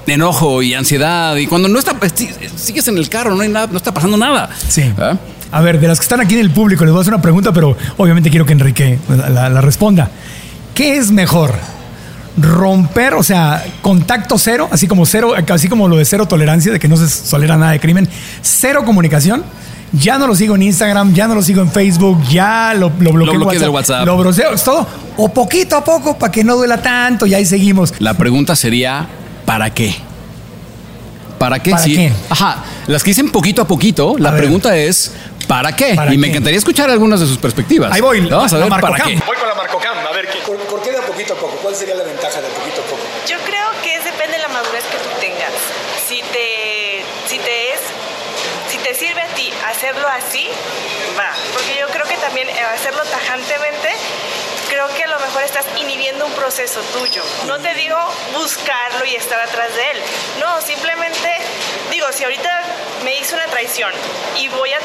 de 0.07 0.13
enojo 0.13 0.61
y 0.61 0.73
ansiedad 0.73 1.35
y 1.37 1.47
cuando 1.47 1.67
no 1.69 1.79
está 1.79 1.93
pues, 1.93 2.13
sigues 2.57 2.87
en 2.89 2.97
el 2.97 3.07
carro 3.09 3.35
no 3.35 3.41
hay 3.41 3.49
nada 3.49 3.67
no 3.71 3.77
está 3.77 3.93
pasando 3.93 4.17
nada 4.17 4.49
Sí. 4.67 4.91
¿Ah? 4.97 5.17
A 5.51 5.61
ver, 5.61 5.79
de 5.79 5.87
las 5.87 5.99
que 5.99 6.03
están 6.03 6.19
aquí 6.19 6.33
en 6.33 6.39
el 6.41 6.49
público, 6.49 6.83
les 6.83 6.91
voy 6.91 6.99
a 6.99 7.01
hacer 7.03 7.13
una 7.13 7.21
pregunta, 7.21 7.53
pero 7.53 7.77
obviamente 7.97 8.31
quiero 8.31 8.43
que 8.45 8.53
Enrique 8.53 8.97
la, 9.07 9.29
la- 9.29 9.49
la 9.49 9.61
responda. 9.61 10.09
¿Qué 10.73 10.97
es 10.97 11.11
mejor? 11.11 11.53
Romper, 12.37 13.13
o 13.13 13.21
sea, 13.23 13.63
contacto 13.81 14.37
cero, 14.39 14.67
así 14.71 14.87
como 14.87 15.05
cero, 15.05 15.33
así 15.49 15.67
como 15.67 15.87
lo 15.87 15.97
de 15.97 16.05
cero 16.05 16.25
tolerancia, 16.27 16.71
de 16.71 16.79
que 16.79 16.87
no 16.87 16.97
se 16.97 17.29
tolera 17.29 17.57
nada 17.57 17.73
de 17.73 17.79
crimen, 17.79 18.07
cero 18.41 18.83
comunicación. 18.85 19.43
Ya 19.95 20.17
no 20.17 20.25
lo 20.25 20.33
sigo 20.33 20.55
en 20.55 20.63
Instagram, 20.63 21.13
ya 21.13 21.27
no 21.27 21.35
lo 21.35 21.43
sigo 21.43 21.61
en 21.61 21.69
Facebook, 21.71 22.19
ya 22.27 22.73
lo, 22.73 22.91
lo 22.99 23.11
bloqueo 23.11 23.33
en 23.35 23.39
bloqueé 23.41 23.59
del 23.59 23.69
WhatsApp. 23.69 24.05
Lo 24.07 24.17
bloqueo, 24.17 24.51
es 24.53 24.63
todo. 24.63 24.87
O 25.17 25.29
poquito 25.31 25.77
a 25.77 25.83
poco 25.83 26.17
para 26.17 26.31
que 26.31 26.43
no 26.43 26.55
duela 26.55 26.81
tanto 26.81 27.27
y 27.27 27.35
ahí 27.35 27.45
seguimos. 27.45 27.93
La 27.99 28.15
pregunta 28.15 28.55
sería, 28.55 29.05
¿para 29.45 29.71
qué? 29.71 29.93
¿Para 31.37 31.59
qué? 31.59 31.69
¿Para 31.69 31.83
Sí. 31.83 31.95
qué? 31.95 32.11
Ajá. 32.29 32.63
Las 32.87 33.03
que 33.03 33.11
dicen 33.11 33.29
poquito 33.29 33.61
a 33.61 33.67
poquito, 33.67 34.15
la 34.17 34.31
ver. 34.31 34.39
pregunta 34.41 34.75
es, 34.75 35.11
¿para 35.47 35.75
qué? 35.75 35.93
¿Para 35.93 36.11
y 36.11 36.17
me 36.17 36.29
encantaría 36.29 36.57
escuchar 36.57 36.89
algunas 36.89 37.19
de 37.19 37.27
sus 37.27 37.37
perspectivas. 37.37 37.91
Ahí 37.91 38.01
voy, 38.01 38.21
Vamos 38.21 38.51
a 38.51 38.55
la 38.57 38.61
ver 38.63 38.69
Marco 38.71 38.87
para 38.87 38.97
Cam. 38.97 39.07
qué. 39.09 39.21
Voy 39.27 39.37
con 39.37 39.47
la 39.47 39.53
Marcocam, 39.55 39.97
a 40.09 40.11
ver 40.15 40.25
qué. 40.25 40.39
¿Por, 40.47 40.57
por 40.57 40.81
qué 40.81 40.91
de 40.91 41.01
poquito 41.01 41.33
a 41.33 41.37
poco? 41.37 41.52
¿Cuál 41.73 41.79
sería 41.79 41.95
la 41.95 42.03
ventaja 42.03 42.39
de 42.39 42.49
poquito 42.49 42.81
a 42.81 42.85
poco? 42.85 43.01
Yo 43.25 43.35
creo 43.49 43.67
que 43.81 43.95
es 43.95 44.05
depende 44.05 44.37
de 44.37 44.43
la 44.43 44.47
madurez 44.49 44.83
que 44.85 44.97
tú 44.97 45.09
tengas. 45.19 45.49
Si 46.05 46.21
te, 46.21 47.01
si 47.25 47.39
te 47.39 47.73
es, 47.73 47.79
si 48.69 48.77
te 48.77 48.93
sirve 48.93 49.19
a 49.23 49.27
ti 49.33 49.51
hacerlo 49.65 50.07
así, 50.07 50.51
va. 51.17 51.33
Porque 51.51 51.75
yo 51.79 51.87
creo 51.87 52.05
que 52.05 52.15
también 52.17 52.47
eh, 52.47 52.61
hacerlo 52.61 53.01
tajantemente, 53.05 53.89
creo 54.73 54.89
que 54.97 55.03
a 55.03 55.07
lo 55.07 55.19
mejor 55.19 55.43
estás 55.43 55.65
inhibiendo 55.77 56.25
un 56.25 56.33
proceso 56.33 56.81
tuyo. 56.97 57.21
No 57.45 57.59
te 57.59 57.75
digo 57.75 57.95
buscarlo 58.33 59.05
y 59.05 59.13
estar 59.13 59.39
atrás 59.39 59.69
de 59.69 59.83
él. 59.93 59.97
No, 60.41 60.49
simplemente 60.65 61.29
digo, 61.91 62.07
si 62.11 62.23
ahorita 62.23 62.49
me 63.05 63.19
hizo 63.19 63.35
una 63.35 63.45
traición 63.45 63.91
y 64.41 64.47
voy 64.49 64.73
a, 64.73 64.79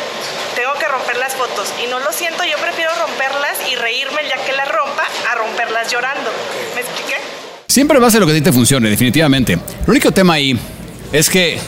tengo 0.54 0.74
que 0.78 0.86
romper 0.86 1.16
las 1.16 1.34
fotos 1.34 1.72
y 1.82 1.88
no 1.88 2.00
lo 2.00 2.12
siento, 2.12 2.44
yo 2.44 2.58
prefiero 2.58 2.90
romperlas 3.00 3.56
y 3.72 3.76
reírme 3.76 4.24
día 4.24 4.36
que 4.44 4.52
las 4.52 4.68
rompa 4.68 5.08
a 5.32 5.34
romperlas 5.36 5.90
llorando. 5.90 6.28
¿Me 6.74 6.82
expliqué? 6.82 7.16
Siempre 7.66 7.98
va 7.98 8.08
a 8.08 8.10
ser 8.10 8.20
lo 8.20 8.26
que 8.26 8.32
a 8.32 8.36
ti 8.36 8.42
te 8.42 8.52
funcione, 8.52 8.90
definitivamente. 8.90 9.54
El 9.54 9.88
único 9.88 10.12
tema 10.12 10.34
ahí 10.34 10.58
es 11.12 11.30
que 11.30 11.58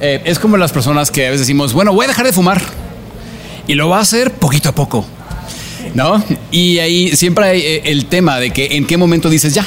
eh, 0.00 0.22
es 0.24 0.38
como 0.38 0.56
las 0.56 0.70
personas 0.70 1.10
que 1.10 1.26
a 1.26 1.30
veces 1.30 1.40
decimos, 1.40 1.72
bueno, 1.72 1.92
voy 1.92 2.04
a 2.04 2.08
dejar 2.08 2.26
de 2.26 2.32
fumar. 2.32 2.62
Y 3.66 3.74
lo 3.74 3.88
va 3.88 3.98
a 3.98 4.02
hacer 4.02 4.30
poquito 4.30 4.68
a 4.68 4.72
poco. 4.72 5.04
¿No? 5.96 6.22
Y 6.50 6.78
ahí 6.78 7.16
siempre 7.16 7.46
hay 7.46 7.60
eh, 7.62 7.82
el 7.86 8.04
tema 8.04 8.38
de 8.38 8.50
que 8.50 8.76
en 8.76 8.86
qué 8.86 8.98
momento 8.98 9.30
dices 9.30 9.54
ya. 9.54 9.66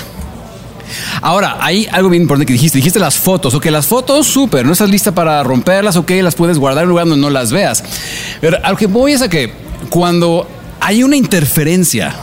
Ahora, 1.21 1.57
hay 1.59 1.87
algo 1.91 2.07
bien 2.09 2.21
importante 2.21 2.45
que 2.45 2.53
dijiste. 2.53 2.77
Dijiste 2.77 2.99
las 2.99 3.17
fotos. 3.17 3.55
Ok, 3.55 3.65
las 3.65 3.87
fotos, 3.87 4.27
súper. 4.27 4.63
No 4.63 4.73
estás 4.73 4.91
lista 4.91 5.11
para 5.11 5.41
romperlas. 5.43 5.95
Ok, 5.95 6.11
las 6.21 6.35
puedes 6.35 6.59
guardar 6.59 6.83
en 6.83 6.89
un 6.89 6.89
lugar 6.91 7.07
donde 7.07 7.19
no 7.19 7.31
las 7.31 7.51
veas. 7.51 7.83
Pero 8.41 8.57
a 8.63 8.69
lo 8.69 8.77
que 8.77 8.85
voy 8.85 9.13
es 9.13 9.23
a 9.23 9.29
que 9.29 9.51
cuando 9.89 10.47
hay 10.79 11.01
una 11.01 11.15
interferencia, 11.15 12.15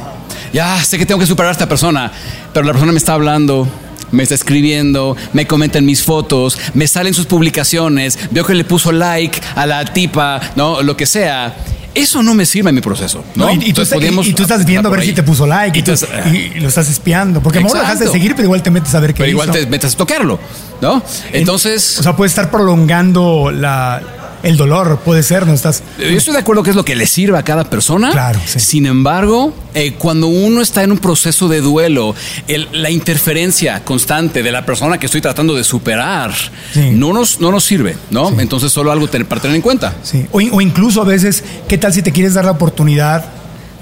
ya 0.53 0.83
sé 0.85 0.99
que 0.99 1.07
tengo 1.07 1.19
que 1.19 1.27
superar 1.27 1.49
a 1.49 1.53
esta 1.53 1.69
persona, 1.69 2.13
pero 2.53 2.65
la 2.65 2.73
persona 2.73 2.93
me 2.93 2.99
está 2.99 3.15
hablando. 3.15 3.67
Me 4.13 4.23
está 4.23 4.37
escribiendo, 4.37 5.17
me 5.33 5.49
comenta 5.49 5.79
en 5.79 5.85
mis 5.85 6.05
fotos, 6.05 6.57
me 6.75 6.87
salen 6.87 7.13
sus 7.13 7.27
publicaciones, 7.27 8.17
veo 8.31 8.47
que 8.47 8.55
le 8.55 8.63
puso 8.63 8.93
like 8.93 9.41
a 9.57 9.67
la 9.67 9.85
tipa, 9.85 10.41
¿no? 10.55 10.81
Lo 10.81 10.97
que 10.97 11.07
sea. 11.07 11.57
Eso 11.97 12.23
no 12.23 12.35
me 12.35 12.47
sirve 12.47 12.69
en 12.69 12.75
mi 12.77 12.81
proceso, 12.83 13.25
¿no? 13.35 13.47
No, 13.47 13.53
y, 13.53 13.71
y 13.71 13.73
tú, 13.73 13.83
estás- 13.83 13.93
y- 13.93 13.95
podríamos 13.95 14.27
y 14.29 14.35
tú 14.35 14.43
estás 14.43 14.65
viendo 14.65 14.89
a 14.89 14.93
ver 14.93 15.03
si 15.03 15.13
te 15.13 15.23
puso 15.23 15.47
like 15.47 15.79
y, 15.79 15.83
tú- 15.83 15.93
Entonces, 15.93 16.09
y- 16.33 16.59
y 16.59 16.61
lo 16.61 16.69
estás 16.69 16.89
espiando. 16.91 17.41
Porque 17.43 17.59
a 17.59 17.63
lo 17.63 17.69
dejas 17.73 17.99
de 17.99 18.09
seguir, 18.09 18.33
pero 18.37 18.45
igual 18.45 18.63
te 18.63 18.71
metes 18.71 18.95
a 18.95 19.01
ver 19.01 19.15
qué 19.15 19.19
Pero 19.23 19.31
igual 19.31 19.51
te 19.51 19.67
metes 19.67 19.95
a 19.95 19.97
tocarlo, 19.97 20.39
¿no? 20.81 21.03
Entonces, 21.33 21.99
O 21.99 22.03
sea, 22.03 22.15
puede 22.15 22.29
estar 22.29 22.51
prolongando 22.51 23.51
la, 23.53 24.01
el 24.43 24.57
dolor, 24.57 25.01
puede 25.05 25.23
ser, 25.23 25.47
¿no? 25.47 25.53
Estás. 25.53 25.83
yo 25.99 26.07
estoy 26.07 26.33
de 26.35 26.41
acuerdo 26.41 26.63
que 26.63 26.71
es 26.71 26.77
lo 26.77 26.85
que 26.85 26.95
le 26.95 27.07
sirve 27.07 27.37
a 27.39 27.43
cada 27.43 27.65
persona. 27.69 28.11
Claro, 28.13 28.41
sí. 28.45 28.61
Sin 28.61 28.87
embargo, 28.87 29.53
eh, 29.75 29.95
cuando 29.99 30.27
uno 30.29 30.61
está 30.61 30.83
en 30.83 30.93
un 30.93 30.99
proceso 30.99 31.49
de 31.49 31.61
duelo, 31.61 32.15
el- 32.49 32.69
la 32.73 32.91
interferencia 32.91 33.83
constante 33.85 34.43
de 34.43 34.53
la 34.53 34.65
persona 34.67 34.99
que 34.99 35.07
estoy 35.07 35.21
tratando 35.21 35.55
de 35.55 35.65
superar 35.65 36.33
Sí. 36.73 36.91
no, 36.93 37.13
nos, 37.13 37.41
no 37.41 37.51
nos 37.51 37.65
sirve, 37.65 37.97
¿no? 38.11 38.39
Entonces, 38.41 38.73
solo 38.73 38.93
algo 38.93 39.09
tener- 39.09 39.27
para 39.27 39.41
tener 39.41 39.57
en 39.57 39.63
cuenta. 39.63 39.95
Sí. 40.03 40.27
O, 40.33 40.39
o 40.39 40.61
incluso 40.61 41.03
a 41.03 41.05
veces, 41.05 41.43
¿qué 41.69 41.79
tal 41.79 41.93
si 41.93 42.03
te 42.03 42.13
quieres 42.13 42.35
dar 42.35 42.45
la 42.45 42.53
oportunidad 42.53 43.25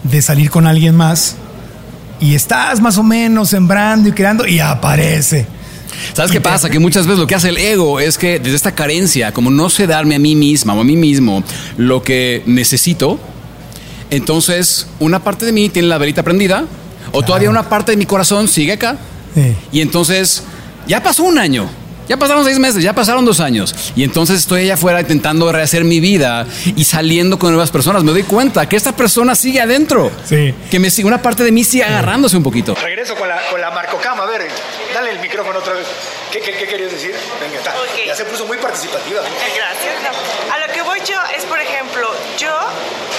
de 0.03 0.23
salir 0.23 0.51
con 0.51 0.67
alguien 0.67 0.95
más 0.95 1.37
y 2.21 2.35
estás 2.35 2.81
más 2.81 2.97
o 2.99 3.03
menos 3.03 3.51
sembrando 3.51 4.09
y 4.09 4.12
creando 4.12 4.47
y 4.47 4.61
aparece? 4.61 5.47
¿Sabes 6.12 6.30
qué 6.30 6.40
pasa? 6.40 6.70
Que 6.70 6.78
muchas 6.78 7.07
veces 7.07 7.18
lo 7.18 7.26
que 7.26 7.35
hace 7.35 7.48
el 7.48 7.59
ego 7.59 8.00
es 8.00 8.18
que 8.18 8.38
desde 8.38 8.57
esta 8.57 8.74
carencia, 8.74 9.33
como 9.33 9.50
no 9.50 9.70
sé 9.70 9.87
darme 9.87 10.14
a 10.14 10.18
mí 10.18 10.35
misma 10.35 10.74
o 10.74 10.80
a 10.80 10.85
mí 10.85 10.96
mismo 10.96 11.42
lo 11.76 12.02
que 12.02 12.42
necesito, 12.46 13.18
entonces 14.11 14.87
una 15.00 15.22
parte 15.22 15.46
de 15.46 15.52
mí 15.52 15.68
tiene 15.68 15.88
la 15.88 15.98
velita 15.98 16.22
prendida 16.22 16.64
o 17.12 17.22
todavía 17.22 17.50
una 17.50 17.68
parte 17.68 17.92
de 17.92 17.96
mi 17.96 18.07
corazón 18.07 18.48
sigue 18.48 18.72
acá. 18.72 18.96
Sí. 19.35 19.54
Y 19.72 19.80
entonces 19.80 20.44
ya 20.87 21.02
pasó 21.02 21.24
un 21.24 21.38
año. 21.38 21.68
Ya 22.09 22.18
pasaron 22.18 22.44
seis 22.44 22.59
meses, 22.59 22.83
ya 22.83 22.92
pasaron 22.92 23.24
dos 23.24 23.40
años. 23.40 23.74
Y 23.96 24.04
entonces 24.04 24.40
estoy 24.40 24.62
allá 24.62 24.74
afuera 24.74 25.00
intentando 25.00 25.50
rehacer 25.50 25.85
mi 25.85 26.00
vida 26.00 26.46
y 26.76 26.85
saliendo 26.85 27.38
con 27.38 27.50
nuevas 27.50 27.70
personas. 27.70 28.04
Me 28.04 28.12
doy 28.12 28.24
cuenta 28.24 28.68
que 28.68 28.76
esta 28.76 28.94
persona 28.94 29.35
sigue 29.35 29.61
adentro. 29.61 30.11
Sí. 30.28 30.54
Que 30.70 30.78
me 30.78 30.90
sigue, 30.90 31.09
una 31.09 31.22
parte 31.22 31.44
de 31.44 31.52
mí 31.52 31.64
sigue 31.64 31.85
agarrándose 31.85 32.37
un 32.37 32.42
poquito. 32.42 32.74
Regreso 32.74 33.14
con 33.14 33.26
la, 33.26 33.38
con 33.50 33.61
la 33.61 33.68
a 33.68 34.26
ver. 34.26 34.42
Dale 34.94 35.11
el 35.11 35.18
micrófono 35.18 35.59
otra 35.59 35.74
vez. 35.74 35.87
¿Qué, 36.30 36.40
qué, 36.40 36.57
qué 36.57 36.66
querías 36.66 36.92
decir? 36.92 37.14
Venga, 37.40 37.59
está. 37.59 37.74
Ya 38.07 38.14
se 38.14 38.24
puso 38.24 38.46
muy 38.46 38.57
participativa. 38.59 39.20
Gracias. 39.22 40.02
no. 40.02 40.54
A 40.54 40.59
lo 40.59 40.72
que 40.72 40.83
voy 40.83 41.00
yo 41.04 41.20
es, 41.37 41.44
por 41.44 41.61
ejemplo, 41.61 42.09
yo 42.38 42.57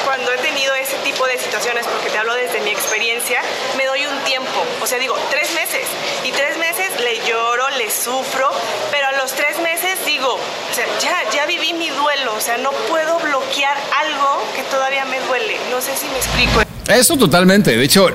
cuando 0.06 0.32
he 0.32 0.38
tenido 0.38 0.74
ese 0.76 0.98
tipo 1.00 1.28
de 1.28 1.38
situaciones, 1.38 1.86
porque 1.86 2.10
te 2.10 2.18
hablo 2.18 2.34
desde 2.34 2.62
mi 2.62 2.72
experiencia, 2.72 3.42
me 3.78 3.86
doy 3.86 4.06
un 4.06 4.18
tiempo. 4.24 4.66
O 4.82 4.88
sea, 4.88 4.98
digo, 4.98 5.16
tres 5.30 5.54
meses. 5.54 5.86
Y 6.24 6.32
tres 6.32 6.58
meses 6.58 7.00
le 7.02 7.20
lloro, 7.26 7.70
le 7.72 7.92
sufro, 7.92 8.50
pero 8.92 9.08
a 9.08 9.12
los 9.14 9.34
tres 9.34 9.60
meses 9.60 10.04
digo, 10.06 10.34
o 10.34 10.74
sea, 10.74 10.86
ya, 11.00 11.30
ya 11.32 11.46
viví 11.46 11.74
mi 11.74 11.90
duelo. 11.90 12.36
O 12.36 12.42
sea, 12.42 12.58
no 12.58 12.72
puedo 12.72 13.20
bloquear 13.20 13.78
algo 14.00 14.42
que 14.56 14.64
todavía 14.64 15.04
me 15.06 15.20
duele. 15.22 15.58
No 15.70 15.82
sé 15.82 15.96
si 15.98 16.08
me 16.08 16.18
explico. 16.18 16.75
Eso 16.88 17.18
totalmente. 17.18 17.76
De 17.76 17.84
hecho, 17.84 18.08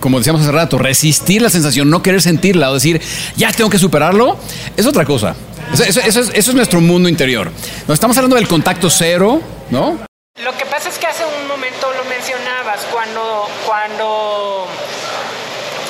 como 0.00 0.18
decíamos 0.18 0.42
hace 0.42 0.52
rato, 0.52 0.78
resistir 0.78 1.42
la 1.42 1.50
sensación, 1.50 1.88
no 1.90 2.02
querer 2.02 2.20
sentirla 2.20 2.70
o 2.70 2.74
decir, 2.74 3.00
ya 3.36 3.52
tengo 3.52 3.70
que 3.70 3.78
superarlo, 3.78 4.38
es 4.76 4.86
otra 4.86 5.04
cosa. 5.04 5.34
Eso, 5.72 6.00
es, 6.00 6.16
eso 6.16 6.30
es 6.32 6.54
nuestro 6.54 6.80
mundo 6.80 7.08
interior. 7.08 7.50
No 7.86 7.94
estamos 7.94 8.16
hablando 8.16 8.36
del 8.36 8.48
contacto 8.48 8.88
cero, 8.90 9.40
¿no? 9.70 9.98
Lo 10.42 10.56
que 10.56 10.64
pasa 10.66 10.88
es 10.88 10.98
que 10.98 11.06
hace 11.06 11.24
un 11.24 11.48
momento 11.48 11.92
lo 11.92 12.04
mencionabas, 12.04 12.86
cuando, 12.92 13.48
cuando 13.66 14.68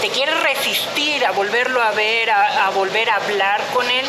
te 0.01 0.09
quieres 0.09 0.35
resistir 0.43 1.25
a 1.27 1.33
volverlo 1.33 1.83
a 1.83 1.91
ver, 1.93 2.31
a, 2.31 2.71
volver 2.71 3.11
a 3.11 3.17
hablar 3.17 3.61
con 3.75 3.85
él, 3.91 4.07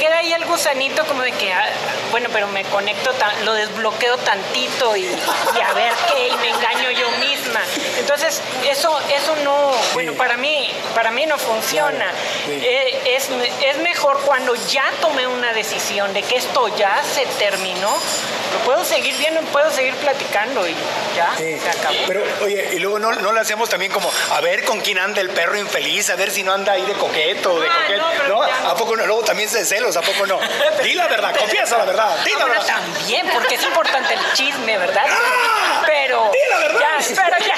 queda 0.00 0.18
ahí 0.18 0.32
el 0.32 0.44
gusanito 0.46 1.04
como 1.06 1.22
de 1.22 1.32
que, 1.32 1.52
ah, 1.52 1.64
bueno, 2.10 2.28
pero 2.32 2.48
me 2.48 2.64
conecto, 2.64 3.12
tan- 3.12 3.44
lo 3.44 3.52
desbloqueo 3.54 4.16
tantito 4.18 4.96
y, 4.96 5.02
y 5.04 5.60
a 5.60 5.72
ver 5.74 5.92
qué, 6.12 6.28
y 6.28 6.36
me 6.38 6.48
engaño 6.48 6.90
yo 6.90 7.08
misma. 7.18 7.60
Entonces, 7.98 8.40
eso, 8.68 8.98
eso 9.14 9.36
no, 9.44 9.72
bueno, 9.92 10.14
para 10.14 10.36
mí, 10.36 10.70
para 10.94 11.10
mí 11.10 11.26
no 11.26 11.38
funciona. 11.38 12.12
Eh, 12.48 13.00
Es, 13.04 13.28
es 13.62 13.76
mejor 13.78 14.20
cuando 14.24 14.54
ya 14.54 14.84
tomé 15.00 15.26
una 15.26 15.52
decisión 15.52 16.12
de 16.14 16.22
que 16.22 16.36
esto 16.36 16.68
ya 16.76 17.02
se 17.14 17.26
terminó, 17.38 17.90
lo 17.90 18.58
puedo 18.64 18.84
seguir 18.84 19.16
viendo, 19.18 19.40
puedo 19.52 19.70
seguir 19.70 19.94
platicando 19.96 20.66
y 20.66 20.74
ya, 21.16 21.34
Sí, 21.36 21.58
se 21.58 21.68
acabó. 21.68 21.94
Pero, 22.06 22.22
oye, 22.42 22.70
y 22.72 22.78
luego 22.78 22.98
no, 22.98 23.12
no 23.12 23.32
le 23.32 23.40
hacemos 23.40 23.68
también 23.68 23.92
como 23.92 24.10
a 24.32 24.40
ver 24.40 24.64
con 24.64 24.80
quién 24.80 24.98
anda 24.98 25.20
el 25.20 25.30
perro 25.30 25.58
infeliz, 25.58 26.08
a 26.10 26.16
ver 26.16 26.30
si 26.30 26.42
no 26.42 26.52
anda 26.52 26.72
ahí 26.72 26.82
de 26.86 26.94
coqueto 26.94 27.60
de 27.60 27.68
Ah, 27.68 27.72
coqueto. 27.86 28.28
no, 28.28 28.40
¿No? 28.40 28.42
¿A 28.70 28.74
poco 28.76 28.96
no? 28.96 29.06
Luego 29.06 29.22
también 29.22 29.48
se 29.48 29.58
celos, 29.90 29.96
¿a 29.96 30.00
poco 30.02 30.26
no? 30.26 30.38
Di 30.82 30.94
la 30.94 31.08
verdad, 31.08 31.34
confiesa 31.36 31.78
la 31.78 31.84
verdad, 31.84 32.16
di 32.24 32.32
la 32.38 32.44
verdad. 32.46 32.66
también, 32.66 33.26
porque 33.32 33.54
es 33.56 33.64
importante 33.64 34.14
el 34.14 34.32
chisme, 34.34 34.78
¿verdad? 34.78 35.04
¡Ah! 35.08 35.82
Pero 35.86 36.30
Di 36.32 36.38
la 36.50 36.58
verdad. 36.58 36.80
ya, 36.80 37.22
pero 37.24 37.38
ya, 37.46 37.54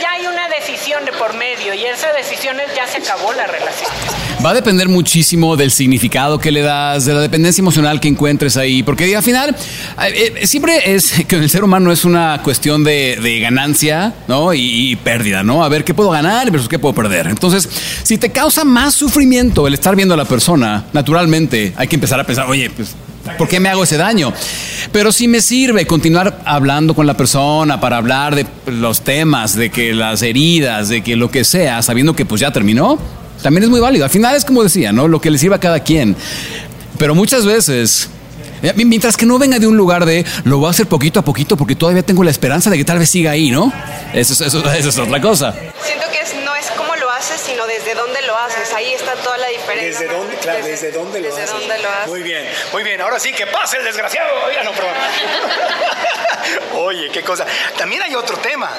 ya 0.00 0.10
hay 0.12 0.26
una 0.26 0.48
decisión 0.48 1.04
de 1.04 1.12
por 1.12 1.34
medio 1.34 1.74
y 1.74 1.84
esa 1.84 2.12
decisión 2.12 2.58
es 2.60 2.74
ya 2.74 2.86
se 2.86 2.98
acabó 2.98 3.32
la 3.32 3.46
relación. 3.46 3.90
Va 4.44 4.50
a 4.50 4.54
depender 4.54 4.88
muchísimo 4.88 5.56
del 5.56 5.70
significado 5.70 6.38
que 6.38 6.52
le 6.52 6.62
das, 6.62 7.04
de 7.04 7.14
la 7.14 7.20
dependencia 7.20 7.60
emocional 7.60 8.00
que 8.00 8.08
encuentres 8.08 8.56
ahí, 8.56 8.82
porque 8.82 9.14
al 9.16 9.22
final 9.22 9.50
eh, 9.50 10.34
eh, 10.36 10.46
siempre 10.46 10.94
es 10.94 11.24
que 11.26 11.36
el 11.36 11.50
ser 11.50 11.64
humano 11.64 11.90
es 11.90 12.04
una 12.04 12.40
cuestión 12.42 12.84
de, 12.84 13.38
ganancia, 13.42 14.14
¿no? 14.26 14.54
Y, 14.54 14.92
y 14.92 14.96
pérdida, 14.96 15.42
¿no? 15.42 15.64
A 15.64 15.68
ver 15.68 15.84
qué 15.84 15.94
puedo 15.94 16.10
ganar 16.10 16.50
versus 16.50 16.68
qué 16.68 16.78
puedo 16.78 16.94
perder. 16.94 17.26
Entonces, 17.26 17.68
si 18.02 18.18
te 18.18 18.30
causa 18.30 18.64
más 18.64 18.94
sufrimiento 18.94 19.66
el 19.66 19.74
estar 19.74 19.96
viendo 19.96 20.14
a 20.14 20.16
la 20.16 20.24
persona, 20.24 20.84
naturalmente 20.92 21.72
hay 21.76 21.88
que 21.88 21.96
empezar 21.96 22.20
a 22.20 22.24
pensar, 22.24 22.46
oye, 22.48 22.70
pues 22.70 22.94
¿Por 23.36 23.48
qué 23.48 23.60
me 23.60 23.68
hago 23.68 23.84
ese 23.84 23.96
daño? 23.96 24.32
Pero 24.92 25.12
si 25.12 25.28
me 25.28 25.40
sirve 25.40 25.86
continuar 25.86 26.40
hablando 26.44 26.94
con 26.94 27.06
la 27.06 27.14
persona 27.16 27.80
para 27.80 27.96
hablar 27.98 28.34
de 28.34 28.46
los 28.66 29.02
temas, 29.02 29.54
de 29.54 29.70
que 29.70 29.92
las 29.94 30.22
heridas, 30.22 30.88
de 30.88 31.02
que 31.02 31.16
lo 31.16 31.30
que 31.30 31.44
sea, 31.44 31.82
sabiendo 31.82 32.14
que 32.14 32.24
pues 32.24 32.40
ya 32.40 32.50
terminó, 32.52 32.98
también 33.42 33.64
es 33.64 33.70
muy 33.70 33.80
válido. 33.80 34.04
Al 34.04 34.10
final 34.10 34.34
es 34.34 34.44
como 34.44 34.62
decía, 34.62 34.92
¿no? 34.92 35.06
Lo 35.08 35.20
que 35.20 35.30
le 35.30 35.38
sirva 35.38 35.56
a 35.56 35.60
cada 35.60 35.80
quien. 35.80 36.16
Pero 36.98 37.14
muchas 37.14 37.44
veces, 37.46 38.08
eh, 38.62 38.72
mientras 38.74 39.16
que 39.16 39.26
no 39.26 39.38
venga 39.38 39.58
de 39.58 39.66
un 39.66 39.76
lugar 39.76 40.04
de 40.04 40.24
lo 40.44 40.58
voy 40.58 40.66
a 40.66 40.70
hacer 40.70 40.86
poquito 40.86 41.20
a 41.20 41.24
poquito 41.24 41.56
porque 41.56 41.76
todavía 41.76 42.02
tengo 42.02 42.24
la 42.24 42.30
esperanza 42.30 42.70
de 42.70 42.76
que 42.78 42.84
tal 42.84 42.98
vez 42.98 43.10
siga 43.10 43.30
ahí, 43.32 43.50
¿no? 43.50 43.72
Eso, 44.12 44.32
es- 44.32 44.40
eso- 44.40 44.72
eso 44.72 44.88
es 44.88 44.98
otra 44.98 45.20
cosa. 45.20 45.52
Siento 45.52 46.06
que 46.12 46.17
haces, 47.18 47.40
sino 47.40 47.66
desde 47.66 47.94
dónde 47.94 48.22
lo 48.22 48.36
haces. 48.38 48.72
Ahí 48.74 48.92
está 48.92 49.14
toda 49.14 49.38
la 49.38 49.48
diferencia. 49.48 50.00
¿Desde 50.00 50.16
dónde? 50.16 50.36
Claro, 50.36 50.64
¿desde, 50.64 50.92
dónde 50.92 51.20
lo 51.20 51.26
desde 51.28 51.42
haces? 51.42 51.54
dónde 51.58 51.78
lo 51.78 51.88
haces. 51.90 52.08
Muy 52.08 52.22
bien, 52.22 52.44
muy 52.72 52.82
bien. 52.84 53.00
Ahora 53.00 53.18
sí, 53.18 53.32
que 53.32 53.46
pase 53.46 53.76
el 53.78 53.84
desgraciado. 53.84 54.28
Oiga, 54.46 54.62
no, 54.64 54.70
perdón. 54.72 54.94
Oye, 56.76 57.10
qué 57.12 57.22
cosa. 57.22 57.44
También 57.76 58.02
hay 58.02 58.14
otro 58.14 58.36
tema. 58.38 58.70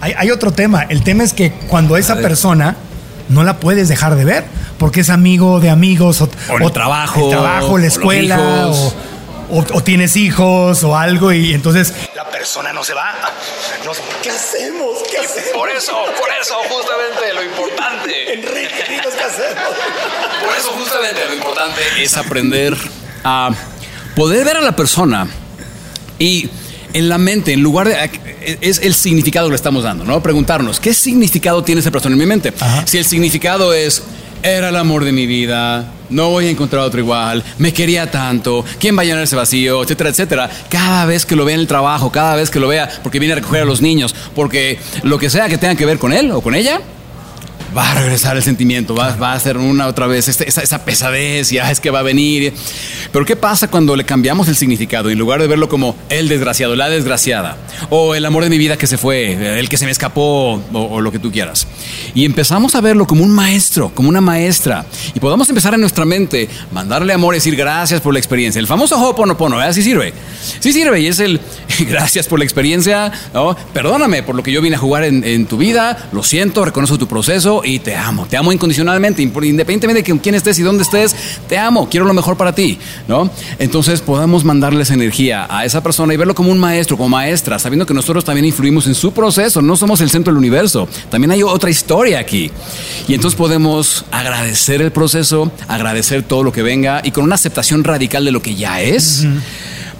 Hay, 0.00 0.14
hay 0.16 0.30
otro 0.30 0.52
tema. 0.52 0.84
El 0.88 1.02
tema 1.04 1.22
es 1.24 1.32
que 1.32 1.52
cuando 1.68 1.96
esa 1.96 2.16
persona 2.16 2.76
no 3.28 3.44
la 3.44 3.58
puedes 3.60 3.88
dejar 3.88 4.16
de 4.16 4.24
ver, 4.24 4.44
porque 4.78 5.00
es 5.00 5.10
amigo 5.10 5.60
de 5.60 5.70
amigos 5.70 6.20
o, 6.20 6.28
O 6.50 6.58
el 6.58 6.72
trabajo, 6.72 7.24
el 7.24 7.30
trabajo, 7.30 7.72
o 7.72 7.78
la 7.78 7.84
los 7.84 7.92
escuela, 7.94 8.34
hijos. 8.36 8.78
o, 8.78 8.94
o- 9.52 9.64
o 9.74 9.82
tienes 9.84 10.16
hijos 10.16 10.82
o 10.82 10.96
algo, 10.96 11.30
y 11.32 11.52
entonces 11.52 11.92
La 12.16 12.28
persona 12.28 12.72
no 12.72 12.82
se 12.82 12.94
va. 12.94 13.12
No- 13.84 13.92
¿Qué 14.22 14.30
hacemos? 14.30 14.98
¿Qué 15.10 15.18
hacemos? 15.18 15.50
Por 15.54 15.70
eso, 15.70 15.92
por 16.18 16.28
eso, 16.40 16.54
justamente 16.68 17.32
lo 17.34 17.42
importante. 17.44 18.32
Enrique, 18.34 18.84
dinos 18.88 19.12
qué 19.16 19.24
hacemos. 19.24 19.68
Por 20.44 20.56
eso 20.58 20.68
justamente 20.72 21.20
lo 21.28 21.34
importante 21.34 21.80
es 21.98 22.16
aprender 22.16 22.76
a 23.24 23.50
poder 24.16 24.44
ver 24.44 24.56
a 24.56 24.60
la 24.60 24.74
persona 24.74 25.28
y 26.18 26.48
en 26.94 27.08
la 27.08 27.18
mente, 27.18 27.52
en 27.52 27.62
lugar 27.62 27.88
de... 27.88 28.58
Es 28.60 28.78
el 28.80 28.94
significado 28.94 29.46
que 29.46 29.50
le 29.52 29.56
estamos 29.56 29.84
dando, 29.84 30.04
¿no? 30.04 30.22
Preguntarnos, 30.22 30.80
¿qué 30.80 30.92
significado 30.92 31.62
tiene 31.62 31.80
esa 31.80 31.90
persona 31.90 32.14
en 32.14 32.18
mi 32.18 32.26
mente? 32.26 32.52
Si 32.86 32.98
el 32.98 33.04
significado 33.04 33.72
es, 33.72 34.02
era 34.42 34.70
el 34.70 34.76
amor 34.76 35.04
de 35.04 35.12
mi 35.12 35.26
vida, 35.26 35.84
no 36.10 36.30
voy 36.30 36.46
a 36.46 36.50
encontrar 36.50 36.82
otro 36.82 37.00
igual, 37.00 37.42
me 37.58 37.72
quería 37.72 38.10
tanto, 38.10 38.64
¿quién 38.78 38.96
va 38.96 39.02
a 39.02 39.04
llenar 39.04 39.22
ese 39.22 39.36
vacío? 39.36 39.82
Etcétera, 39.82 40.10
etcétera. 40.10 40.50
Cada 40.68 41.06
vez 41.06 41.24
que 41.24 41.36
lo 41.36 41.44
vea 41.44 41.54
en 41.54 41.60
el 41.60 41.66
trabajo, 41.66 42.10
cada 42.10 42.36
vez 42.36 42.50
que 42.50 42.60
lo 42.60 42.68
vea 42.68 42.88
porque 43.02 43.18
viene 43.18 43.32
a 43.32 43.36
recoger 43.36 43.62
a 43.62 43.64
los 43.64 43.80
niños, 43.80 44.14
porque 44.34 44.78
lo 45.02 45.18
que 45.18 45.30
sea 45.30 45.48
que 45.48 45.58
tenga 45.58 45.74
que 45.74 45.86
ver 45.86 45.98
con 45.98 46.12
él 46.12 46.30
o 46.32 46.40
con 46.40 46.54
ella, 46.54 46.80
va 47.76 47.90
a 47.90 47.94
regresar 47.94 48.36
el 48.36 48.42
sentimiento, 48.42 48.94
va, 48.94 49.16
va 49.16 49.32
a 49.32 49.40
ser 49.40 49.56
una 49.56 49.86
otra 49.86 50.06
vez 50.06 50.28
este- 50.28 50.48
esa, 50.48 50.62
esa 50.62 50.84
pesadez 50.84 51.50
y 51.52 51.58
ah, 51.58 51.70
es 51.70 51.80
que 51.80 51.90
va 51.90 52.00
a 52.00 52.02
venir. 52.02 52.52
Pero 53.12 53.24
¿qué 53.24 53.36
pasa 53.36 53.68
cuando 53.68 53.96
le 53.96 54.04
cambiamos 54.04 54.48
el 54.48 54.56
significado? 54.56 55.10
En 55.10 55.18
lugar 55.18 55.40
de 55.40 55.46
verlo 55.46 55.68
como 55.68 55.96
el 56.08 56.28
desgraciado, 56.28 56.76
la 56.76 56.88
desgraciada, 56.88 57.56
o 57.90 58.14
el 58.14 58.24
amor 58.24 58.44
de 58.44 58.50
mi 58.50 58.58
vida 58.58 58.76
que 58.76 58.86
se 58.86 58.98
fue, 58.98 59.58
el 59.58 59.68
que 59.68 59.76
se 59.76 59.84
me 59.84 59.90
escapó, 59.90 60.54
o, 60.72 60.78
o 60.78 61.00
lo 61.00 61.12
que 61.12 61.18
tú 61.18 61.30
quieras. 61.30 61.66
Y 62.14 62.24
empezamos 62.24 62.74
a 62.74 62.80
verlo 62.80 63.06
como 63.06 63.22
un 63.24 63.30
maestro, 63.30 63.90
como 63.94 64.08
una 64.08 64.20
maestra. 64.20 64.86
Y 65.14 65.20
podamos 65.20 65.48
empezar 65.48 65.74
en 65.74 65.80
nuestra 65.80 66.04
mente, 66.04 66.48
mandarle 66.72 67.12
amor 67.12 67.34
y 67.34 67.38
decir 67.38 67.56
gracias 67.56 68.00
por 68.00 68.12
la 68.12 68.18
experiencia. 68.18 68.58
El 68.60 68.66
famoso 68.66 68.96
Ho'oponopono, 68.98 69.56
¿verdad? 69.56 69.72
Sí 69.72 69.82
sirve. 69.82 70.12
Sí 70.60 70.72
sirve 70.72 71.00
y 71.00 71.06
es 71.06 71.20
el 71.20 71.40
gracias 71.88 72.26
por 72.26 72.38
la 72.38 72.44
experiencia, 72.44 73.12
¿no? 73.34 73.56
Perdóname 73.72 74.22
por 74.22 74.34
lo 74.34 74.42
que 74.42 74.52
yo 74.52 74.60
vine 74.60 74.76
a 74.76 74.78
jugar 74.78 75.04
en, 75.04 75.24
en 75.24 75.46
tu 75.46 75.56
vida, 75.56 76.08
lo 76.12 76.22
siento, 76.22 76.64
reconozco 76.64 76.98
tu 76.98 77.08
proceso 77.08 77.61
y 77.64 77.78
te 77.78 77.96
amo. 77.96 78.26
Te 78.26 78.36
amo 78.36 78.52
incondicionalmente, 78.52 79.22
independientemente 79.22 80.02
de 80.02 80.10
con 80.10 80.18
quién 80.18 80.34
estés 80.34 80.58
y 80.58 80.62
dónde 80.62 80.82
estés, 80.82 81.14
te 81.48 81.58
amo, 81.58 81.88
quiero 81.88 82.06
lo 82.06 82.14
mejor 82.14 82.36
para 82.36 82.54
ti, 82.54 82.78
¿no? 83.08 83.30
Entonces 83.58 84.00
podamos 84.00 84.44
mandarle 84.44 84.82
esa 84.82 84.94
energía 84.94 85.46
a 85.48 85.64
esa 85.64 85.82
persona 85.82 86.14
y 86.14 86.16
verlo 86.16 86.34
como 86.34 86.50
un 86.50 86.58
maestro, 86.58 86.96
como 86.96 87.08
maestra, 87.08 87.58
sabiendo 87.58 87.86
que 87.86 87.94
nosotros 87.94 88.24
también 88.24 88.44
influimos 88.44 88.86
en 88.86 88.94
su 88.94 89.12
proceso, 89.12 89.62
no 89.62 89.76
somos 89.76 90.00
el 90.00 90.10
centro 90.10 90.32
del 90.32 90.38
universo, 90.38 90.88
también 91.10 91.30
hay 91.30 91.42
otra 91.42 91.70
historia 91.70 92.18
aquí. 92.18 92.50
Y 93.08 93.14
entonces 93.14 93.36
podemos 93.36 94.04
agradecer 94.10 94.82
el 94.82 94.92
proceso, 94.92 95.50
agradecer 95.68 96.22
todo 96.22 96.42
lo 96.42 96.52
que 96.52 96.62
venga 96.62 97.00
y 97.04 97.10
con 97.10 97.24
una 97.24 97.34
aceptación 97.34 97.84
radical 97.84 98.24
de 98.24 98.32
lo 98.32 98.42
que 98.42 98.54
ya 98.54 98.80
es, 98.80 99.26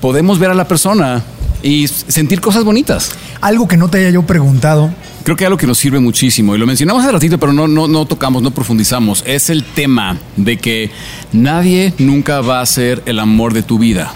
podemos 0.00 0.38
ver 0.38 0.50
a 0.50 0.54
la 0.54 0.66
persona 0.66 1.22
y 1.62 1.88
sentir 1.88 2.40
cosas 2.40 2.64
bonitas. 2.64 3.12
algo 3.40 3.68
que 3.68 3.76
no 3.76 3.88
te 3.88 3.98
haya 3.98 4.10
yo 4.10 4.22
preguntado. 4.22 4.92
Creo 5.24 5.36
que 5.36 5.46
algo 5.46 5.56
que 5.56 5.66
nos 5.66 5.78
sirve 5.78 6.00
muchísimo, 6.00 6.54
y 6.54 6.58
lo 6.58 6.66
mencionamos 6.66 7.02
hace 7.02 7.12
ratito, 7.12 7.38
pero 7.38 7.52
no, 7.52 7.68
no, 7.68 7.86
no 7.86 8.06
tocamos, 8.06 8.42
no 8.42 8.50
profundizamos, 8.50 9.22
es 9.26 9.50
el 9.50 9.62
tema 9.62 10.18
de 10.36 10.56
que 10.56 10.90
nadie 11.32 11.94
nunca 11.98 12.40
va 12.40 12.60
a 12.60 12.66
ser 12.66 13.02
el 13.06 13.20
amor 13.20 13.54
de 13.54 13.62
tu 13.62 13.78
vida. 13.78 14.12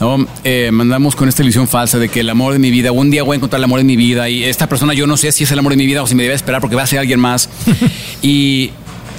¿No? 0.00 0.26
Eh, 0.44 0.70
mandamos 0.72 1.14
con 1.14 1.28
esta 1.28 1.42
ilusión 1.42 1.68
falsa 1.68 1.98
de 1.98 2.08
que 2.08 2.20
el 2.20 2.30
amor 2.30 2.54
de 2.54 2.58
mi 2.58 2.70
vida, 2.70 2.92
un 2.92 3.10
día 3.10 3.22
voy 3.22 3.34
a 3.34 3.36
encontrar 3.36 3.58
el 3.58 3.64
amor 3.64 3.80
de 3.80 3.84
mi 3.84 3.96
vida 3.96 4.30
y 4.30 4.44
esta 4.44 4.66
persona 4.66 4.94
yo 4.94 5.06
no 5.06 5.16
sé 5.16 5.32
si 5.32 5.44
es 5.44 5.52
el 5.52 5.58
amor 5.58 5.72
de 5.72 5.76
mi 5.76 5.86
vida 5.86 6.02
o 6.02 6.06
si 6.06 6.14
me 6.14 6.22
debe 6.22 6.34
esperar 6.34 6.62
porque 6.62 6.76
va 6.76 6.84
a 6.84 6.86
ser 6.86 7.00
alguien 7.00 7.20
más. 7.20 7.50
y 8.22 8.70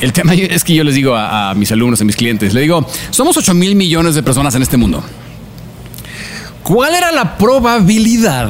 el 0.02 0.14
tema 0.14 0.34
es 0.34 0.64
que 0.64 0.74
yo 0.74 0.84
les 0.84 0.96
digo 0.96 1.16
a, 1.16 1.52
a 1.52 1.56
mis 1.56 1.72
alumnos, 1.72 2.02
a 2.02 2.06
mis 2.06 2.16
clientes, 2.16 2.54
le 2.54 2.62
digo, 2.62 2.88
somos 3.12 3.38
8 3.38 3.54
mil 3.54 3.76
millones 3.76 4.16
de 4.16 4.24
personas 4.24 4.56
en 4.56 4.64
este 4.64 4.78
mundo. 4.78 5.04
¿Cuál 6.64 6.94
era 6.96 7.12
la 7.12 7.38
probabilidad 7.38 8.50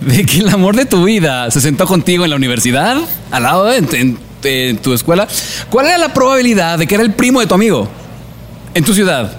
de 0.00 0.24
que 0.24 0.38
el 0.38 0.48
amor 0.48 0.76
de 0.76 0.86
tu 0.86 1.04
vida 1.04 1.50
se 1.50 1.60
sentó 1.60 1.86
contigo 1.86 2.24
en 2.24 2.30
la 2.30 2.36
universidad, 2.36 2.96
al 3.30 3.42
lado 3.42 3.66
de 3.66 3.78
en, 3.78 3.88
en- 3.94 4.18
en 4.42 4.78
tu 4.78 4.92
escuela? 4.94 5.26
¿Cuál 5.70 5.86
era 5.86 5.98
la 5.98 6.12
probabilidad 6.14 6.78
de 6.78 6.86
que 6.86 6.94
era 6.94 7.04
el 7.04 7.12
primo 7.14 7.40
de 7.40 7.46
tu 7.46 7.54
amigo 7.54 7.88
en 8.74 8.84
tu 8.84 8.94
ciudad? 8.94 9.36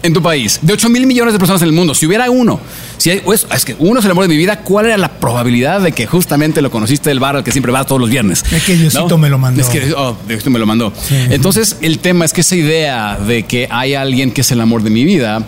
en 0.00 0.12
tu 0.14 0.22
país, 0.22 0.60
de 0.62 0.72
8 0.74 0.90
mil 0.90 1.06
millones 1.08 1.32
de 1.34 1.40
personas 1.40 1.60
en 1.60 1.66
el 1.68 1.74
mundo, 1.74 1.92
si 1.92 2.06
hubiera 2.06 2.30
uno, 2.30 2.60
si 2.98 3.10
hay, 3.10 3.18
pues, 3.18 3.48
es 3.52 3.64
que 3.64 3.74
uno 3.80 3.98
es 3.98 4.04
el 4.04 4.12
amor 4.12 4.22
de 4.22 4.28
mi 4.28 4.36
vida, 4.36 4.60
¿cuál 4.60 4.86
era 4.86 4.96
la 4.96 5.08
probabilidad 5.18 5.80
de 5.80 5.90
que 5.90 6.06
justamente 6.06 6.62
lo 6.62 6.70
conociste 6.70 7.10
del 7.10 7.18
bar 7.18 7.34
al 7.34 7.42
que 7.42 7.50
siempre 7.50 7.72
vas 7.72 7.84
todos 7.84 8.00
los 8.02 8.08
viernes? 8.08 8.44
Es 8.52 8.62
que 8.62 8.76
Diosito 8.76 9.18
me 9.18 9.28
lo 9.28 9.38
mandó. 9.38 9.60
Es 9.60 9.66
que 9.66 9.92
oh, 9.96 10.16
Diosito 10.28 10.50
me 10.50 10.60
lo 10.60 10.66
mandó. 10.66 10.92
Entonces, 11.30 11.78
el 11.82 11.98
tema 11.98 12.24
es 12.24 12.32
que 12.32 12.42
esa 12.42 12.54
idea 12.54 13.16
de 13.18 13.42
que 13.42 13.66
hay 13.72 13.94
alguien 13.94 14.30
que 14.30 14.42
es 14.42 14.52
el 14.52 14.60
amor 14.60 14.84
de 14.84 14.90
mi 14.90 15.04
vida 15.04 15.42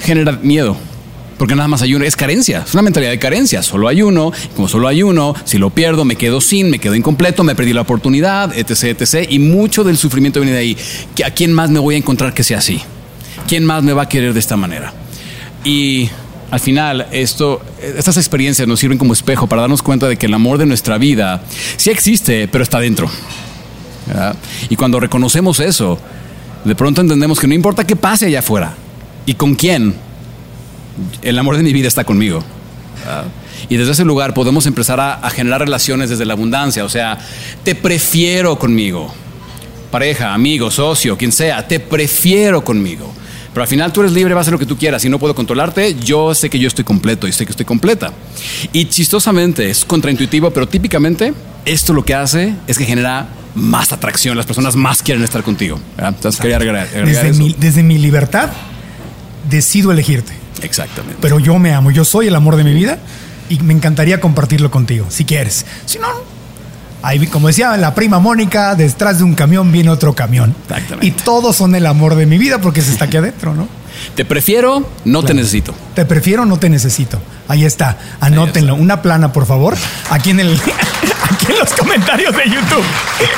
genera 0.00 0.32
miedo. 0.32 0.76
Porque 1.38 1.54
nada 1.54 1.68
más 1.68 1.82
hay 1.82 1.94
uno, 1.94 2.04
es 2.04 2.16
carencia, 2.16 2.64
es 2.66 2.72
una 2.72 2.82
mentalidad 2.82 3.10
de 3.10 3.18
carencia. 3.18 3.62
Solo 3.62 3.88
hay 3.88 4.00
uno, 4.00 4.32
como 4.54 4.68
solo 4.68 4.88
hay 4.88 5.02
uno, 5.02 5.34
si 5.44 5.58
lo 5.58 5.68
pierdo, 5.70 6.04
me 6.04 6.16
quedo 6.16 6.40
sin, 6.40 6.70
me 6.70 6.78
quedo 6.78 6.94
incompleto, 6.94 7.44
me 7.44 7.54
perdí 7.54 7.74
la 7.74 7.82
oportunidad, 7.82 8.56
etc, 8.56 8.98
etc. 8.98 9.28
Y 9.30 9.38
mucho 9.38 9.84
del 9.84 9.98
sufrimiento 9.98 10.40
viene 10.40 10.54
de 10.54 10.60
ahí. 10.60 10.76
¿Que 11.14 11.24
¿A 11.24 11.30
quién 11.30 11.52
más 11.52 11.68
me 11.68 11.78
voy 11.78 11.94
a 11.94 11.98
encontrar 11.98 12.32
que 12.32 12.42
sea 12.42 12.58
así? 12.58 12.80
¿Quién 13.46 13.64
más 13.64 13.82
me 13.82 13.92
va 13.92 14.02
a 14.02 14.08
querer 14.08 14.32
de 14.32 14.40
esta 14.40 14.56
manera? 14.56 14.94
Y 15.62 16.08
al 16.50 16.60
final, 16.60 17.06
esto, 17.12 17.60
estas 17.82 18.16
experiencias 18.16 18.66
nos 18.66 18.80
sirven 18.80 18.96
como 18.96 19.12
espejo 19.12 19.46
para 19.46 19.62
darnos 19.62 19.82
cuenta 19.82 20.08
de 20.08 20.16
que 20.16 20.26
el 20.26 20.34
amor 20.34 20.56
de 20.56 20.64
nuestra 20.64 20.96
vida 20.96 21.42
sí 21.76 21.90
existe, 21.90 22.48
pero 22.48 22.64
está 22.64 22.80
dentro. 22.80 23.10
Y 24.70 24.76
cuando 24.76 25.00
reconocemos 25.00 25.60
eso, 25.60 25.98
de 26.64 26.74
pronto 26.74 27.02
entendemos 27.02 27.38
que 27.38 27.46
no 27.46 27.52
importa 27.52 27.84
qué 27.86 27.94
pase 27.94 28.26
allá 28.26 28.38
afuera 28.38 28.74
y 29.26 29.34
con 29.34 29.54
quién, 29.54 29.94
el 31.22 31.38
amor 31.38 31.56
de 31.56 31.62
mi 31.62 31.72
vida 31.72 31.88
está 31.88 32.04
conmigo. 32.04 32.42
¿verdad? 33.04 33.24
Y 33.68 33.76
desde 33.76 33.92
ese 33.92 34.04
lugar 34.04 34.32
podemos 34.34 34.66
empezar 34.66 35.00
a, 35.00 35.14
a 35.14 35.30
generar 35.30 35.60
relaciones 35.60 36.10
desde 36.10 36.24
la 36.24 36.34
abundancia. 36.34 36.84
O 36.84 36.88
sea, 36.88 37.18
te 37.64 37.74
prefiero 37.74 38.58
conmigo. 38.58 39.12
Pareja, 39.90 40.32
amigo, 40.34 40.70
socio, 40.70 41.16
quien 41.16 41.32
sea, 41.32 41.66
te 41.66 41.80
prefiero 41.80 42.64
conmigo. 42.64 43.12
Pero 43.52 43.62
al 43.62 43.68
final 43.68 43.90
tú 43.90 44.00
eres 44.00 44.12
libre, 44.12 44.34
vas 44.34 44.40
a 44.40 44.42
hacer 44.42 44.52
lo 44.52 44.58
que 44.58 44.66
tú 44.66 44.76
quieras. 44.76 45.00
Si 45.00 45.08
no 45.08 45.18
puedo 45.18 45.34
controlarte, 45.34 45.96
yo 45.98 46.34
sé 46.34 46.50
que 46.50 46.58
yo 46.58 46.68
estoy 46.68 46.84
completo 46.84 47.26
y 47.26 47.32
sé 47.32 47.46
que 47.46 47.52
estoy 47.52 47.64
completa. 47.64 48.12
Y 48.72 48.84
chistosamente, 48.84 49.70
es 49.70 49.84
contraintuitivo, 49.86 50.50
pero 50.50 50.68
típicamente 50.68 51.32
esto 51.64 51.94
lo 51.94 52.04
que 52.04 52.14
hace 52.14 52.54
es 52.66 52.76
que 52.76 52.84
genera 52.84 53.28
más 53.54 53.92
atracción. 53.92 54.36
Las 54.36 54.44
personas 54.44 54.76
más 54.76 55.02
quieren 55.02 55.24
estar 55.24 55.42
contigo. 55.42 55.80
¿verdad? 55.96 56.12
Entonces 56.14 56.38
quería 56.40 56.58
agregar, 56.58 56.86
agregar 56.86 57.06
Desde 57.06 57.28
eso. 57.30 57.38
mi, 57.38 57.56
desde 57.58 57.82
mi 57.82 57.96
libertad, 57.96 58.50
decido 59.48 59.92
elegirte. 59.92 60.32
Exactamente. 60.62 61.18
Pero 61.20 61.38
yo 61.38 61.58
me 61.58 61.72
amo, 61.72 61.90
yo 61.90 62.04
soy 62.04 62.28
el 62.28 62.34
amor 62.34 62.56
de 62.56 62.64
mi 62.64 62.72
vida 62.72 62.98
y 63.48 63.58
me 63.60 63.74
encantaría 63.74 64.20
compartirlo 64.20 64.70
contigo, 64.70 65.06
si 65.08 65.24
quieres. 65.24 65.66
Si 65.84 65.98
no, 65.98 66.08
ahí, 67.02 67.26
como 67.26 67.48
decía 67.48 67.76
la 67.76 67.94
prima 67.94 68.18
Mónica, 68.18 68.74
detrás 68.74 69.18
de 69.18 69.24
un 69.24 69.34
camión 69.34 69.70
viene 69.70 69.90
otro 69.90 70.14
camión. 70.14 70.54
Exactamente. 70.62 71.06
Y 71.06 71.10
todos 71.10 71.56
son 71.56 71.74
el 71.74 71.86
amor 71.86 72.14
de 72.14 72.26
mi 72.26 72.38
vida 72.38 72.60
porque 72.60 72.82
se 72.82 72.92
está 72.92 73.06
aquí 73.06 73.16
adentro, 73.16 73.54
¿no? 73.54 73.68
Te 74.14 74.24
prefiero, 74.24 74.88
no 75.04 75.22
te 75.24 75.34
necesito. 75.34 75.74
Te 75.94 76.04
prefiero, 76.04 76.44
no 76.44 76.58
te 76.58 76.68
necesito. 76.68 77.18
Ahí 77.48 77.64
está. 77.64 77.98
Anótenlo. 78.20 78.74
Una 78.74 79.02
plana, 79.02 79.32
por 79.32 79.46
favor. 79.46 79.76
Aquí 80.10 80.30
en 80.30 80.40
el. 80.40 80.60
Aquí 81.28 81.46
en 81.50 81.58
los 81.58 81.72
comentarios 81.72 82.36
de 82.36 82.44
YouTube. 82.44 82.84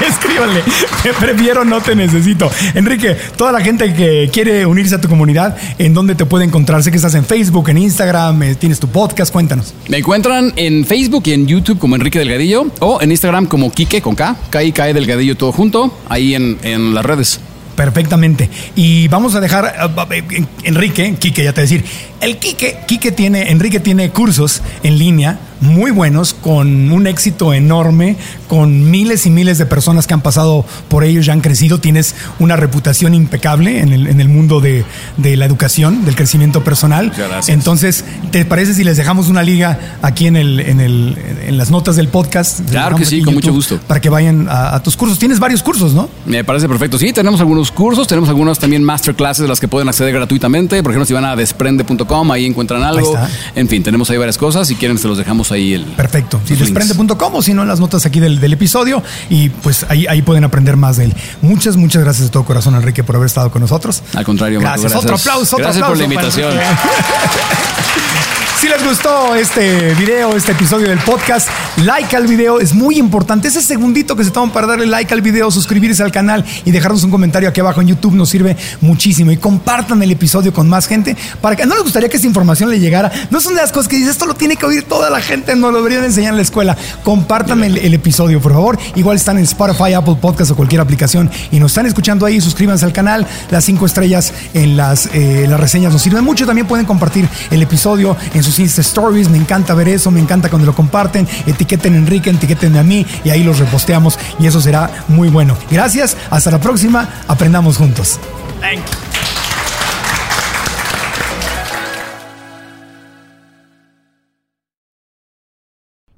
Escríbanle. 0.09 0.62
Te 1.03 1.12
prefiero, 1.14 1.64
no 1.64 1.80
te 1.80 1.95
necesito. 1.95 2.51
Enrique, 2.74 3.16
toda 3.36 3.53
la 3.53 3.61
gente 3.61 3.95
que 3.95 4.28
quiere 4.32 4.66
unirse 4.66 4.97
a 4.97 5.01
tu 5.01 5.09
comunidad, 5.09 5.57
¿en 5.78 5.95
dónde 5.95 6.14
te 6.14 6.26
puede 6.26 6.45
encontrar? 6.45 6.82
Sé 6.82 6.91
que 6.91 6.97
estás 6.97 7.14
en 7.14 7.24
Facebook, 7.24 7.70
en 7.70 7.78
Instagram, 7.78 8.43
eh, 8.43 8.55
tienes 8.57 8.78
tu 8.78 8.89
podcast. 8.89 9.32
Cuéntanos. 9.32 9.74
Me 9.89 9.99
encuentran 9.99 10.53
en 10.57 10.84
Facebook 10.84 11.22
y 11.26 11.32
en 11.32 11.47
YouTube 11.47 11.78
como 11.78 11.97
Enrique 11.97 12.18
Delgadillo 12.18 12.66
o 12.80 13.01
en 13.01 13.11
Instagram 13.11 13.47
como 13.47 13.72
Kike 13.72 14.03
con 14.03 14.14
K, 14.14 14.36
K 14.51 14.62
y 14.62 14.72
K 14.72 14.93
Delgadillo 14.93 15.36
todo 15.36 15.53
junto, 15.53 15.97
ahí 16.09 16.34
en, 16.34 16.59
en 16.62 16.95
las 16.95 17.05
redes. 17.05 17.41
Perfectamente. 17.78 18.51
Y 18.74 19.07
vamos 19.07 19.36
a 19.36 19.41
dejar 19.41 19.66
eh, 20.11 20.24
eh, 20.32 20.45
Enrique, 20.64 21.14
Quique, 21.16 21.45
ya 21.45 21.53
te 21.53 21.61
decir. 21.61 21.84
El 22.21 22.39
Quique, 22.39 22.79
Quique 22.87 23.12
tiene, 23.12 23.51
Enrique 23.51 23.81
tiene 23.81 24.11
cursos 24.11 24.62
en 24.83 24.99
línea 24.99 25.39
muy 25.61 25.91
buenos, 25.91 26.35
con 26.35 26.91
un 26.91 27.07
éxito 27.07 27.53
enorme, 27.53 28.16
con 28.47 28.91
miles 28.91 29.27
y 29.27 29.31
miles 29.31 29.59
de 29.59 29.66
personas 29.66 30.07
que 30.07 30.14
han 30.14 30.21
pasado 30.21 30.64
por 30.89 31.05
ellos, 31.05 31.27
ya 31.27 31.33
han 31.33 31.41
crecido. 31.41 31.79
Tienes 31.79 32.14
una 32.39 32.57
reputación 32.57 33.14
impecable 33.14 33.81
en 33.81 33.93
el, 33.93 34.07
en 34.07 34.21
el 34.21 34.29
mundo 34.29 34.61
de, 34.61 34.85
de 35.16 35.37
la 35.37 35.47
educación, 35.47 36.05
del 36.05 36.14
crecimiento 36.14 36.62
personal. 36.62 37.12
Entonces, 37.49 38.05
¿te 38.31 38.45
parece 38.45 38.75
si 38.75 38.85
les 38.85 38.97
dejamos 38.97 39.29
una 39.29 39.43
liga 39.43 39.79
aquí 40.03 40.27
en, 40.27 40.37
el, 40.37 40.61
en, 40.61 40.81
el, 40.81 41.16
en 41.47 41.59
las 41.59 41.71
notas 41.71 41.97
del 41.97 42.09
podcast? 42.09 42.61
Claro 42.71 42.97
que 42.97 43.05
sí, 43.05 43.23
con 43.23 43.35
mucho 43.35 43.53
gusto. 43.53 43.81
Para 43.87 44.01
que 44.01 44.09
vayan 44.09 44.49
a, 44.49 44.77
a 44.77 44.83
tus 44.83 44.97
cursos. 44.97 45.19
Tienes 45.19 45.41
varios 45.41 45.62
cursos, 45.62 45.93
¿no? 45.93 46.09
Me 46.27 46.45
parece 46.45 46.69
perfecto. 46.69 46.99
Sí, 46.99 47.12
tenemos 47.12 47.41
algunos 47.41 47.73
cursos, 47.73 48.07
tenemos 48.07 48.29
algunos 48.29 48.59
también 48.59 48.85
masterclasses 48.85 49.43
de 49.43 49.49
las 49.49 49.61
que 49.61 49.69
pueden 49.69 49.89
acceder 49.89 50.12
gratuitamente. 50.12 50.83
Por 50.83 50.93
ejemplo, 50.93 51.07
si 51.07 51.12
van 51.14 51.25
a 51.25 51.35
desprende.com, 51.35 52.08
ahí 52.33 52.47
encuentran 52.47 52.83
algo. 52.83 53.15
está. 53.15 53.29
En 53.55 53.69
fin, 53.69 53.83
tenemos 53.83 54.11
ahí 54.11 54.17
varias 54.17 54.39
cosas. 54.39 54.69
Si 54.69 54.77
quieren, 54.77 54.99
se 54.99 55.09
los 55.09 55.19
dejamos 55.19 55.53
ahí. 55.53 55.75
El, 55.75 55.85
Perfecto. 55.85 56.41
Si 56.45 56.55
desprende.com 56.55 57.35
o 57.35 57.43
si 57.43 57.55
no, 57.55 57.63
en 57.63 57.69
las 57.69 57.81
notas 57.81 58.07
aquí 58.07 58.21
del, 58.21 58.41
del 58.41 58.53
episodio. 58.53 59.03
Y 59.31 59.49
pues 59.51 59.87
ahí, 59.89 60.07
ahí 60.07 60.23
pueden 60.23 60.45
aprender 60.45 60.77
más 60.77 60.97
de 60.97 61.07
él. 61.07 61.15
Muchas, 61.43 61.77
muchas 61.77 62.03
gracias 62.03 62.27
de 62.27 62.31
todo 62.31 62.45
corazón, 62.45 62.75
Enrique, 62.75 63.05
por 63.05 63.17
haber 63.17 63.27
estado 63.27 63.51
con 63.51 63.63
nosotros. 63.63 64.03
Al 64.15 64.25
contrario, 64.25 64.61
Marco, 64.61 64.81
gracias. 64.81 64.99
Otro 64.99 65.11
gracias. 65.11 65.29
aplauso, 65.29 65.57
otro 65.57 65.65
Gracias 65.65 65.87
por 65.87 65.97
la 65.97 66.05
invitación. 66.05 66.55
Si 68.61 68.67
les 68.67 68.85
gustó 68.85 69.37
este 69.37 69.95
video, 69.95 70.35
este 70.35 70.51
episodio 70.51 70.89
del 70.89 70.99
podcast, 70.99 71.49
like 71.77 72.17
al 72.17 72.27
video, 72.27 72.59
es 72.59 72.75
muy 72.75 72.99
importante. 72.99 73.47
Ese 73.47 73.63
segundito 73.63 74.17
que 74.17 74.25
se 74.25 74.33
toman 74.33 74.51
para 74.51 74.67
darle 74.67 74.85
like 74.87 75.15
al 75.15 75.23
video, 75.23 75.49
suscribirse 75.53 76.03
al 76.03 76.11
canal 76.11 76.45
y 76.65 76.73
dejarnos 76.73 77.05
un 77.05 77.13
comentario 77.13 77.49
aquí 77.49 77.61
abajo 77.61 77.81
en 77.83 77.87
YouTube 77.87 78.15
nos 78.15 78.31
sirve 78.31 78.57
muchísimo. 78.81 79.31
Y 79.31 79.37
compartan 79.37 80.03
el 80.03 80.11
episodio 80.11 80.53
con 80.53 80.69
más 80.69 80.89
gente 80.89 81.17
para 81.41 81.55
que 81.55 81.67
no 81.67 81.77
les 81.77 81.85
gustaría 81.85 82.09
que 82.09 82.17
esta 82.17 82.27
información 82.27 82.69
le 82.69 82.81
llegara. 82.81 83.13
No 83.31 83.41
son 83.41 83.55
de 83.55 83.61
las 83.61 83.71
cosas 83.71 83.87
que 83.87 83.95
dices, 83.95 84.11
esto 84.11 84.27
lo 84.27 84.35
tiene 84.35 84.57
que 84.57 84.67
oír 84.67 84.83
toda 84.83 85.09
la 85.09 85.21
gente, 85.21 85.55
no 85.55 85.71
lo 85.71 85.77
deberían 85.79 86.03
enseñar 86.03 86.33
en 86.33 86.39
la 86.39 86.43
escuela. 86.43 86.77
Compartan 87.05 87.63
el, 87.63 87.79
el 87.79 87.95
episodio, 87.95 88.41
por 88.41 88.55
favor. 88.55 88.77
Igual 88.97 89.19
están 89.19 89.39
en 89.39 89.45
Spotify, 89.45 89.93
Apple 89.93 90.17
Podcast 90.21 90.51
o 90.51 90.57
cualquier 90.57 90.81
aplicación 90.81 91.31
y 91.53 91.61
nos 91.61 91.71
están 91.71 91.87
escuchando 91.87 92.27
ahí. 92.27 92.41
Suscríbanse 92.41 92.85
al 92.85 92.93
canal. 92.93 93.25
Las 93.53 93.65
cinco 93.65 93.87
estrellas 93.87 94.33
en 94.53 94.77
las, 94.77 95.11
eh, 95.13 95.47
las 95.49 95.61
reseñas 95.61 95.93
nos 95.93 96.03
sirven 96.03 96.25
mucho. 96.25 96.45
También 96.45 96.67
pueden 96.67 96.87
compartir 96.87 97.29
el 97.53 97.63
episodio 97.63 98.17
en 98.35 98.47
sus 98.49 98.59
Insta 98.59 98.80
Stories. 98.80 99.28
Me 99.28 99.38
encanta 99.38 99.74
ver 99.74 99.88
eso. 99.88 100.11
Me 100.11 100.20
encanta 100.20 100.49
cuando 100.49 100.66
lo 100.66 100.74
comparten. 100.74 101.26
Etiqueten 101.46 101.94
a 101.94 101.96
Enrique, 101.99 102.30
etiqueten 102.30 102.76
a 102.76 102.82
mí 102.82 103.07
y 103.24 103.30
ahí 103.30 103.44
los 103.44 103.59
reposteamos 103.59 104.18
y 104.38 104.46
eso 104.46 104.61
será 104.61 105.05
muy 105.09 105.28
bueno. 105.28 105.57
Gracias. 105.70 106.16
Hasta 106.30 106.51
la 106.51 106.61
próxima. 106.61 107.09
Aprendamos 107.28 107.76
juntos. 107.76 108.18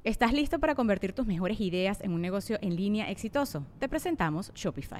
¿Estás 0.03 0.33
listo 0.33 0.59
para 0.59 0.73
convertir 0.73 1.13
tus 1.13 1.27
mejores 1.27 1.61
ideas 1.61 2.01
en 2.01 2.11
un 2.11 2.21
negocio 2.21 2.57
en 2.61 2.75
línea 2.75 3.11
exitoso? 3.11 3.65
Te 3.79 3.87
presentamos 3.87 4.51
Shopify. 4.55 4.99